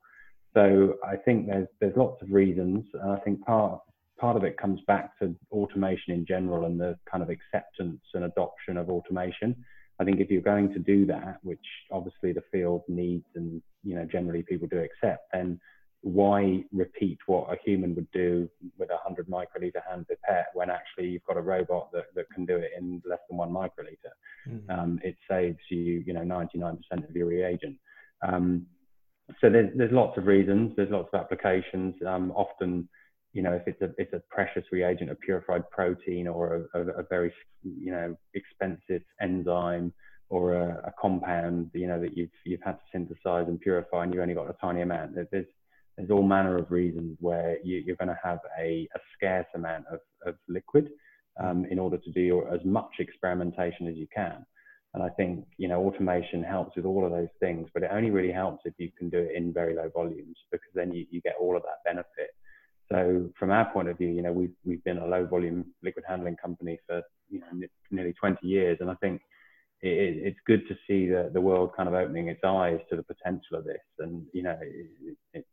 So 0.54 0.94
I 1.04 1.16
think 1.16 1.46
there's, 1.46 1.68
there's 1.80 1.96
lots 1.96 2.22
of 2.22 2.30
reasons. 2.30 2.84
And 2.94 3.12
I 3.12 3.18
think 3.18 3.44
part, 3.44 3.80
part 4.18 4.36
of 4.36 4.44
it 4.44 4.56
comes 4.56 4.80
back 4.86 5.18
to 5.18 5.34
automation 5.52 6.14
in 6.14 6.24
general 6.24 6.66
and 6.66 6.80
the 6.80 6.96
kind 7.10 7.22
of 7.22 7.30
acceptance 7.30 8.00
and 8.14 8.24
adoption 8.24 8.76
of 8.76 8.90
automation. 8.90 9.54
I 10.00 10.04
think 10.04 10.20
if 10.20 10.30
you're 10.30 10.40
going 10.40 10.72
to 10.72 10.78
do 10.78 11.06
that, 11.06 11.38
which 11.42 11.64
obviously 11.90 12.32
the 12.32 12.42
field 12.52 12.82
needs 12.88 13.26
and 13.34 13.60
you 13.82 13.96
know 13.96 14.04
generally 14.04 14.42
people 14.42 14.68
do 14.68 14.78
accept, 14.78 15.24
then 15.32 15.60
why 16.02 16.62
repeat 16.72 17.18
what 17.26 17.52
a 17.52 17.56
human 17.64 17.94
would 17.94 18.10
do 18.12 18.48
with 18.78 18.90
a 18.90 18.94
100 18.94 19.28
microliter 19.28 19.82
hand 19.88 20.06
pipette 20.08 20.48
when 20.54 20.70
actually 20.70 21.08
you've 21.08 21.24
got 21.24 21.36
a 21.36 21.40
robot 21.40 21.90
that, 21.92 22.04
that 22.14 22.30
can 22.32 22.46
do 22.46 22.56
it 22.56 22.70
in 22.78 23.02
less 23.04 23.18
than 23.28 23.38
one 23.38 23.50
microliter? 23.50 24.12
Mm-hmm. 24.48 24.70
Um, 24.70 25.00
it 25.02 25.16
saves 25.28 25.58
you, 25.70 26.04
you 26.06 26.12
know, 26.12 26.20
99% 26.20 26.78
of 27.08 27.16
your 27.16 27.26
reagent. 27.26 27.76
Um, 28.22 28.66
so 29.40 29.50
there's, 29.50 29.76
there's 29.76 29.92
lots 29.92 30.16
of 30.16 30.26
reasons, 30.26 30.72
there's 30.76 30.90
lots 30.90 31.08
of 31.12 31.20
applications. 31.20 31.94
Um, 32.06 32.30
often, 32.32 32.88
you 33.32 33.42
know, 33.42 33.52
if 33.52 33.62
it's 33.66 33.82
a, 33.82 33.90
it's 33.98 34.12
a 34.12 34.22
precious 34.30 34.64
reagent, 34.72 35.10
a 35.10 35.16
purified 35.16 35.68
protein 35.70 36.28
or 36.28 36.68
a, 36.74 36.80
a, 36.80 37.00
a 37.00 37.02
very, 37.10 37.32
you 37.62 37.90
know, 37.90 38.16
expensive 38.34 39.02
enzyme, 39.20 39.92
or 40.30 40.54
a, 40.54 40.82
a, 40.84 40.92
compound, 41.00 41.70
you 41.72 41.86
know, 41.86 41.98
that 41.98 42.14
you've 42.14 42.28
you've 42.44 42.60
had 42.62 42.72
to 42.72 42.84
synthesize 42.92 43.48
and 43.48 43.58
purify, 43.60 44.04
and 44.04 44.12
you've 44.12 44.20
only 44.20 44.34
got 44.34 44.50
a 44.50 44.56
tiny 44.60 44.82
amount. 44.82 45.14
There's 45.14 45.46
there's 45.98 46.10
all 46.10 46.22
manner 46.22 46.56
of 46.56 46.70
reasons 46.70 47.18
where 47.20 47.58
you, 47.64 47.80
are 47.92 47.96
going 47.96 48.08
to 48.08 48.20
have 48.22 48.38
a, 48.58 48.88
a, 48.94 48.98
scarce 49.16 49.46
amount 49.54 49.84
of, 49.90 49.98
of 50.24 50.36
liquid 50.48 50.90
um, 51.42 51.66
in 51.70 51.78
order 51.78 51.98
to 51.98 52.12
do 52.12 52.46
as 52.52 52.60
much 52.64 52.92
experimentation 53.00 53.88
as 53.88 53.96
you 53.96 54.06
can. 54.14 54.46
And 54.94 55.02
I 55.02 55.08
think 55.10 55.44
you 55.58 55.68
know 55.68 55.84
automation 55.84 56.42
helps 56.42 56.76
with 56.76 56.86
all 56.86 57.04
of 57.04 57.10
those 57.10 57.28
things, 57.40 57.68
but 57.74 57.82
it 57.82 57.90
only 57.92 58.10
really 58.10 58.32
helps 58.32 58.62
if 58.64 58.74
you 58.78 58.90
can 58.96 59.10
do 59.10 59.18
it 59.18 59.36
in 59.36 59.52
very 59.52 59.74
low 59.74 59.90
volumes 59.92 60.36
because 60.50 60.70
then 60.74 60.92
you, 60.92 61.04
you 61.10 61.20
get 61.20 61.34
all 61.38 61.56
of 61.56 61.62
that 61.64 61.84
benefit. 61.84 62.30
So 62.90 63.28
from 63.38 63.50
our 63.50 63.70
point 63.70 63.88
of 63.88 63.98
view, 63.98 64.08
you 64.08 64.22
know 64.22 64.32
we've 64.32 64.54
we've 64.64 64.82
been 64.84 64.98
a 64.98 65.06
low 65.06 65.26
volume 65.26 65.66
liquid 65.82 66.04
handling 66.08 66.36
company 66.36 66.78
for 66.86 67.02
you 67.28 67.40
know 67.40 67.66
nearly 67.90 68.14
20 68.14 68.46
years, 68.46 68.78
and 68.80 68.90
I 68.90 68.94
think 68.94 69.20
it, 69.82 70.16
it's 70.26 70.38
good 70.46 70.66
to 70.68 70.74
see 70.86 71.08
the, 71.08 71.30
the 71.32 71.40
world 71.40 71.70
kind 71.76 71.88
of 71.88 71.94
opening 71.94 72.28
its 72.28 72.40
eyes 72.44 72.80
to 72.90 72.96
the 72.96 73.02
potential 73.02 73.56
of 73.56 73.64
this. 73.64 73.82
And, 73.98 74.24
you 74.32 74.42
know, 74.42 74.56
it, 74.60 75.16
it's 75.32 75.46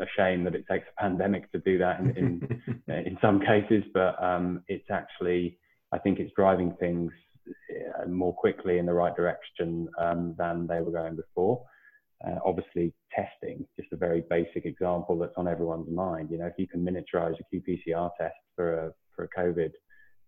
a 0.00 0.06
shame 0.16 0.44
that 0.44 0.54
it 0.54 0.64
takes 0.70 0.86
a 0.88 1.00
pandemic 1.00 1.50
to 1.52 1.58
do 1.58 1.78
that 1.78 2.00
in, 2.00 2.10
in, 2.16 2.82
in 3.06 3.18
some 3.20 3.40
cases, 3.40 3.84
but 3.92 4.22
um, 4.22 4.62
it's 4.68 4.90
actually, 4.90 5.58
I 5.92 5.98
think 5.98 6.18
it's 6.18 6.32
driving 6.34 6.74
things 6.80 7.12
uh, 7.48 8.08
more 8.08 8.34
quickly 8.34 8.78
in 8.78 8.86
the 8.86 8.92
right 8.92 9.14
direction 9.14 9.88
um, 9.98 10.34
than 10.38 10.66
they 10.66 10.80
were 10.80 10.92
going 10.92 11.16
before. 11.16 11.64
Uh, 12.26 12.38
obviously, 12.44 12.92
testing, 13.12 13.66
just 13.78 13.92
a 13.92 13.96
very 13.96 14.22
basic 14.30 14.64
example 14.64 15.18
that's 15.18 15.34
on 15.36 15.48
everyone's 15.48 15.90
mind. 15.90 16.30
You 16.30 16.38
know, 16.38 16.46
if 16.46 16.54
you 16.56 16.68
can 16.68 16.84
miniaturize 16.84 17.34
a 17.40 17.56
qPCR 17.56 18.10
test 18.18 18.36
for 18.54 18.74
a 18.74 18.92
for 19.14 19.24
a 19.24 19.40
COVID 19.40 19.72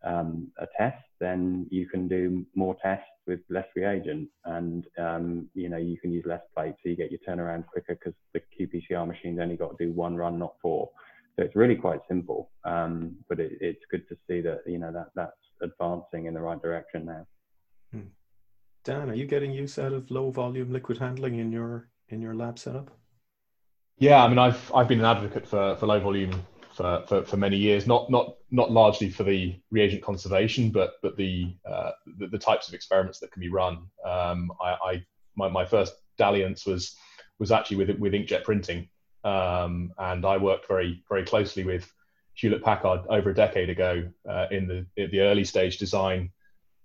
um, 0.05 0.49
a 0.59 0.67
test, 0.79 1.03
then 1.21 1.67
you 1.71 1.87
can 1.87 2.09
do 2.09 2.45
more 2.55 2.77
tests 2.83 3.07
with 3.27 3.41
less 3.49 3.67
reagent, 3.75 4.29
and 4.45 4.87
um, 4.99 5.49
you 5.55 5.69
know 5.69 5.79
you 5.79 5.99
can 5.99 6.13
use 6.13 6.25
less 6.27 6.43
plates, 6.55 6.79
so 6.83 6.89
you 6.89 6.97
get 6.97 7.11
your 7.11 7.21
turnaround 7.27 7.67
quicker 7.67 7.95
because 7.95 8.15
the 8.33 8.41
qPCR 8.59 9.07
machine's 9.07 9.41
only 9.41 9.57
got 9.57 9.77
to 9.77 9.85
do 9.87 9.93
one 9.93 10.17
run, 10.17 10.39
not 10.39 10.55
four. 10.61 10.91
So 11.37 11.45
it's 11.45 11.57
really 11.57 11.75
quite 11.75 12.01
simple, 12.07 12.51
um, 12.65 13.17
but 13.29 13.41
it, 13.41 13.53
it's 13.61 13.85
good 13.91 14.09
to 14.09 14.17
see 14.29 14.41
that 14.43 14.61
you 14.67 14.79
know 14.79 14.93
that 14.93 15.09
that's 15.15 15.33
advancing 15.63 16.27
in 16.27 16.35
the 16.35 16.41
right 16.41 16.61
direction 16.61 17.07
now. 17.07 17.27
Hmm. 17.93 18.09
Dan, 18.85 19.11
are 19.11 19.15
you 19.15 19.27
getting 19.27 19.51
use 19.51 19.79
out 19.79 19.93
of 19.93 20.11
low 20.11 20.31
volume 20.31 20.73
liquid 20.73 20.99
handling 20.99 21.39
in 21.39 21.51
your 21.51 21.89
in 22.11 22.21
your 22.21 22.35
lab 22.35 22.59
setup? 22.59 22.91
Yeah, 23.99 24.23
I 24.23 24.29
mean, 24.29 24.39
I've 24.39 24.71
I've 24.75 24.89
been 24.89 25.01
an 25.01 25.07
advocate 25.07 25.47
for 25.47 25.77
for 25.77 25.87
low 25.87 26.01
volume 26.01 26.45
for, 26.75 27.05
for, 27.07 27.25
for, 27.25 27.37
many 27.37 27.57
years, 27.57 27.87
not 27.87 28.11
not 28.11 28.37
not 28.51 28.71
largely 28.71 29.09
for 29.09 29.23
the 29.23 29.57
reagent 29.71 30.03
conservation, 30.03 30.71
but 30.71 30.95
but 31.03 31.17
the 31.17 31.55
uh, 31.69 31.93
the, 32.19 32.27
the, 32.27 32.39
types 32.39 32.69
of 32.69 32.75
experiments 32.75 33.21
that 33.21 33.31
can 33.31 33.41
be 33.41 33.49
run. 33.49 33.87
Um, 34.05 34.51
I, 34.61 34.77
I 34.85 35.05
my, 35.37 35.49
my 35.49 35.65
first 35.65 35.95
dalliance 36.19 36.67
was 36.67 36.97
was 37.39 37.53
actually 37.53 37.77
with 37.77 37.99
with 37.99 38.13
inkjet 38.13 38.45
printing, 38.45 38.89
um, 39.23 39.93
and 39.99 40.27
I 40.27 40.37
worked 40.37 40.67
very 40.67 41.03
very 41.09 41.25
closely 41.25 41.65
with 41.65 41.91
Hewlett 42.35 42.65
Packard 42.65 43.03
over 43.09 43.31
a 43.31 43.35
decade 43.35 43.71
ago 43.71 44.09
uh, 44.29 44.47
in 44.51 44.67
the 44.67 44.87
in 44.97 45.11
the 45.11 45.21
early 45.21 45.45
stage 45.45 45.79
design 45.79 46.31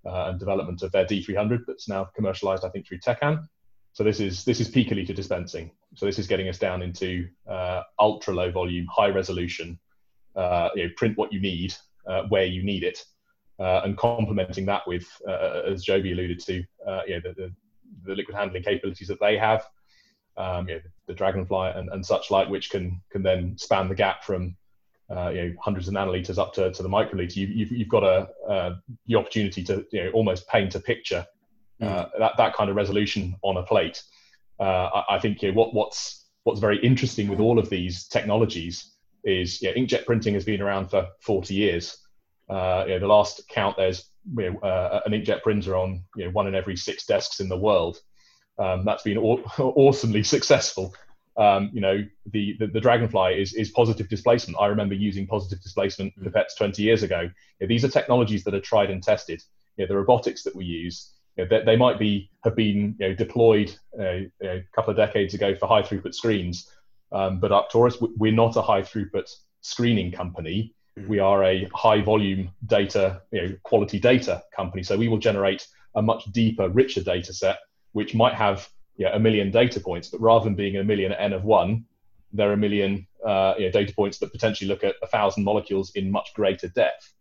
uh, 0.05 0.25
and 0.29 0.39
development 0.39 0.83
of 0.83 0.91
their 0.91 1.05
D300 1.05 1.61
that's 1.67 1.89
now 1.89 2.05
commercialized, 2.15 2.63
I 2.63 2.69
think, 2.69 2.87
through 2.87 2.99
Tecan. 2.99 3.47
So 3.93 4.03
this 4.03 4.19
is 4.19 4.45
this 4.45 4.59
is 4.59 4.69
picoliter 4.69 5.15
dispensing. 5.15 5.71
So 5.95 6.05
this 6.05 6.19
is 6.19 6.27
getting 6.27 6.47
us 6.47 6.57
down 6.57 6.81
into 6.81 7.27
uh, 7.47 7.83
ultra 7.99 8.33
low 8.33 8.51
volume, 8.51 8.87
high 8.89 9.09
resolution, 9.09 9.79
uh, 10.35 10.69
you 10.75 10.83
know, 10.85 10.89
print 10.95 11.17
what 11.17 11.33
you 11.33 11.41
need 11.41 11.73
uh, 12.07 12.23
where 12.23 12.45
you 12.45 12.63
need 12.63 12.83
it, 12.83 13.03
uh, 13.59 13.81
and 13.83 13.97
complementing 13.97 14.65
that 14.65 14.87
with, 14.87 15.07
uh, 15.27 15.61
as 15.67 15.83
Joby 15.83 16.11
alluded 16.11 16.39
to, 16.41 16.63
uh, 16.87 17.01
you 17.07 17.15
know, 17.15 17.21
the, 17.23 17.33
the, 17.33 17.55
the, 18.05 18.15
liquid 18.15 18.35
handling 18.35 18.63
capabilities 18.63 19.07
that 19.07 19.19
they 19.19 19.37
have, 19.37 19.65
um, 20.37 20.67
you 20.67 20.75
know, 20.75 20.81
the, 21.07 21.13
Dragonfly 21.13 21.71
and, 21.75 21.89
and 21.89 22.05
such 22.05 22.31
like, 22.31 22.49
which 22.49 22.69
can 22.69 23.01
can 23.11 23.21
then 23.23 23.57
span 23.57 23.89
the 23.89 23.95
gap 23.95 24.23
from 24.23 24.55
uh, 25.09 25.29
you 25.29 25.41
know, 25.41 25.53
hundreds 25.61 25.87
of 25.87 25.93
nanoliters 25.93 26.37
up 26.37 26.53
to, 26.53 26.71
to 26.71 26.83
the 26.83 26.89
microliter, 26.89 27.35
you, 27.35 27.47
you've, 27.47 27.71
you've 27.71 27.89
got 27.89 28.03
a, 28.03 28.29
uh, 28.47 28.75
the 29.07 29.15
opportunity 29.15 29.63
to 29.63 29.85
you 29.91 30.03
know, 30.03 30.11
almost 30.11 30.47
paint 30.47 30.75
a 30.75 30.79
picture 30.79 31.25
mm. 31.81 32.09
that 32.19 32.33
that 32.37 32.53
kind 32.53 32.69
of 32.69 32.75
resolution 32.75 33.35
on 33.41 33.57
a 33.57 33.63
plate. 33.63 34.01
Uh, 34.59 34.89
I, 34.93 35.15
I, 35.15 35.19
think 35.19 35.39
what 35.53 35.73
what's 35.73 36.25
what's 36.43 36.59
very 36.59 36.79
interesting 36.83 37.29
with 37.29 37.39
all 37.39 37.59
of 37.59 37.69
these 37.69 38.07
technologies 38.07 38.93
is 39.23 39.61
know, 39.61 39.73
inkjet 39.73 40.05
printing 40.05 40.33
has 40.33 40.45
been 40.45 40.61
around 40.61 40.89
for 40.89 41.07
40 41.21 41.53
years. 41.53 41.97
Uh, 42.49 42.83
you 42.87 42.93
know, 42.93 42.99
the 42.99 43.07
last 43.07 43.47
count 43.47 43.77
there's 43.77 44.09
you 44.37 44.51
know, 44.51 44.59
uh, 44.59 45.01
an 45.05 45.11
inkjet 45.11 45.43
printer 45.43 45.75
on 45.75 46.03
you 46.15 46.25
know, 46.25 46.31
one 46.31 46.47
in 46.47 46.55
every 46.55 46.75
six 46.75 47.05
desks 47.05 47.39
in 47.39 47.49
the 47.49 47.57
world. 47.57 47.99
Um, 48.57 48.83
that's 48.85 49.03
been 49.03 49.17
aw- 49.17 49.43
awesomely 49.59 50.23
successful. 50.23 50.93
Um, 51.37 51.69
you 51.73 51.79
know, 51.79 52.03
the, 52.25 52.57
the, 52.59 52.67
the, 52.67 52.81
Dragonfly 52.81 53.41
is, 53.41 53.53
is 53.53 53.71
positive 53.71 54.09
displacement. 54.09 54.59
I 54.59 54.65
remember 54.65 54.93
using 54.93 55.25
positive 55.25 55.61
displacement 55.61 56.13
mm. 56.19 56.27
pipettes 56.27 56.57
20 56.57 56.83
years 56.83 57.01
ago. 57.01 57.21
You 57.21 57.29
know, 57.61 57.67
these 57.67 57.85
are 57.85 57.89
technologies 57.89 58.43
that 58.43 58.53
are 58.53 58.59
tried 58.59 58.89
and 58.89 59.01
tested. 59.01 59.41
You 59.77 59.85
know, 59.85 59.87
the 59.87 59.97
robotics 59.97 60.43
that 60.43 60.55
we 60.55 60.65
use 60.65 61.13
you 61.39 61.45
know, 61.45 61.49
they, 61.49 61.63
they, 61.65 61.75
might 61.77 61.97
be 61.97 62.29
have 62.43 62.55
been 62.55 62.95
you 62.99 63.09
know, 63.09 63.13
deployed 63.15 63.73
uh, 63.97 64.11
you 64.11 64.31
know, 64.41 64.55
a 64.55 64.75
couple 64.75 64.91
of 64.91 64.97
decades 64.97 65.33
ago 65.33 65.55
for 65.55 65.67
high 65.67 65.81
throughput 65.81 66.13
screens, 66.13 66.69
um, 67.13 67.39
but 67.39 67.51
Arctoris 67.51 67.95
we're 68.17 68.33
not 68.33 68.57
a 68.57 68.61
high 68.61 68.81
throughput 68.81 69.29
screening 69.61 70.11
company. 70.11 70.73
Mm-hmm. 70.97 71.09
We 71.09 71.19
are 71.19 71.43
a 71.45 71.69
high 71.73 72.01
volume 72.01 72.51
data, 72.65 73.21
you 73.31 73.41
know, 73.41 73.55
quality 73.63 73.99
data 73.99 74.43
company. 74.53 74.83
So 74.83 74.97
we 74.97 75.07
will 75.07 75.17
generate 75.17 75.65
a 75.95 76.01
much 76.01 76.25
deeper, 76.25 76.67
richer 76.67 77.01
data 77.01 77.33
set, 77.33 77.59
which 77.93 78.13
might 78.13 78.33
have 78.33 78.69
yeah, 78.97 79.15
a 79.15 79.19
million 79.19 79.49
data 79.49 79.79
points, 79.79 80.09
but 80.09 80.19
rather 80.19 80.43
than 80.43 80.55
being 80.55 80.75
a 80.75 80.83
million 80.83 81.13
n 81.13 81.31
of 81.31 81.45
one, 81.45 81.85
there 82.33 82.49
are 82.49 82.53
a 82.53 82.57
million 82.57 83.07
uh, 83.25 83.53
you 83.57 83.65
know, 83.65 83.71
data 83.71 83.93
points 83.93 84.17
that 84.19 84.33
potentially 84.33 84.67
look 84.67 84.83
at 84.83 84.95
a 85.01 85.07
thousand 85.07 85.45
molecules 85.45 85.91
in 85.95 86.11
much 86.11 86.33
greater 86.33 86.67
depth. 86.67 87.13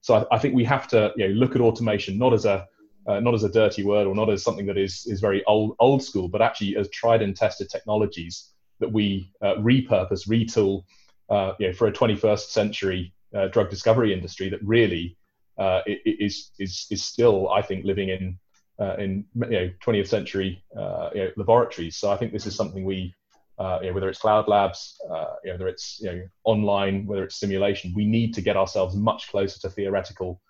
So 0.00 0.14
I, 0.14 0.36
I 0.36 0.38
think 0.38 0.54
we 0.54 0.64
have 0.64 0.88
to 0.88 1.12
you 1.16 1.28
know, 1.28 1.34
look 1.34 1.54
at 1.54 1.60
automation 1.60 2.16
not 2.16 2.32
as 2.32 2.46
a 2.46 2.66
uh, 3.06 3.20
not 3.20 3.34
as 3.34 3.44
a 3.44 3.48
dirty 3.48 3.84
word 3.84 4.06
or 4.06 4.14
not 4.14 4.30
as 4.30 4.42
something 4.42 4.66
that 4.66 4.76
is 4.78 5.06
is 5.06 5.20
very 5.20 5.44
old 5.44 5.76
old 5.78 6.02
school, 6.02 6.28
but 6.28 6.42
actually 6.42 6.76
as 6.76 6.88
tried 6.90 7.22
and 7.22 7.36
tested 7.36 7.68
technologies 7.70 8.50
that 8.80 8.92
we 8.92 9.30
uh, 9.42 9.54
repurpose, 9.54 10.28
retool, 10.28 10.84
uh, 11.30 11.52
you 11.58 11.68
know, 11.68 11.72
for 11.72 11.86
a 11.86 11.92
21st 11.92 12.50
century 12.50 13.12
uh, 13.34 13.48
drug 13.48 13.70
discovery 13.70 14.12
industry 14.12 14.48
that 14.48 14.62
really 14.62 15.16
uh, 15.58 15.80
is 15.86 16.50
is 16.58 16.86
is 16.90 17.04
still, 17.04 17.50
I 17.50 17.62
think, 17.62 17.84
living 17.84 18.08
in 18.08 18.38
uh, 18.80 18.96
in 18.96 19.24
you 19.34 19.50
know 19.50 19.70
20th 19.84 20.08
century 20.08 20.62
you 20.74 20.80
know, 20.80 21.30
laboratories. 21.36 21.96
So 21.96 22.10
I 22.10 22.16
think 22.16 22.32
this 22.32 22.46
is 22.46 22.54
something 22.54 22.84
we 22.84 23.14
you 23.58 23.88
know, 23.88 23.92
whether 23.92 24.08
it's 24.08 24.18
cloud 24.18 24.48
labs, 24.48 24.96
you 25.02 25.08
know, 25.08 25.52
whether 25.52 25.68
it's 25.68 26.00
you 26.00 26.12
know, 26.12 26.22
online, 26.44 27.06
whether 27.06 27.24
it's 27.24 27.36
simulation, 27.36 27.92
we 27.94 28.04
need 28.04 28.34
to 28.34 28.42
get 28.42 28.56
ourselves 28.56 28.94
much 28.96 29.28
closer 29.28 29.60
to 29.60 29.70
theoretical 29.70 30.40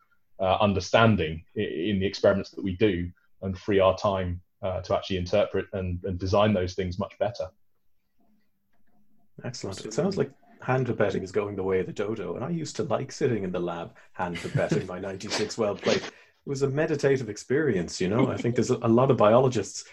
uh, 0.41 0.57
understanding 0.61 1.43
in 1.55 1.99
the 1.99 2.07
experiments 2.07 2.51
that 2.51 2.63
we 2.63 2.77
do 2.77 3.11
and 3.43 3.57
free 3.59 3.81
our 3.81 3.97
time 3.97 4.41
uh, 4.63 4.81
to 4.81 4.95
actually 4.95 5.17
interpret 5.17 5.67
and, 5.73 6.01
and, 6.05 6.19
design 6.19 6.53
those 6.53 6.75
things 6.75 6.99
much 6.99 7.17
better. 7.19 7.47
Excellent. 9.45 9.85
It 9.85 9.93
sounds 9.93 10.17
like 10.17 10.31
hand 10.61 10.87
pipetting 10.87 11.23
is 11.23 11.31
going 11.31 11.57
the 11.57 11.63
way 11.63 11.81
of 11.81 11.87
the 11.87 11.93
dodo. 11.93 12.37
And 12.37 12.45
I 12.45 12.49
used 12.51 12.75
to 12.77 12.85
like 12.85 13.13
sitting 13.13 13.45
in 13.45 13.53
the 13.53 13.61
lab 13.61 13.95
hand 14.13 14.37
pipetting 14.37 14.87
my 14.87 14.99
96 14.99 15.59
well 15.59 15.75
plate. 15.75 15.99
It 15.99 16.13
was 16.47 16.63
a 16.63 16.69
meditative 16.69 17.29
experience, 17.29 18.01
you 18.01 18.09
know. 18.09 18.29
I 18.29 18.37
think 18.37 18.55
there's 18.55 18.71
a 18.71 18.77
lot 18.89 19.11
of 19.11 19.17
biologists 19.17 19.85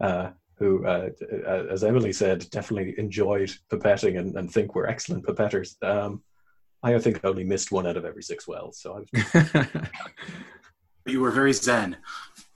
uh, 0.00 0.30
who, 0.56 0.86
uh, 0.86 1.08
as 1.70 1.82
Emily 1.82 2.12
said, 2.12 2.48
definitely 2.50 2.94
enjoyed 2.98 3.50
pipetting 3.70 4.18
and, 4.18 4.36
and 4.36 4.52
think 4.52 4.74
we're 4.74 4.86
excellent 4.86 5.26
pipetters. 5.26 5.76
Um, 5.82 6.22
I 6.82 6.98
think 6.98 7.24
I 7.24 7.28
only 7.28 7.44
missed 7.44 7.70
one 7.70 7.86
out 7.86 7.96
of 7.96 8.04
every 8.04 8.22
six 8.22 8.48
wells. 8.48 8.78
So 8.78 8.94
I 8.94 8.98
was. 8.98 9.66
you 11.06 11.20
were 11.20 11.30
very 11.30 11.52
zen. 11.52 11.96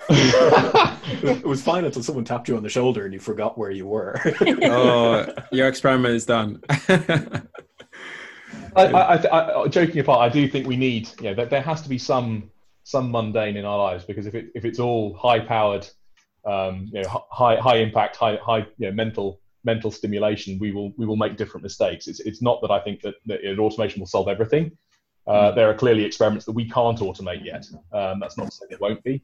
it 0.08 1.44
was 1.44 1.62
fine 1.62 1.84
until 1.84 2.02
someone 2.02 2.24
tapped 2.24 2.48
you 2.48 2.56
on 2.56 2.62
the 2.62 2.68
shoulder 2.68 3.04
and 3.04 3.14
you 3.14 3.20
forgot 3.20 3.58
where 3.58 3.70
you 3.70 3.86
were. 3.86 4.20
oh, 4.62 5.26
your 5.52 5.68
experiment 5.68 6.14
is 6.14 6.24
done. 6.24 6.62
I, 8.76 8.86
I, 8.86 9.62
I, 9.62 9.68
joking 9.68 10.00
apart, 10.00 10.20
I 10.20 10.28
do 10.28 10.48
think 10.48 10.66
we 10.66 10.76
need, 10.76 11.08
you 11.18 11.24
know, 11.24 11.34
there, 11.34 11.46
there 11.46 11.62
has 11.62 11.82
to 11.82 11.88
be 11.88 11.98
some 11.98 12.50
some 12.84 13.10
mundane 13.10 13.56
in 13.56 13.64
our 13.64 13.78
lives 13.78 14.04
because 14.04 14.26
if 14.26 14.34
it 14.36 14.50
if 14.54 14.64
it's 14.64 14.78
all 14.78 15.14
high 15.14 15.40
powered, 15.40 15.88
um, 16.44 16.88
you 16.92 17.02
know, 17.02 17.24
high 17.30 17.56
high 17.56 17.76
impact, 17.76 18.16
high 18.16 18.36
high 18.36 18.66
you 18.78 18.86
know, 18.88 18.92
mental 18.92 19.40
mental 19.66 19.90
stimulation, 19.90 20.58
we 20.58 20.72
will 20.72 20.92
we 20.96 21.04
will 21.04 21.16
make 21.16 21.36
different 21.36 21.62
mistakes. 21.62 22.06
It's 22.06 22.20
it's 22.20 22.40
not 22.40 22.62
that 22.62 22.70
I 22.70 22.80
think 22.80 23.02
that, 23.02 23.16
that 23.26 23.58
automation 23.58 24.00
will 24.00 24.06
solve 24.06 24.28
everything. 24.28 24.70
Uh, 25.26 25.50
there 25.50 25.68
are 25.68 25.74
clearly 25.74 26.04
experiments 26.04 26.46
that 26.46 26.52
we 26.52 26.70
can't 26.70 26.98
automate 27.00 27.44
yet. 27.44 27.66
Um, 27.92 28.20
that's 28.20 28.38
not 28.38 28.46
to 28.46 28.52
say 28.52 28.66
it 28.70 28.80
won't 28.80 29.02
be. 29.02 29.22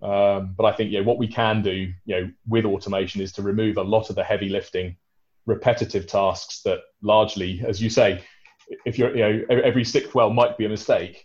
Um, 0.00 0.54
but 0.56 0.64
I 0.64 0.72
think 0.72 0.92
yeah, 0.92 1.00
what 1.00 1.18
we 1.18 1.26
can 1.26 1.60
do, 1.60 1.92
you 2.04 2.14
know, 2.14 2.30
with 2.46 2.64
automation 2.64 3.20
is 3.20 3.32
to 3.32 3.42
remove 3.42 3.76
a 3.78 3.82
lot 3.82 4.10
of 4.10 4.16
the 4.16 4.22
heavy 4.22 4.48
lifting, 4.48 4.96
repetitive 5.44 6.06
tasks 6.06 6.62
that 6.62 6.78
largely, 7.02 7.64
as 7.66 7.82
you 7.82 7.90
say, 7.90 8.22
if 8.86 8.96
you're, 8.96 9.16
you 9.16 9.22
know, 9.22 9.44
every 9.50 9.84
sixth 9.84 10.14
well 10.14 10.30
might 10.30 10.56
be 10.56 10.66
a 10.66 10.68
mistake. 10.68 11.24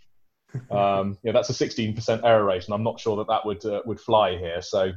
Um, 0.70 1.18
yeah, 1.22 1.32
that's 1.32 1.50
a 1.50 1.52
16% 1.52 2.20
error 2.24 2.44
rate, 2.44 2.64
and 2.64 2.74
I'm 2.74 2.82
not 2.84 3.00
sure 3.00 3.16
that 3.16 3.28
that 3.28 3.44
would 3.44 3.64
uh, 3.64 3.82
would 3.86 4.00
fly 4.00 4.36
here. 4.38 4.62
So, 4.62 4.92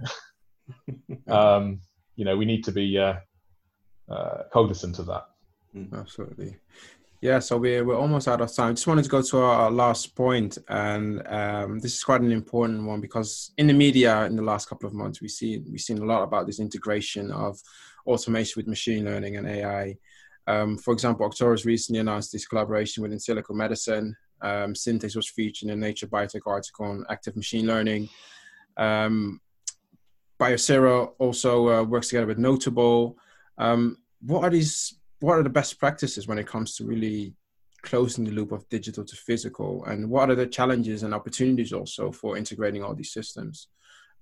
um, 1.28 1.82
you 2.18 2.26
know, 2.26 2.36
we 2.36 2.44
need 2.44 2.64
to 2.66 2.72
be 2.74 2.98
uh, 2.98 3.16
uh, 4.10 4.44
cognizant 4.52 5.00
of 5.00 5.06
that. 5.06 5.28
Absolutely. 5.94 6.58
Yeah, 7.22 7.40
so 7.40 7.58
we're, 7.58 7.84
we're 7.84 7.98
almost 7.98 8.28
out 8.28 8.42
of 8.42 8.54
time. 8.54 8.76
Just 8.76 8.86
wanted 8.86 9.04
to 9.04 9.10
go 9.10 9.22
to 9.22 9.40
our, 9.40 9.72
last 9.72 10.16
point, 10.16 10.58
and 10.68 11.26
um, 11.28 11.80
this 11.80 11.96
is 11.96 12.04
quite 12.04 12.22
an 12.22 12.32
important 12.32 12.84
one 12.84 13.02
because 13.02 13.52
in 13.58 13.68
the 13.68 13.74
media 13.74 14.26
in 14.26 14.36
the 14.36 14.44
last 14.44 14.70
couple 14.70 14.88
of 14.88 14.94
months, 14.94 15.20
we 15.20 15.28
see 15.28 15.58
we've 15.70 15.82
seen 15.82 15.98
a 15.98 16.06
lot 16.06 16.22
about 16.22 16.46
this 16.46 16.60
integration 16.60 17.32
of 17.32 17.60
automation 18.06 18.60
with 18.60 18.68
machine 18.68 19.06
learning 19.06 19.38
and 19.38 19.48
AI. 19.48 19.98
Um, 20.46 20.78
for 20.78 20.94
example, 20.94 21.28
Arctoris 21.28 21.66
recently 21.66 22.00
announced 22.00 22.32
this 22.32 22.46
collaboration 22.46 23.02
with 23.02 23.12
Insilico 23.12 23.52
Medicine. 23.52 24.16
Um, 24.42 24.74
Synthace 24.74 25.16
was 25.16 25.30
featured 25.30 25.70
in 25.70 25.74
a 25.74 25.76
Nature 25.76 26.08
Biotech 26.08 26.46
article 26.46 26.86
on 26.86 27.06
active 27.10 27.36
machine 27.36 27.66
learning. 27.66 28.10
Um, 28.78 29.42
Biosero 30.40 31.14
also 31.18 31.70
uh, 31.70 31.84
works 31.84 32.10
together 32.10 32.28
with 32.28 32.38
Notable. 32.38 33.18
Um, 33.58 33.98
what 34.22 34.44
are 34.44 34.50
these 34.50 35.00
what 35.20 35.40
are 35.40 35.44
the 35.44 35.50
best 35.50 35.80
practices 35.80 36.28
when 36.28 36.38
it 36.38 36.46
comes 36.46 36.76
to 36.76 36.86
really 36.86 37.34
closing 37.82 38.24
the 38.24 38.32
loop 38.32 38.52
of 38.52 38.68
digital 38.70 39.04
to 39.04 39.16
physical? 39.16 39.84
And 39.86 40.10
what 40.10 40.30
are 40.30 40.36
the 40.36 40.46
challenges 40.46 41.04
and 41.04 41.14
opportunities 41.14 41.74
also 41.74 42.12
for 42.12 42.38
integrating 42.38 42.84
all 42.84 42.94
these 42.94 43.14
systems? 43.14 43.68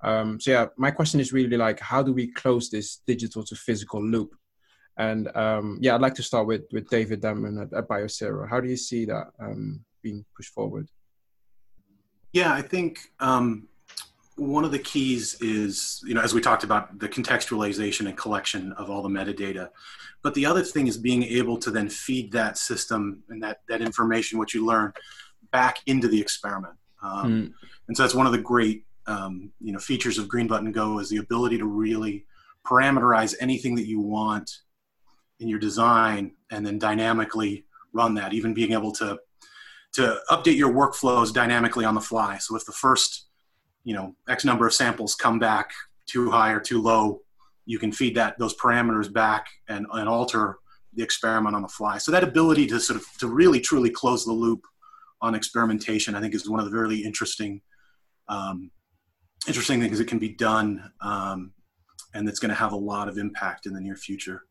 Um, 0.03 0.39
so 0.39 0.51
yeah 0.51 0.65
my 0.77 0.91
question 0.91 1.19
is 1.19 1.33
really 1.33 1.57
like 1.57 1.79
how 1.79 2.03
do 2.03 2.13
we 2.13 2.27
close 2.27 2.69
this 2.69 2.97
digital 3.07 3.43
to 3.43 3.55
physical 3.55 4.03
loop? 4.03 4.35
And 4.97 5.35
um, 5.35 5.79
yeah 5.81 5.95
i'd 5.95 6.01
like 6.01 6.15
to 6.15 6.23
start 6.23 6.47
with 6.47 6.63
with 6.71 6.89
david 6.89 7.21
Damon 7.21 7.59
at, 7.59 7.73
at 7.73 7.87
Biosero. 7.87 8.49
How 8.49 8.61
do 8.61 8.69
you 8.69 8.77
see 8.77 9.05
that 9.05 9.27
um, 9.39 9.83
being 10.01 10.23
pushed 10.35 10.53
forward? 10.53 10.87
Yeah 12.31 12.53
i 12.53 12.61
think 12.61 12.99
um, 13.19 13.67
one 14.35 14.65
of 14.65 14.71
the 14.71 14.79
keys 14.79 15.37
is, 15.41 16.01
you 16.05 16.13
know, 16.13 16.21
as 16.21 16.33
we 16.33 16.41
talked 16.41 16.63
about, 16.63 16.99
the 16.99 17.07
contextualization 17.07 18.07
and 18.07 18.17
collection 18.17 18.73
of 18.73 18.89
all 18.89 19.01
the 19.01 19.09
metadata. 19.09 19.69
But 20.23 20.33
the 20.33 20.45
other 20.45 20.61
thing 20.61 20.87
is 20.87 20.97
being 20.97 21.23
able 21.23 21.57
to 21.59 21.71
then 21.71 21.89
feed 21.89 22.31
that 22.33 22.57
system 22.57 23.23
and 23.29 23.41
that, 23.43 23.61
that 23.69 23.81
information, 23.81 24.37
what 24.37 24.53
you 24.53 24.65
learn, 24.65 24.91
back 25.51 25.77
into 25.85 26.07
the 26.07 26.19
experiment. 26.19 26.73
Um, 27.01 27.31
mm. 27.31 27.53
And 27.87 27.95
so 27.95 28.03
that's 28.03 28.15
one 28.15 28.25
of 28.25 28.33
the 28.33 28.39
great, 28.39 28.85
um, 29.07 29.51
you 29.61 29.71
know, 29.71 29.79
features 29.79 30.17
of 30.17 30.27
Green 30.27 30.47
Button 30.47 30.71
Go 30.71 30.99
is 30.99 31.09
the 31.09 31.17
ability 31.17 31.57
to 31.59 31.65
really 31.65 32.25
parameterize 32.65 33.35
anything 33.39 33.75
that 33.75 33.87
you 33.87 34.01
want 34.01 34.49
in 35.39 35.47
your 35.47 35.59
design 35.59 36.31
and 36.49 36.65
then 36.65 36.79
dynamically 36.79 37.65
run 37.93 38.15
that, 38.15 38.33
even 38.33 38.53
being 38.53 38.73
able 38.73 38.91
to 38.93 39.19
to 39.93 40.19
update 40.29 40.57
your 40.57 40.73
workflows 40.73 41.33
dynamically 41.33 41.85
on 41.85 41.95
the 41.95 42.01
fly. 42.01 42.37
So 42.37 42.57
if 42.57 42.65
the 42.65 42.73
first 42.73 43.24
you 43.85 43.93
know 43.93 44.13
x 44.27 44.43
number 44.43 44.67
of 44.67 44.73
samples 44.73 45.15
come 45.15 45.39
back 45.39 45.71
too 46.05 46.29
high 46.29 46.51
or 46.51 46.59
too 46.59 46.81
low 46.81 47.21
you 47.65 47.79
can 47.79 47.91
feed 47.91 48.15
that 48.15 48.37
those 48.37 48.55
parameters 48.57 49.11
back 49.11 49.47
and, 49.69 49.85
and 49.93 50.07
alter 50.07 50.57
the 50.93 51.03
experiment 51.03 51.55
on 51.55 51.61
the 51.61 51.67
fly. 51.67 51.97
So 51.97 52.11
that 52.11 52.23
ability 52.23 52.67
to 52.67 52.79
sort 52.79 52.99
of 52.99 53.05
to 53.19 53.27
really 53.27 53.59
truly 53.59 53.89
close 53.89 54.23
the 54.23 54.31
loop 54.31 54.61
on 55.21 55.33
experimentation 55.33 56.13
i 56.13 56.19
think 56.19 56.35
is 56.35 56.49
one 56.49 56.59
of 56.59 56.69
the 56.69 56.77
really 56.77 57.03
interesting 57.03 57.61
um, 58.27 58.69
interesting 59.47 59.79
things 59.79 59.97
that 59.97 60.07
can 60.07 60.19
be 60.19 60.29
done 60.29 60.91
um, 61.01 61.53
and 62.13 62.27
that's 62.27 62.39
going 62.39 62.49
to 62.49 62.55
have 62.55 62.73
a 62.73 62.77
lot 62.77 63.07
of 63.07 63.17
impact 63.17 63.65
in 63.65 63.73
the 63.73 63.79
near 63.79 63.95
future. 63.95 64.43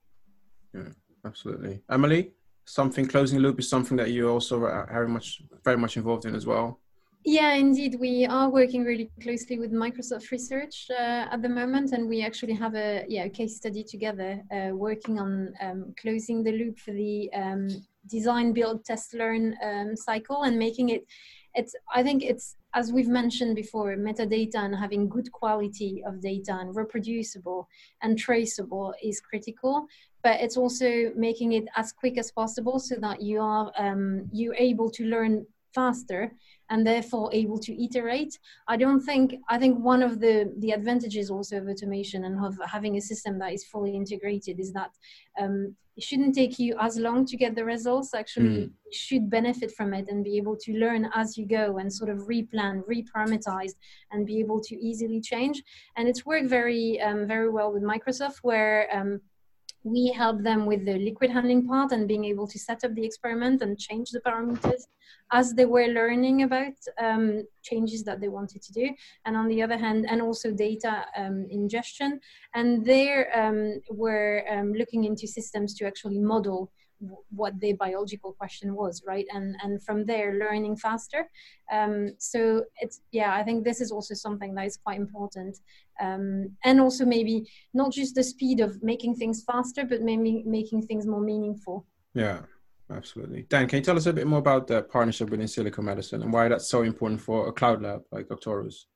Yeah 0.73 0.91
absolutely. 1.25 1.81
Emily 1.91 2.33
something 2.67 3.07
closing 3.07 3.41
loop 3.41 3.59
is 3.59 3.69
something 3.69 3.97
that 3.97 4.11
you 4.11 4.29
also 4.29 4.63
are 4.65 4.89
very 4.91 5.09
much 5.09 5.43
very 5.65 5.77
much 5.77 5.97
involved 5.97 6.25
in 6.25 6.35
as 6.35 6.47
well 6.47 6.81
yeah, 7.25 7.55
indeed. 7.55 7.97
We 7.99 8.27
are 8.27 8.51
working 8.51 8.85
really 8.85 9.11
closely 9.23 9.59
with 9.59 9.73
Microsoft 9.73 10.31
Research 10.31 10.87
uh, 10.91 11.27
at 11.33 11.41
the 11.41 11.49
moment, 11.49 11.93
and 11.93 12.07
we 12.07 12.23
actually 12.23 12.53
have 12.55 12.75
a 12.75 13.05
yeah 13.09 13.25
a 13.25 13.31
case 13.31 13.57
study 13.57 13.83
together 13.83 14.43
uh, 14.53 14.75
working 14.75 15.19
on 15.19 15.55
um, 15.63 15.95
closing 16.01 16.45
the 16.45 16.53
loop 16.53 16.79
for 16.79 16.93
the 16.93 17.33
um, 17.33 17.69
design, 18.11 18.53
build, 18.53 18.85
test, 18.85 19.15
learn 19.15 19.57
um, 19.63 19.97
cycle 19.97 20.43
and 20.43 20.59
making 20.59 20.91
it. 20.91 21.07
It's 21.55 21.75
I 21.95 22.03
think 22.03 22.23
it's 22.23 22.57
as 22.75 22.93
we've 22.93 23.09
mentioned 23.09 23.57
before, 23.57 23.97
metadata 23.97 24.57
and 24.57 24.77
having 24.77 25.09
good 25.09 25.31
quality 25.33 26.03
of 26.07 26.21
data 26.21 26.59
and 26.61 26.77
reproducible 26.77 27.69
and 28.03 28.19
traceable 28.19 28.93
is 29.03 29.21
critical. 29.21 29.87
But 30.23 30.41
it's 30.41 30.57
also 30.57 31.13
making 31.17 31.53
it 31.53 31.65
as 31.77 31.93
quick 31.93 32.19
as 32.19 32.33
possible 32.33 32.79
so 32.79 32.97
that 33.01 33.23
you 33.23 33.41
are 33.41 33.73
um, 33.79 34.29
you're 34.31 34.57
able 34.57 34.91
to 34.91 35.05
learn 35.05 35.47
faster 35.75 36.33
and 36.71 36.87
therefore 36.87 37.31
able 37.33 37.59
to 37.59 37.85
iterate. 37.85 38.39
I 38.69 38.77
don't 38.77 39.01
think 39.01 39.37
i 39.49 39.59
think 39.59 39.79
one 39.79 40.03
of 40.03 40.21
the 40.21 40.53
the 40.59 40.71
advantages 40.71 41.31
also 41.31 41.59
of 41.59 41.69
automation 41.69 42.25
and 42.25 42.45
of 42.45 42.59
having 42.67 42.97
a 42.97 43.01
system 43.01 43.39
that 43.39 43.53
is 43.53 43.65
fully 43.65 43.95
integrated 43.95 44.59
is 44.61 44.73
that 44.73 44.91
um, 45.41 45.75
it 45.97 46.03
shouldn't 46.03 46.35
take 46.35 46.59
you 46.59 46.77
as 46.81 46.99
long 46.99 47.25
to 47.25 47.37
get 47.37 47.55
the 47.55 47.65
results. 47.65 48.15
Actually 48.15 48.49
mm. 48.49 48.71
you 48.85 48.93
should 48.93 49.31
benefit 49.31 49.71
from 49.73 49.95
it 49.95 50.09
and 50.09 50.25
be 50.25 50.37
able 50.37 50.57
to 50.57 50.73
learn 50.73 51.09
as 51.15 51.39
you 51.39 51.47
go 51.47 51.79
and 51.79 51.93
sort 51.93 52.11
of 52.11 52.19
replan 52.27 52.83
reparameterize 52.85 53.75
and 54.11 54.27
be 54.27 54.41
able 54.41 54.61
to 54.61 54.75
easily 54.77 55.21
change. 55.21 55.63
And 55.97 56.09
it's 56.09 56.27
worked 56.27 56.49
very 56.49 57.01
um, 57.01 57.27
very 57.27 57.49
well 57.49 57.73
with 57.73 57.83
microsoft 57.83 58.39
where 58.43 58.89
um, 58.97 59.21
we 59.85 60.11
help 60.11 60.43
them 60.43 60.65
with 60.65 60.85
the 60.87 60.99
liquid 60.99 61.31
handling 61.31 61.67
part 61.69 61.93
and 61.93 62.09
being 62.09 62.25
able 62.25 62.47
to 62.49 62.59
set 62.59 62.83
up 62.85 62.95
the 62.95 63.05
experiment 63.05 63.61
and 63.61 63.79
change 63.79 64.11
the 64.11 64.21
parameters 64.21 64.85
as 65.31 65.55
they 65.55 65.67
were 65.67 65.87
learning 65.89 66.43
about 66.43 66.73
um, 67.01 67.47
changes 67.63 68.03
that 68.03 68.21
they 68.21 68.29
wanted 68.29 68.63
to 68.63 68.73
do. 68.73 68.89
And 69.27 69.37
on 69.37 69.47
the 69.49 69.63
other 69.63 69.77
hand, 69.77 70.07
and 70.09 70.23
also 70.23 70.51
data 70.51 71.05
um, 71.17 71.47
ingestion. 71.51 72.19
And 72.55 72.85
there 72.85 73.31
um, 73.39 73.81
we're 73.91 74.47
um, 74.51 74.73
looking 74.73 75.05
into 75.05 75.27
systems 75.27 75.75
to 75.75 75.87
actually 75.87 76.19
model 76.19 76.73
what 77.31 77.59
the 77.61 77.73
biological 77.75 78.33
question 78.33 78.75
was 78.75 79.03
right? 79.07 79.27
And 79.33 79.57
and 79.63 79.83
from 79.83 80.05
there 80.05 80.39
learning 80.39 80.77
faster. 80.77 81.29
Um, 81.73 82.15
so 82.19 82.65
it's 82.81 83.01
yeah 83.13 83.33
i 83.35 83.43
think 83.43 83.65
this 83.65 83.81
is 83.81 83.91
also 83.91 84.15
something 84.15 84.55
that 84.55 84.67
is 84.67 84.77
quite 84.77 84.99
important. 84.99 85.59
Um, 86.01 86.51
and 86.65 86.81
also 86.81 87.05
maybe 87.05 87.49
not 87.73 87.93
just 87.93 88.15
the 88.17 88.25
speed 88.25 88.59
of 88.61 88.83
making 88.83 89.15
things 89.17 89.45
faster 89.45 89.85
but 89.85 90.03
maybe 90.03 90.43
making 90.47 90.87
things 90.87 91.07
more 91.07 91.21
meaningful. 91.21 91.87
Yeah 92.15 92.41
absolutely. 92.91 93.43
Dan 93.49 93.67
can 93.69 93.79
you 93.79 93.85
tell 93.85 93.97
us 93.97 94.07
a 94.07 94.13
bit 94.13 94.27
more 94.27 94.39
about 94.39 94.67
the 94.67 94.83
partnership 94.83 95.31
with 95.31 95.41
Insilico 95.41 95.83
medicine 95.83 96.23
and 96.23 96.33
why 96.33 96.49
that's 96.49 96.69
so 96.69 96.83
important 96.83 97.21
for 97.21 97.49
a 97.49 97.53
cloud 97.53 97.83
lab 97.83 98.03
like 98.13 98.29
Arctoris 98.29 98.87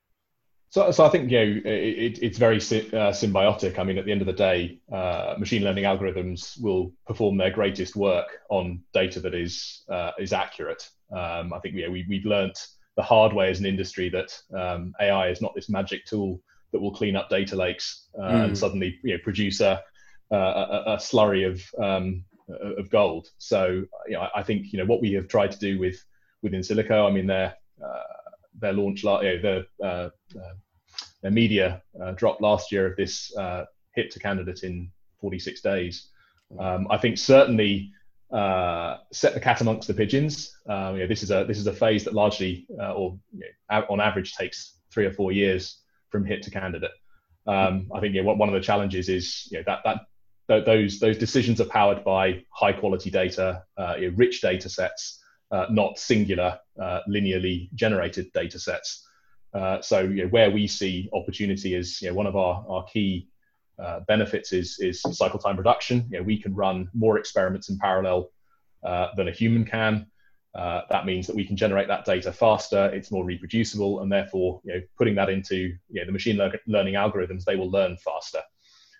so, 0.71 0.91
so 0.91 1.05
I 1.05 1.09
think 1.09 1.31
you 1.31 1.39
know 1.39 1.61
it, 1.65 2.19
it's 2.23 2.39
very 2.39 2.57
uh, 2.57 3.13
symbiotic. 3.13 3.79
I 3.79 3.85
mean, 3.85 3.99
at 3.99 4.05
the 4.05 4.13
end 4.13 4.21
of 4.21 4.27
the 4.27 4.33
day, 4.33 4.79
uh, 4.93 5.35
machine 5.39 5.63
learning 5.63 5.85
algorithms 5.85 6.61
will 6.61 6.93
perform 7.07 7.37
their 7.37 7.51
greatest 7.51 7.97
work 7.97 8.27
on 8.51 8.83
data 8.93 9.21
that 9.21 9.35
is 9.35 9.85
uh, 9.91 10.13
is 10.19 10.33
accurate. 10.33 10.89
Um, 11.11 11.53
I 11.53 11.59
think 11.61 11.75
you 11.75 11.87
know, 11.87 11.91
we 11.91 12.05
we've 12.09 12.27
learnt 12.27 12.59
the 12.97 13.03
hard 13.03 13.33
way 13.33 13.49
as 13.49 13.61
an 13.61 13.67
industry 13.67 14.11
that 14.11 14.39
um, 14.59 14.95
AI 15.01 15.29
is 15.29 15.41
not 15.41 15.55
this 15.55 15.71
magic 15.71 16.05
tool 16.05 16.43
that 16.73 16.81
will 16.81 16.93
clean 16.93 17.17
up 17.17 17.31
data 17.31 17.57
lakes 17.57 18.09
uh, 18.19 18.31
mm. 18.31 18.45
and 18.45 18.59
suddenly 18.59 18.99
you 19.03 19.15
know 19.15 19.23
produce 19.23 19.61
a 19.61 19.83
a, 20.31 20.37
a 20.87 20.97
slurry 20.97 21.47
of 21.51 21.63
um, 21.83 22.25
of 22.77 22.91
gold. 22.91 23.29
So 23.39 23.85
you 24.07 24.13
know, 24.15 24.29
I 24.35 24.43
think 24.43 24.73
you 24.73 24.79
know 24.79 24.85
what 24.85 25.01
we 25.01 25.13
have 25.13 25.29
tried 25.29 25.53
to 25.53 25.59
do 25.59 25.79
with 25.79 26.03
with 26.43 26.53
Insilico. 26.53 27.09
I 27.09 27.11
mean, 27.11 27.27
they're 27.27 27.55
uh, 27.83 28.03
their 28.61 28.73
launch, 28.73 29.03
you 29.03 29.11
know, 29.11 29.43
their, 29.43 29.65
uh, 29.83 30.11
uh, 30.39 30.55
their 31.23 31.31
media 31.31 31.83
uh, 32.03 32.13
dropped 32.13 32.41
last 32.41 32.73
year 32.73 32.87
of 32.87 32.97
this 32.97 33.33
hit 33.95 34.11
to 34.13 34.19
candidate 34.19 34.63
in 34.63 34.91
46 35.21 35.61
days. 35.61 36.09
Um, 36.59 36.87
I 36.91 36.99
think 36.99 37.19
certainly 37.19 37.93
uh, 38.33 38.99
set 39.13 39.35
the 39.35 39.41
cat 39.41 39.61
amongst 39.61 39.89
the 39.89 39.95
pigeons. 39.95 40.57
Um, 40.69 40.95
you 40.95 41.01
know, 41.01 41.07
this 41.07 41.23
is 41.23 41.31
a 41.31 41.45
this 41.45 41.59
is 41.59 41.67
a 41.67 41.73
phase 41.73 42.05
that 42.05 42.15
largely, 42.15 42.67
uh, 42.81 42.93
or 42.93 43.19
you 43.33 43.45
know, 43.71 43.85
on 43.91 44.01
average, 44.01 44.35
takes 44.35 44.79
three 44.91 45.07
or 45.07 45.13
four 45.13 45.33
years 45.33 45.83
from 46.11 46.25
hit 46.25 46.43
to 46.45 46.51
candidate. 46.51 46.91
Um, 47.47 47.91
I 47.95 48.01
think 48.01 48.15
yeah, 48.15 48.23
one 48.23 48.49
of 48.49 48.55
the 48.55 48.61
challenges 48.61 49.09
is 49.09 49.49
you 49.51 49.59
know, 49.59 49.65
that 49.67 50.03
that 50.49 50.67
those 50.67 50.99
those 50.99 51.19
decisions 51.19 51.61
are 51.61 51.67
powered 51.67 52.05
by 52.05 52.45
high 52.51 52.73
quality 52.73 53.11
data, 53.11 53.63
uh, 53.77 53.95
you 53.99 54.11
know, 54.11 54.17
rich 54.17 54.41
data 54.41 54.69
sets, 54.69 55.23
uh, 55.51 55.67
not 55.71 55.99
singular 55.99 56.59
uh, 56.81 57.01
linearly 57.09 57.73
generated 57.75 58.33
data 58.33 58.59
sets. 58.59 59.07
Uh, 59.55 59.81
so 59.81 60.01
you 60.01 60.25
know, 60.25 60.29
where 60.29 60.51
we 60.51 60.67
see 60.67 61.09
opportunity 61.13 61.75
is 61.75 62.03
you 62.03 62.09
know, 62.09 62.15
one 62.15 62.27
of 62.27 62.37
our, 62.37 62.65
our 62.69 62.85
key 62.85 63.29
uh, 63.83 64.01
benefits 64.01 64.53
is, 64.53 64.79
is 64.81 65.01
cycle 65.13 65.39
time 65.39 65.57
reduction. 65.57 66.07
You 66.11 66.19
know, 66.19 66.25
we 66.25 66.41
can 66.41 66.55
run 66.55 66.89
more 66.93 67.19
experiments 67.19 67.71
in 67.71 67.79
parallel 67.79 68.31
uh, 68.85 69.09
than 69.17 69.29
a 69.29 69.33
human 69.33 69.65
can. 69.65 70.07
That 70.55 71.07
means 71.07 71.27
that 71.27 71.37
we 71.37 71.47
can 71.47 71.57
generate 71.57 71.89
that 71.89 72.05
data 72.05 72.33
faster, 72.33 72.87
it's 72.87 73.11
more 73.11 73.25
reproducible, 73.25 74.01
and 74.01 74.11
therefore, 74.11 74.61
you 74.65 74.75
know, 74.75 74.81
putting 74.97 75.15
that 75.15 75.31
into 75.31 75.57
you 75.89 76.01
know, 76.01 76.05
the 76.05 76.13
machine 76.13 76.37
le- 76.37 76.53
learning 76.67 76.95
algorithms, 76.95 77.45
they 77.45 77.57
will 77.57 77.71
learn 77.71 77.97
faster. 77.97 78.43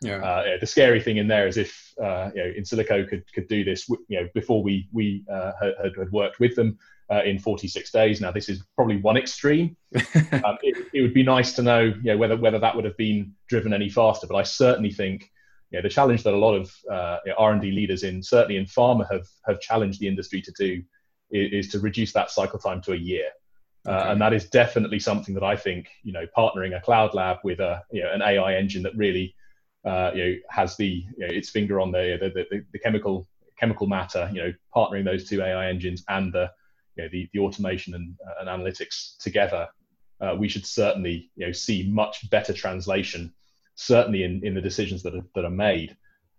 Yeah. 0.01 0.17
Uh, 0.17 0.45
yeah. 0.47 0.57
the 0.61 0.67
scary 0.67 1.01
thing 1.01 1.17
in 1.17 1.27
there 1.27 1.47
is 1.47 1.57
if 1.57 1.93
uh, 2.01 2.31
you 2.35 2.45
know 2.45 2.53
Insilico 2.59 3.09
could 3.09 3.31
could 3.33 3.49
do 3.49 3.65
this 3.65 3.89
you 3.89 4.21
know 4.21 4.29
before 4.35 4.63
we 4.63 4.89
we 4.93 5.25
uh, 5.31 5.53
had, 5.61 5.93
had 5.99 6.13
worked 6.13 6.39
with 6.39 6.55
them 6.55 6.79
uh, 7.11 7.23
in 7.25 7.39
46 7.39 7.91
days. 7.91 8.21
Now 8.21 8.31
this 8.31 8.49
is 8.49 8.63
probably 8.77 8.99
one 8.99 9.17
extreme. 9.17 9.77
um, 9.97 10.59
it, 10.63 10.89
it, 10.93 11.03
would 11.03 11.15
be 11.15 11.23
nice 11.23 11.53
to 11.55 11.63
know 11.63 11.81
you 11.81 12.03
know 12.03 12.17
whether 12.17 12.37
whether 12.37 12.59
that 12.59 12.77
would 12.77 12.85
have 12.85 12.97
been 12.97 13.33
driven 13.49 13.73
any 13.73 13.89
faster. 13.89 14.27
But 14.27 14.37
I 14.37 14.43
certainly 14.45 14.93
think 14.93 15.31
you 15.71 15.79
know, 15.79 15.83
the 15.83 15.89
challenge 15.89 16.23
that 16.23 16.35
a 16.35 16.37
lot 16.37 16.55
of 16.55 16.75
uh, 16.91 17.19
you 17.27 17.33
know, 17.33 17.39
R&D 17.39 17.71
leaders 17.73 18.03
in 18.03 18.23
certainly 18.23 18.57
in 18.57 18.67
pharma 18.67 19.11
have 19.11 19.27
have 19.47 19.61
challenged 19.61 20.01
the 20.01 20.09
industry 20.09 20.41
to 20.43 20.53
do 20.59 20.83
is, 21.31 21.67
is 21.67 21.73
to 21.73 21.81
reduce 21.81 22.13
that 22.13 22.31
cycle 22.31 22.59
time 22.59 22.81
to 22.83 22.93
a 22.93 22.97
year. 22.97 23.31
Uh, 23.87 24.07
and 24.09 24.21
that 24.21 24.35
is 24.35 24.49
definitely 24.51 24.99
something 24.99 25.35
that 25.35 25.43
I 25.43 25.57
think, 25.57 25.89
you 26.03 26.13
know, 26.13 26.27
partnering 26.37 26.77
a 26.77 26.81
cloud 26.81 27.15
lab 27.15 27.39
with 27.43 27.59
a, 27.61 27.83
you 27.91 28.03
know, 28.03 28.13
an 28.13 28.21
AI 28.21 28.55
engine 28.55 28.83
that 28.83 28.95
really 28.95 29.35
uh, 29.85 30.11
you 30.15 30.25
know, 30.25 30.35
has 30.51 30.77
the 30.77 30.87
you 30.87 31.27
know, 31.27 31.29
its 31.29 31.51
finger 31.51 31.81
on 31.81 31.93
the, 31.93 32.19
the, 32.21 32.31
the, 32.31 32.65
the, 32.73 32.79
chemical 32.79 33.27
chemical 33.59 33.87
matter. 33.87 34.29
You 34.33 34.43
know, 34.43 34.53
partnering 34.75 35.05
those 35.05 35.29
two 35.29 35.43
AI 35.43 35.69
engines 35.69 36.05
and 36.09 36.33
the 36.33 36.51
you 36.97 37.05
know, 37.05 37.09
the, 37.11 37.29
the 37.33 37.39
automation 37.41 37.95
and, 37.95 38.15
uh, 38.27 38.41
and 38.41 38.49
analytics 38.49 39.17
together, 39.19 39.69
uh, 40.21 40.35
we 40.39 40.49
should 40.49 40.67
certainly 40.67 41.31
you 41.37 41.47
know 41.47 41.53
see 41.53 41.89
much 41.89 42.29
better 42.31 42.53
translation, 42.53 43.33
certainly 43.77 44.25
in, 44.25 44.45
in 44.45 44.55
the 44.55 44.61
decisions 44.61 45.03
that 45.03 45.15
are, 45.15 45.25
that 45.35 45.45
are 45.45 45.51
made. 45.51 45.97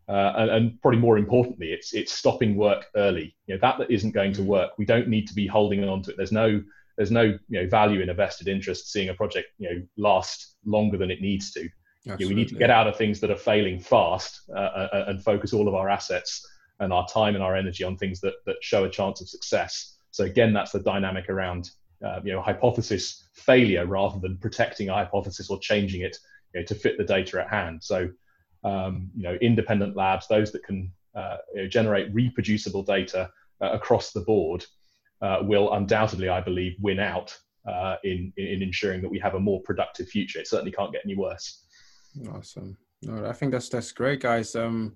Uh, 0.10 0.34
and, 0.38 0.50
and, 0.50 0.82
probably 0.82 1.00
more 1.00 1.20
importantly, 1.20 1.68
it's 1.68 1.94
it's 1.94 2.12
stopping 2.12 2.56
work 2.56 2.88
early. 2.96 3.36
You 3.48 3.56
know 3.56 3.60
that, 3.62 3.78
that 3.78 3.92
isn't 3.92 4.12
going 4.12 4.34
to 4.34 4.44
work. 4.44 4.72
We 4.78 4.86
don't 4.86 5.08
need 5.08 5.28
to 5.28 5.36
be 5.36 5.48
holding 5.48 5.84
on 5.84 6.02
to 6.04 6.12
it. 6.12 6.18
There's 6.18 6.32
no 6.32 6.62
there's 6.98 7.12
no 7.12 7.24
you 7.48 7.62
know 7.62 7.68
value 7.68 8.02
in 8.02 8.10
a 8.10 8.14
vested 8.14 8.48
interest 8.48 8.92
seeing 8.92 9.10
a 9.10 9.14
project 9.14 9.48
you 9.58 9.70
know 9.70 9.82
last 9.98 10.56
longer 10.66 10.98
than 10.98 11.12
it 11.12 11.22
needs 11.22 11.52
to. 11.54 11.70
Know, 12.06 12.16
we 12.20 12.34
need 12.34 12.48
to 12.50 12.56
get 12.56 12.70
out 12.70 12.88
of 12.88 12.96
things 12.96 13.20
that 13.20 13.30
are 13.30 13.36
failing 13.36 13.80
fast 13.80 14.42
uh, 14.50 14.58
uh, 14.58 14.90
uh, 14.94 15.06
and 15.08 15.22
focus 15.22 15.52
all 15.52 15.68
of 15.68 15.76
our 15.76 15.90
assets 15.90 16.48
and 16.80 16.94
our 16.94 17.06
time 17.08 17.36
and 17.36 17.44
our 17.44 17.58
energy 17.58 17.84
on 17.84 17.98
things 17.98 18.22
that, 18.22 18.36
that 18.46 18.56
show 18.62 18.86
a 18.86 18.90
chance 18.90 19.20
of 19.20 19.28
success. 19.28 19.98
So 20.12 20.24
again, 20.24 20.54
that's 20.54 20.72
the 20.72 20.80
dynamic 20.80 21.30
around 21.30 21.72
uh, 22.04 22.22
you 22.24 22.32
know 22.32 22.42
hypothesis 22.42 23.28
failure 23.34 23.86
rather 23.86 24.18
than 24.20 24.38
protecting 24.38 24.88
a 24.88 24.94
hypothesis 24.94 25.50
or 25.50 25.60
changing 25.60 26.02
it 26.02 26.18
you 26.54 26.62
know, 26.62 26.66
to 26.66 26.76
fit 26.76 26.98
the 26.98 27.04
data 27.04 27.42
at 27.42 27.50
hand. 27.50 27.84
So 27.84 28.10
um, 28.64 29.10
you 29.16 29.24
know 29.24 29.36
independent 29.42 29.98
labs, 29.98 30.28
those 30.28 30.54
that 30.54 30.64
can 30.64 30.94
uh, 31.16 31.38
you 31.54 31.64
know, 31.64 31.68
generate 31.68 32.14
reproducible 32.14 32.84
data 32.84 33.30
uh, 33.62 33.72
across 33.72 34.14
the 34.14 34.22
board, 34.22 34.66
will 35.42 35.74
undoubtedly, 35.74 36.30
I 36.30 36.40
believe, 36.40 36.78
win 36.80 37.00
out 37.00 37.38
in 38.04 38.32
in 38.38 38.64
ensuring 38.64 39.02
that 39.02 39.10
we 39.10 39.20
have 39.20 39.36
a 39.36 39.40
more 39.40 39.62
productive 39.64 40.08
future. 40.08 40.40
It 40.40 40.48
certainly 40.48 40.72
can't 40.72 40.94
get 40.94 41.02
any 41.04 41.16
worse. 41.16 41.66
Awesome. 42.34 42.78
No, 43.02 43.26
I 43.26 43.34
think 43.34 43.52
that's 43.52 43.70
that's 43.70 43.92
great, 43.92 44.22
guys. 44.22 44.56
Um, 44.56 44.96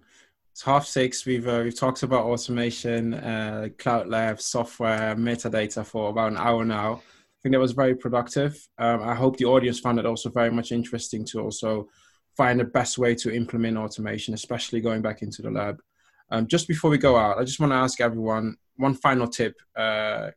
it's 0.52 0.62
half 0.62 0.86
six. 0.86 1.26
We've 1.26 1.48
uh, 1.48 1.62
we've 1.64 1.78
talked 1.78 2.04
about 2.04 2.26
automation, 2.26 3.14
uh, 3.14 3.70
cloud 3.78 4.08
lab, 4.08 4.42
software, 4.42 5.16
metadata 5.16 5.86
for 5.86 6.10
about 6.10 6.32
an 6.32 6.38
hour 6.38 6.66
now. 6.66 6.96
I 6.96 7.38
think 7.42 7.54
that 7.54 7.60
was 7.60 7.72
very 7.72 7.96
productive. 7.96 8.68
Um, 8.78 9.02
I 9.04 9.16
hope 9.16 9.38
the 9.38 9.46
audience 9.46 9.80
found 9.80 10.00
it 10.00 10.06
also 10.06 10.30
very 10.30 10.52
much 10.52 10.72
interesting 10.72 11.26
to 11.26 11.42
also 11.42 11.90
find 12.36 12.60
the 12.60 12.66
best 12.66 12.98
way 12.98 13.16
to 13.16 13.34
implement 13.34 13.78
automation, 13.78 14.34
especially 14.34 14.82
going 14.82 15.02
back 15.02 15.22
into 15.22 15.42
the 15.42 15.52
lab. 15.52 15.82
Um, 16.30 16.48
just 16.48 16.68
before 16.68 16.90
we 16.90 16.98
go 16.98 17.18
out, 17.18 17.38
I 17.38 17.44
just 17.44 17.60
want 17.60 17.72
to 17.72 17.78
ask 17.78 18.02
everyone 18.02 18.56
one 18.78 18.96
final 18.96 19.28
tip. 19.28 19.56
Uh, 19.76 20.32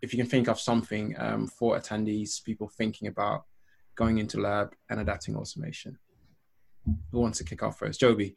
if 0.00 0.12
you 0.12 0.18
can 0.18 0.28
think 0.28 0.48
of 0.48 0.58
something 0.58 1.14
um, 1.18 1.46
for 1.46 1.78
attendees, 1.78 2.42
people 2.42 2.68
thinking 2.68 3.08
about 3.08 3.44
going 3.94 4.18
into 4.18 4.40
lab 4.40 4.74
and 4.90 5.00
adapting 5.00 5.36
automation. 5.36 5.98
Who 7.10 7.20
wants 7.20 7.38
to 7.38 7.44
kick 7.44 7.62
off 7.62 7.78
first? 7.78 8.00
Joby. 8.00 8.36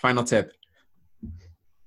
Final 0.00 0.24
tip. 0.24 0.52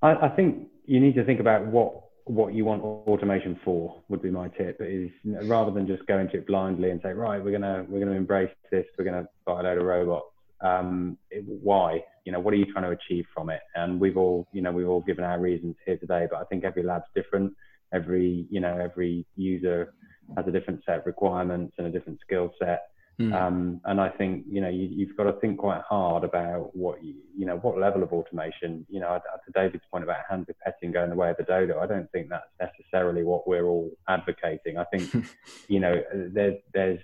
I, 0.01 0.13
I 0.13 0.29
think 0.29 0.67
you 0.85 0.99
need 0.99 1.15
to 1.15 1.23
think 1.23 1.39
about 1.39 1.65
what 1.67 1.93
what 2.25 2.53
you 2.53 2.63
want 2.63 2.83
automation 2.83 3.59
for 3.65 4.03
would 4.07 4.21
be 4.21 4.29
my 4.29 4.47
tip 4.49 4.77
is 4.79 5.09
rather 5.45 5.71
than 5.71 5.87
just 5.87 6.05
go 6.05 6.19
into 6.19 6.37
it 6.37 6.45
blindly 6.45 6.91
and 6.91 7.01
say 7.01 7.09
right 7.11 7.43
we're 7.43 7.51
gonna 7.51 7.83
we're 7.89 7.99
gonna 7.99 8.15
embrace 8.15 8.51
this 8.71 8.85
we're 8.97 9.05
gonna 9.05 9.27
buy 9.45 9.61
a 9.61 9.63
load 9.63 9.79
of 9.79 9.83
robots 9.83 10.27
um, 10.61 11.17
it, 11.31 11.43
why 11.45 12.03
you 12.25 12.31
know 12.31 12.39
what 12.39 12.53
are 12.53 12.57
you 12.57 12.71
trying 12.71 12.83
to 12.83 12.91
achieve 12.91 13.25
from 13.33 13.49
it 13.49 13.61
and 13.73 13.99
we've 13.99 14.15
all 14.15 14.47
you 14.53 14.61
know 14.61 14.71
we've 14.71 14.87
all 14.87 15.01
given 15.01 15.23
our 15.23 15.39
reasons 15.39 15.75
here 15.87 15.97
today 15.97 16.27
but 16.29 16.39
i 16.39 16.43
think 16.45 16.63
every 16.63 16.83
lab's 16.83 17.05
different 17.15 17.51
every 17.93 18.45
you 18.51 18.59
know 18.59 18.77
every 18.77 19.25
user 19.35 19.93
has 20.37 20.45
a 20.45 20.51
different 20.51 20.83
set 20.85 20.99
of 20.99 21.05
requirements 21.07 21.73
and 21.79 21.87
a 21.87 21.89
different 21.89 22.19
skill 22.19 22.51
set 22.59 22.89
Mm. 23.19 23.33
Um, 23.33 23.81
and 23.83 23.99
I 23.99 24.07
think 24.07 24.45
you 24.49 24.61
know 24.61 24.69
you, 24.69 25.05
have 25.05 25.17
got 25.17 25.23
to 25.23 25.33
think 25.41 25.59
quite 25.59 25.81
hard 25.81 26.23
about 26.23 26.73
what 26.73 27.03
you, 27.03 27.15
you 27.37 27.45
know 27.45 27.57
what 27.57 27.77
level 27.77 28.01
of 28.01 28.13
automation. 28.13 28.85
You 28.89 29.01
know, 29.01 29.19
to 29.19 29.51
David's 29.51 29.83
point 29.91 30.05
about 30.05 30.19
hand 30.29 30.47
petting 30.63 30.93
going 30.93 31.09
the 31.09 31.17
way 31.17 31.29
of 31.29 31.35
the 31.35 31.43
dodo, 31.43 31.81
I 31.81 31.85
don't 31.85 32.09
think 32.13 32.29
that's 32.29 32.47
necessarily 32.61 33.23
what 33.23 33.45
we're 33.45 33.65
all 33.65 33.91
advocating. 34.07 34.77
I 34.77 34.85
think 34.85 35.13
you 35.67 35.81
know 35.81 36.01
there's 36.13 36.59
there's 36.73 37.01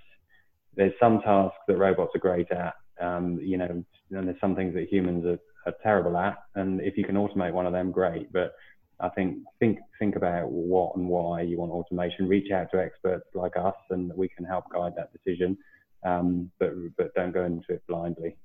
there's 0.74 0.94
some 0.98 1.20
tasks 1.20 1.58
that 1.68 1.76
robots 1.76 2.12
are 2.14 2.20
great 2.20 2.50
at. 2.50 2.74
Um, 2.98 3.38
you 3.42 3.58
know, 3.58 3.66
and 3.66 3.84
there's 4.26 4.40
some 4.40 4.56
things 4.56 4.72
that 4.74 4.88
humans 4.88 5.26
are, 5.26 5.38
are 5.66 5.74
terrible 5.82 6.16
at. 6.16 6.38
And 6.54 6.80
if 6.80 6.96
you 6.96 7.04
can 7.04 7.16
automate 7.16 7.52
one 7.52 7.66
of 7.66 7.74
them, 7.74 7.92
great. 7.92 8.32
But 8.32 8.54
I 9.00 9.10
think 9.10 9.40
think 9.60 9.80
think 9.98 10.16
about 10.16 10.50
what 10.50 10.96
and 10.96 11.10
why 11.10 11.42
you 11.42 11.58
want 11.58 11.72
automation. 11.72 12.26
Reach 12.26 12.50
out 12.52 12.70
to 12.72 12.80
experts 12.80 13.26
like 13.34 13.58
us, 13.58 13.76
and 13.90 14.10
we 14.14 14.28
can 14.28 14.46
help 14.46 14.64
guide 14.72 14.94
that 14.96 15.12
decision 15.12 15.58
um, 16.04 16.50
but 16.58 16.72
but 16.96 17.14
don't 17.14 17.32
go 17.32 17.44
into 17.44 17.72
it 17.72 17.82
blindly. 17.88 18.36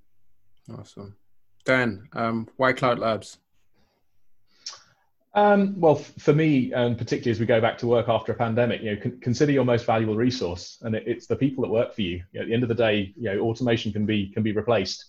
Awesome, 0.78 1.16
Dan. 1.66 2.08
Um, 2.14 2.48
why 2.58 2.74
Cloud 2.74 3.00
Labs? 3.00 3.38
Um, 5.34 5.80
well, 5.80 5.98
f- 5.98 6.14
for 6.20 6.34
me, 6.34 6.74
and 6.74 6.98
particularly 6.98 7.32
as 7.32 7.40
we 7.40 7.46
go 7.46 7.62
back 7.62 7.78
to 7.80 7.88
work 7.88 8.10
after 8.10 8.34
a 8.34 8.36
pandemic, 8.36 8.82
you 8.82 8.96
know, 8.96 9.02
con- 9.02 9.20
consider 9.22 9.54
your 9.54 9.64
most 9.64 9.86
valuable 9.86 10.16
resource, 10.16 10.78
and 10.82 10.94
it, 10.94 11.04
it's 11.06 11.26
the 11.26 11.36
people 11.36 11.62
that 11.64 11.70
work 11.70 11.94
for 11.94 12.02
you. 12.02 12.22
you 12.34 12.40
know, 12.40 12.42
at 12.42 12.48
the 12.48 12.54
end 12.54 12.64
of 12.64 12.70
the 12.70 12.76
day, 12.76 13.14
you 13.16 13.32
know, 13.32 13.40
automation 13.40 13.94
can 13.94 14.06
be 14.06 14.28
can 14.34 14.44
be 14.44 14.52
replaced. 14.52 15.06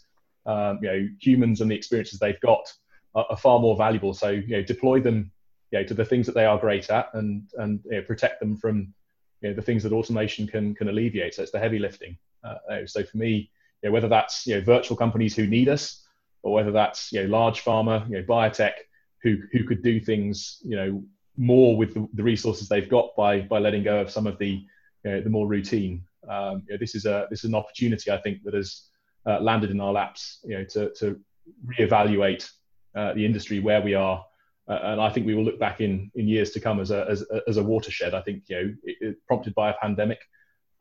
Um, 0.47 0.78
you 0.80 0.88
know, 0.88 1.09
humans 1.20 1.61
and 1.61 1.70
the 1.70 1.74
experiences 1.74 2.18
they've 2.18 2.40
got 2.40 2.72
are, 3.14 3.26
are, 3.30 3.36
far 3.36 3.61
more 3.61 3.76
valuable. 3.76 4.12
So, 4.12 4.30
you 4.30 4.57
know, 4.57 4.62
deploy 4.62 5.01
them, 5.01 5.30
you 5.70 5.78
know, 5.78 5.84
to 5.84 5.95
the 5.95 6.05
things 6.05 6.26
that 6.26 6.34
they 6.34 6.47
are 6.47 6.59
great 6.59 6.88
at, 6.90 7.12
and 7.14 7.43
and 7.59 7.80
you 7.84 7.97
know, 7.97 8.03
protect 8.03 8.38
them 8.38 8.57
from, 8.57 8.95
you 9.40 9.49
know, 9.49 9.55
the 9.55 9.62
things 9.62 9.82
that 9.82 9.93
automation 9.93 10.47
can 10.47 10.74
can 10.74 10.88
alleviate. 10.88 11.34
So 11.34 11.43
it's 11.43 11.53
the 11.53 11.59
heavy 11.59 11.80
lifting. 11.80 12.16
Uh, 12.45 12.86
so 12.86 13.03
for 13.03 13.16
me, 13.16 13.51
you 13.82 13.88
know, 13.88 13.93
whether 13.93 14.09
that's 14.09 14.47
you 14.47 14.55
know 14.55 14.61
virtual 14.61 14.97
companies 14.97 15.34
who 15.34 15.47
need 15.47 15.68
us, 15.68 16.05
or 16.43 16.53
whether 16.53 16.72
that's 16.72 17.12
you 17.12 17.22
know 17.22 17.28
large 17.28 17.64
pharma, 17.64 18.09
you 18.09 18.16
know 18.16 18.24
biotech 18.24 18.74
who 19.22 19.38
who 19.53 19.64
could 19.64 19.82
do 19.82 20.01
things 20.01 20.59
you 20.62 20.76
know 20.76 21.03
more 21.36 21.76
with 21.76 21.95
the, 21.95 22.07
the 22.14 22.22
resources 22.22 22.68
they've 22.68 22.88
got 22.88 23.11
by 23.16 23.40
by 23.40 23.59
letting 23.59 23.82
go 23.82 24.01
of 24.01 24.11
some 24.11 24.26
of 24.26 24.38
the 24.38 24.64
you 25.05 25.11
know, 25.11 25.20
the 25.20 25.30
more 25.30 25.47
routine. 25.47 26.05
Um, 26.28 26.62
you 26.66 26.74
know, 26.74 26.78
this 26.78 26.95
is 26.95 27.07
a 27.07 27.26
this 27.30 27.40
is 27.40 27.51
an 27.51 27.55
opportunity 27.55 28.11
I 28.11 28.18
think 28.18 28.43
that 28.45 28.55
has 28.55 28.84
uh, 29.26 29.40
landed 29.40 29.70
in 29.70 29.80
our 29.80 29.93
laps. 29.93 30.38
You 30.45 30.59
know, 30.59 30.64
to 30.64 30.90
to 30.95 31.20
reevaluate 31.66 32.49
uh, 32.95 33.14
the 33.14 33.24
industry 33.24 33.61
where 33.61 33.80
we 33.80 33.95
are. 33.95 34.24
Uh, 34.68 34.78
and 34.84 35.01
I 35.01 35.11
think 35.11 35.26
we 35.26 35.34
will 35.34 35.45
look 35.45 35.59
back 35.59 35.80
in, 35.80 36.11
in 36.14 36.28
years 36.28 36.53
to 36.53 36.61
come 36.61 36.78
as 36.78 36.93
a, 36.93 37.05
as, 37.11 37.24
as 37.49 37.57
a 37.57 37.62
watershed. 37.62 38.14
I 38.14 38.20
think 38.22 38.45
you 38.47 38.57
know, 38.57 38.74
it, 38.84 38.97
it 39.01 39.26
prompted 39.26 39.57
by 39.57 39.70
a 39.70 39.74
pandemic, 39.82 40.20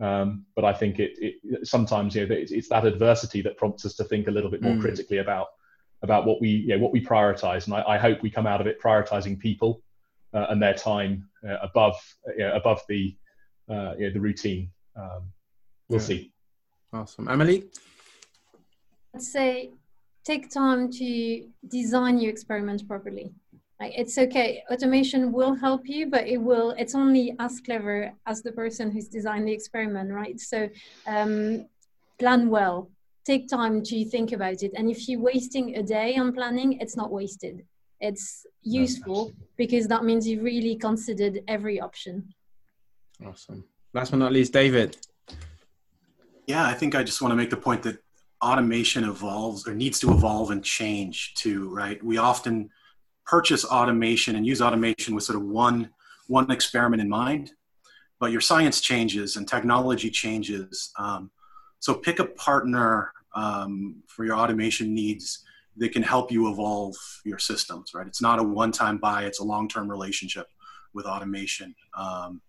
um, 0.01 0.45
but 0.55 0.65
I 0.65 0.73
think 0.73 0.99
it, 0.99 1.11
it 1.19 1.67
sometimes 1.67 2.15
you 2.15 2.25
know, 2.25 2.35
it's, 2.35 2.51
it's, 2.51 2.67
that 2.69 2.85
adversity 2.85 3.41
that 3.43 3.55
prompts 3.55 3.85
us 3.85 3.93
to 3.95 4.03
think 4.03 4.27
a 4.27 4.31
little 4.31 4.49
bit 4.49 4.61
more 4.61 4.73
mm. 4.73 4.81
critically 4.81 5.19
about 5.19 5.49
about 6.01 6.25
what 6.25 6.41
we 6.41 6.49
you 6.49 6.69
know, 6.69 6.79
what 6.79 6.91
we 6.91 7.05
prioritize. 7.05 7.65
And 7.65 7.75
I, 7.75 7.83
I, 7.87 7.97
hope 7.99 8.23
we 8.23 8.31
come 8.31 8.47
out 8.47 8.59
of 8.59 8.65
it 8.65 8.81
prioritizing 8.81 9.37
people 9.37 9.83
uh, 10.33 10.47
and 10.49 10.59
their 10.59 10.73
time 10.73 11.29
uh, 11.47 11.57
above 11.61 11.95
you 12.35 12.39
know, 12.39 12.55
above 12.55 12.81
the 12.89 13.15
uh, 13.69 13.93
you 13.99 14.07
know, 14.07 14.13
the 14.13 14.19
routine. 14.19 14.71
Um, 14.95 15.31
we'll 15.87 15.99
yeah. 15.99 16.05
see. 16.05 16.33
Awesome, 16.91 17.27
Emily. 17.29 17.65
I'd 19.13 19.21
say 19.21 19.69
take 20.23 20.49
time 20.49 20.91
to 20.93 21.45
design 21.67 22.17
your 22.17 22.31
experiments 22.31 22.81
properly. 22.81 23.31
Like 23.81 23.93
it's 23.97 24.15
okay, 24.15 24.61
automation 24.71 25.31
will 25.31 25.55
help 25.55 25.89
you, 25.89 26.05
but 26.05 26.27
it 26.27 26.37
will, 26.37 26.69
it's 26.77 26.93
only 26.93 27.35
as 27.39 27.59
clever 27.59 28.13
as 28.27 28.43
the 28.43 28.51
person 28.51 28.91
who's 28.91 29.07
designed 29.07 29.47
the 29.47 29.53
experiment, 29.53 30.11
right? 30.11 30.39
So 30.39 30.69
um, 31.07 31.65
plan 32.19 32.47
well, 32.51 32.91
take 33.25 33.49
time 33.49 33.81
to 33.85 34.05
think 34.05 34.33
about 34.33 34.61
it. 34.61 34.71
And 34.75 34.87
if 34.91 35.09
you're 35.09 35.19
wasting 35.19 35.77
a 35.77 35.81
day 35.81 36.15
on 36.15 36.31
planning, 36.31 36.73
it's 36.73 36.95
not 36.95 37.11
wasted. 37.11 37.65
it's 37.99 38.45
useful 38.61 39.33
because 39.57 39.87
that 39.87 40.03
means 40.03 40.27
you 40.27 40.43
really 40.43 40.75
considered 40.75 41.41
every 41.47 41.81
option. 41.81 42.31
Awesome. 43.25 43.63
Last 43.95 44.11
but 44.11 44.17
not 44.17 44.31
least, 44.31 44.53
David. 44.53 44.95
Yeah, 46.45 46.65
I 46.67 46.75
think 46.75 46.93
I 46.93 47.01
just 47.01 47.19
want 47.19 47.31
to 47.31 47.35
make 47.35 47.49
the 47.49 47.57
point 47.57 47.81
that 47.81 47.97
automation 48.43 49.03
evolves 49.05 49.67
or 49.67 49.73
needs 49.73 49.99
to 50.01 50.11
evolve 50.11 50.51
and 50.51 50.63
change 50.63 51.33
too, 51.33 51.73
right? 51.73 52.03
We 52.03 52.19
often 52.19 52.69
purchase 53.25 53.65
automation 53.65 54.35
and 54.35 54.45
use 54.45 54.61
automation 54.61 55.15
with 55.15 55.23
sort 55.23 55.37
of 55.37 55.45
one 55.45 55.89
one 56.27 56.49
experiment 56.49 57.01
in 57.01 57.09
mind, 57.09 57.51
but 58.19 58.31
your 58.31 58.39
science 58.39 58.79
changes 58.79 59.35
and 59.35 59.47
technology 59.47 60.09
changes. 60.09 60.91
Um, 60.97 61.29
so 61.79 61.93
pick 61.93 62.19
a 62.19 62.25
partner 62.25 63.11
um, 63.35 64.03
for 64.07 64.23
your 64.23 64.35
automation 64.35 64.93
needs 64.93 65.43
that 65.77 65.91
can 65.91 66.03
help 66.03 66.31
you 66.31 66.49
evolve 66.49 66.95
your 67.25 67.39
systems, 67.39 67.93
right? 67.93 68.07
It's 68.07 68.21
not 68.21 68.39
a 68.39 68.43
one-time 68.43 68.97
buy; 68.97 69.23
it's 69.23 69.39
a 69.39 69.43
long-term 69.43 69.89
relationship 69.89 70.47
with 70.93 71.05
automation. 71.05 71.75
Um, 71.97 72.41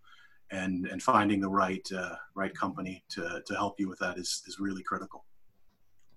and 0.52 0.86
and 0.86 1.02
finding 1.02 1.40
the 1.40 1.48
right 1.48 1.86
uh, 1.96 2.14
right 2.34 2.54
company 2.54 3.02
to 3.08 3.42
to 3.46 3.54
help 3.54 3.80
you 3.80 3.88
with 3.88 3.98
that 3.98 4.18
is 4.18 4.42
is 4.46 4.58
really 4.60 4.82
critical. 4.82 5.24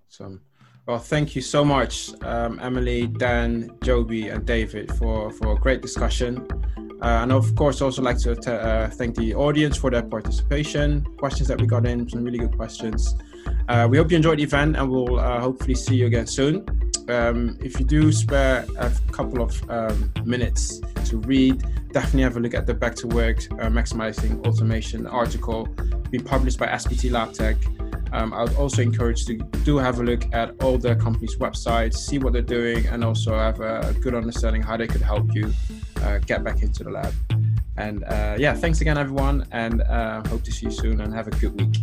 So, 0.10 0.39
well, 0.86 0.99
thank 0.99 1.36
you 1.36 1.41
so 1.41 1.65
much, 1.65 2.11
um, 2.23 2.59
Emily, 2.61 3.07
Dan, 3.07 3.75
Joby, 3.81 4.29
and 4.29 4.45
David 4.45 4.93
for 4.95 5.31
for 5.31 5.53
a 5.53 5.55
great 5.55 5.81
discussion. 5.81 6.47
Uh, 7.01 7.21
and 7.21 7.31
of 7.31 7.55
course, 7.55 7.81
also 7.81 8.01
like 8.01 8.17
to 8.17 8.36
t- 8.36 8.51
uh, 8.51 8.89
thank 8.89 9.15
the 9.15 9.36
audience 9.36 9.77
for 9.77 9.91
their 9.91 10.03
participation. 10.03 11.05
Questions 11.17 11.47
that 11.47 11.59
we 11.59 11.67
got 11.67 11.86
in, 11.86 12.07
some 12.09 12.23
really 12.23 12.38
good 12.38 12.55
questions. 12.55 13.15
Uh, 13.67 13.88
we 13.89 13.97
hope 13.97 14.11
you 14.11 14.17
enjoyed 14.17 14.39
the 14.39 14.43
event, 14.43 14.75
and 14.75 14.89
we'll 14.89 15.19
uh, 15.19 15.39
hopefully 15.39 15.75
see 15.75 15.95
you 15.95 16.05
again 16.05 16.27
soon. 16.27 16.65
Um, 17.09 17.57
if 17.61 17.79
you 17.79 17.86
do 17.86 18.11
spare 18.11 18.65
a 18.77 18.91
couple 19.11 19.41
of 19.41 19.69
um, 19.69 20.11
minutes 20.23 20.79
to 21.05 21.17
read, 21.17 21.63
definitely 21.91 22.23
have 22.23 22.38
a 22.38 22.39
look 22.39 22.53
at 22.53 22.65
the 22.65 22.73
Back 22.73 22.95
to 22.95 23.07
Work 23.07 23.38
uh, 23.53 23.69
Maximizing 23.69 24.45
Automation 24.45 25.05
article 25.05 25.67
being 26.09 26.23
published 26.23 26.57
by 26.57 26.67
SPT 26.67 27.11
LabTech. 27.11 27.57
Um, 28.16 28.34
I 28.34 28.43
would 28.43 28.55
also 28.55 28.82
encourage 28.82 29.26
to 29.26 29.34
do 29.66 29.78
have 29.78 29.99
a 29.99 30.03
look 30.03 30.24
at 30.34 30.51
all 30.63 30.78
the 30.78 30.95
company's 30.95 31.36
websites, 31.36 31.95
see 31.95 32.18
what 32.18 32.32
they're 32.32 32.41
doing, 32.41 32.88
and 32.88 33.03
also 33.03 33.38
have 33.38 33.59
a 33.59 33.93
good 33.99 34.16
understanding 34.16 34.61
how 34.61 34.78
they 34.78 34.88
could 34.88 35.01
help 35.01 35.36
you 35.36 35.51
uh, 36.01 36.20
get 36.20 36.41
back 36.41 36.61
into 36.61 36.86
the 36.86 36.91
lab. 36.91 37.13
And 37.76 38.05
uh, 38.05 38.38
yeah, 38.39 38.53
thanks 38.53 38.80
again, 38.80 38.97
everyone, 38.97 39.45
and 39.51 39.82
uh, 39.82 40.26
hope 40.30 40.43
to 40.43 40.51
see 40.51 40.68
you 40.68 40.72
soon 40.72 41.01
and 41.01 41.13
have 41.13 41.28
a 41.28 41.32
good 41.32 41.59
week. 41.59 41.76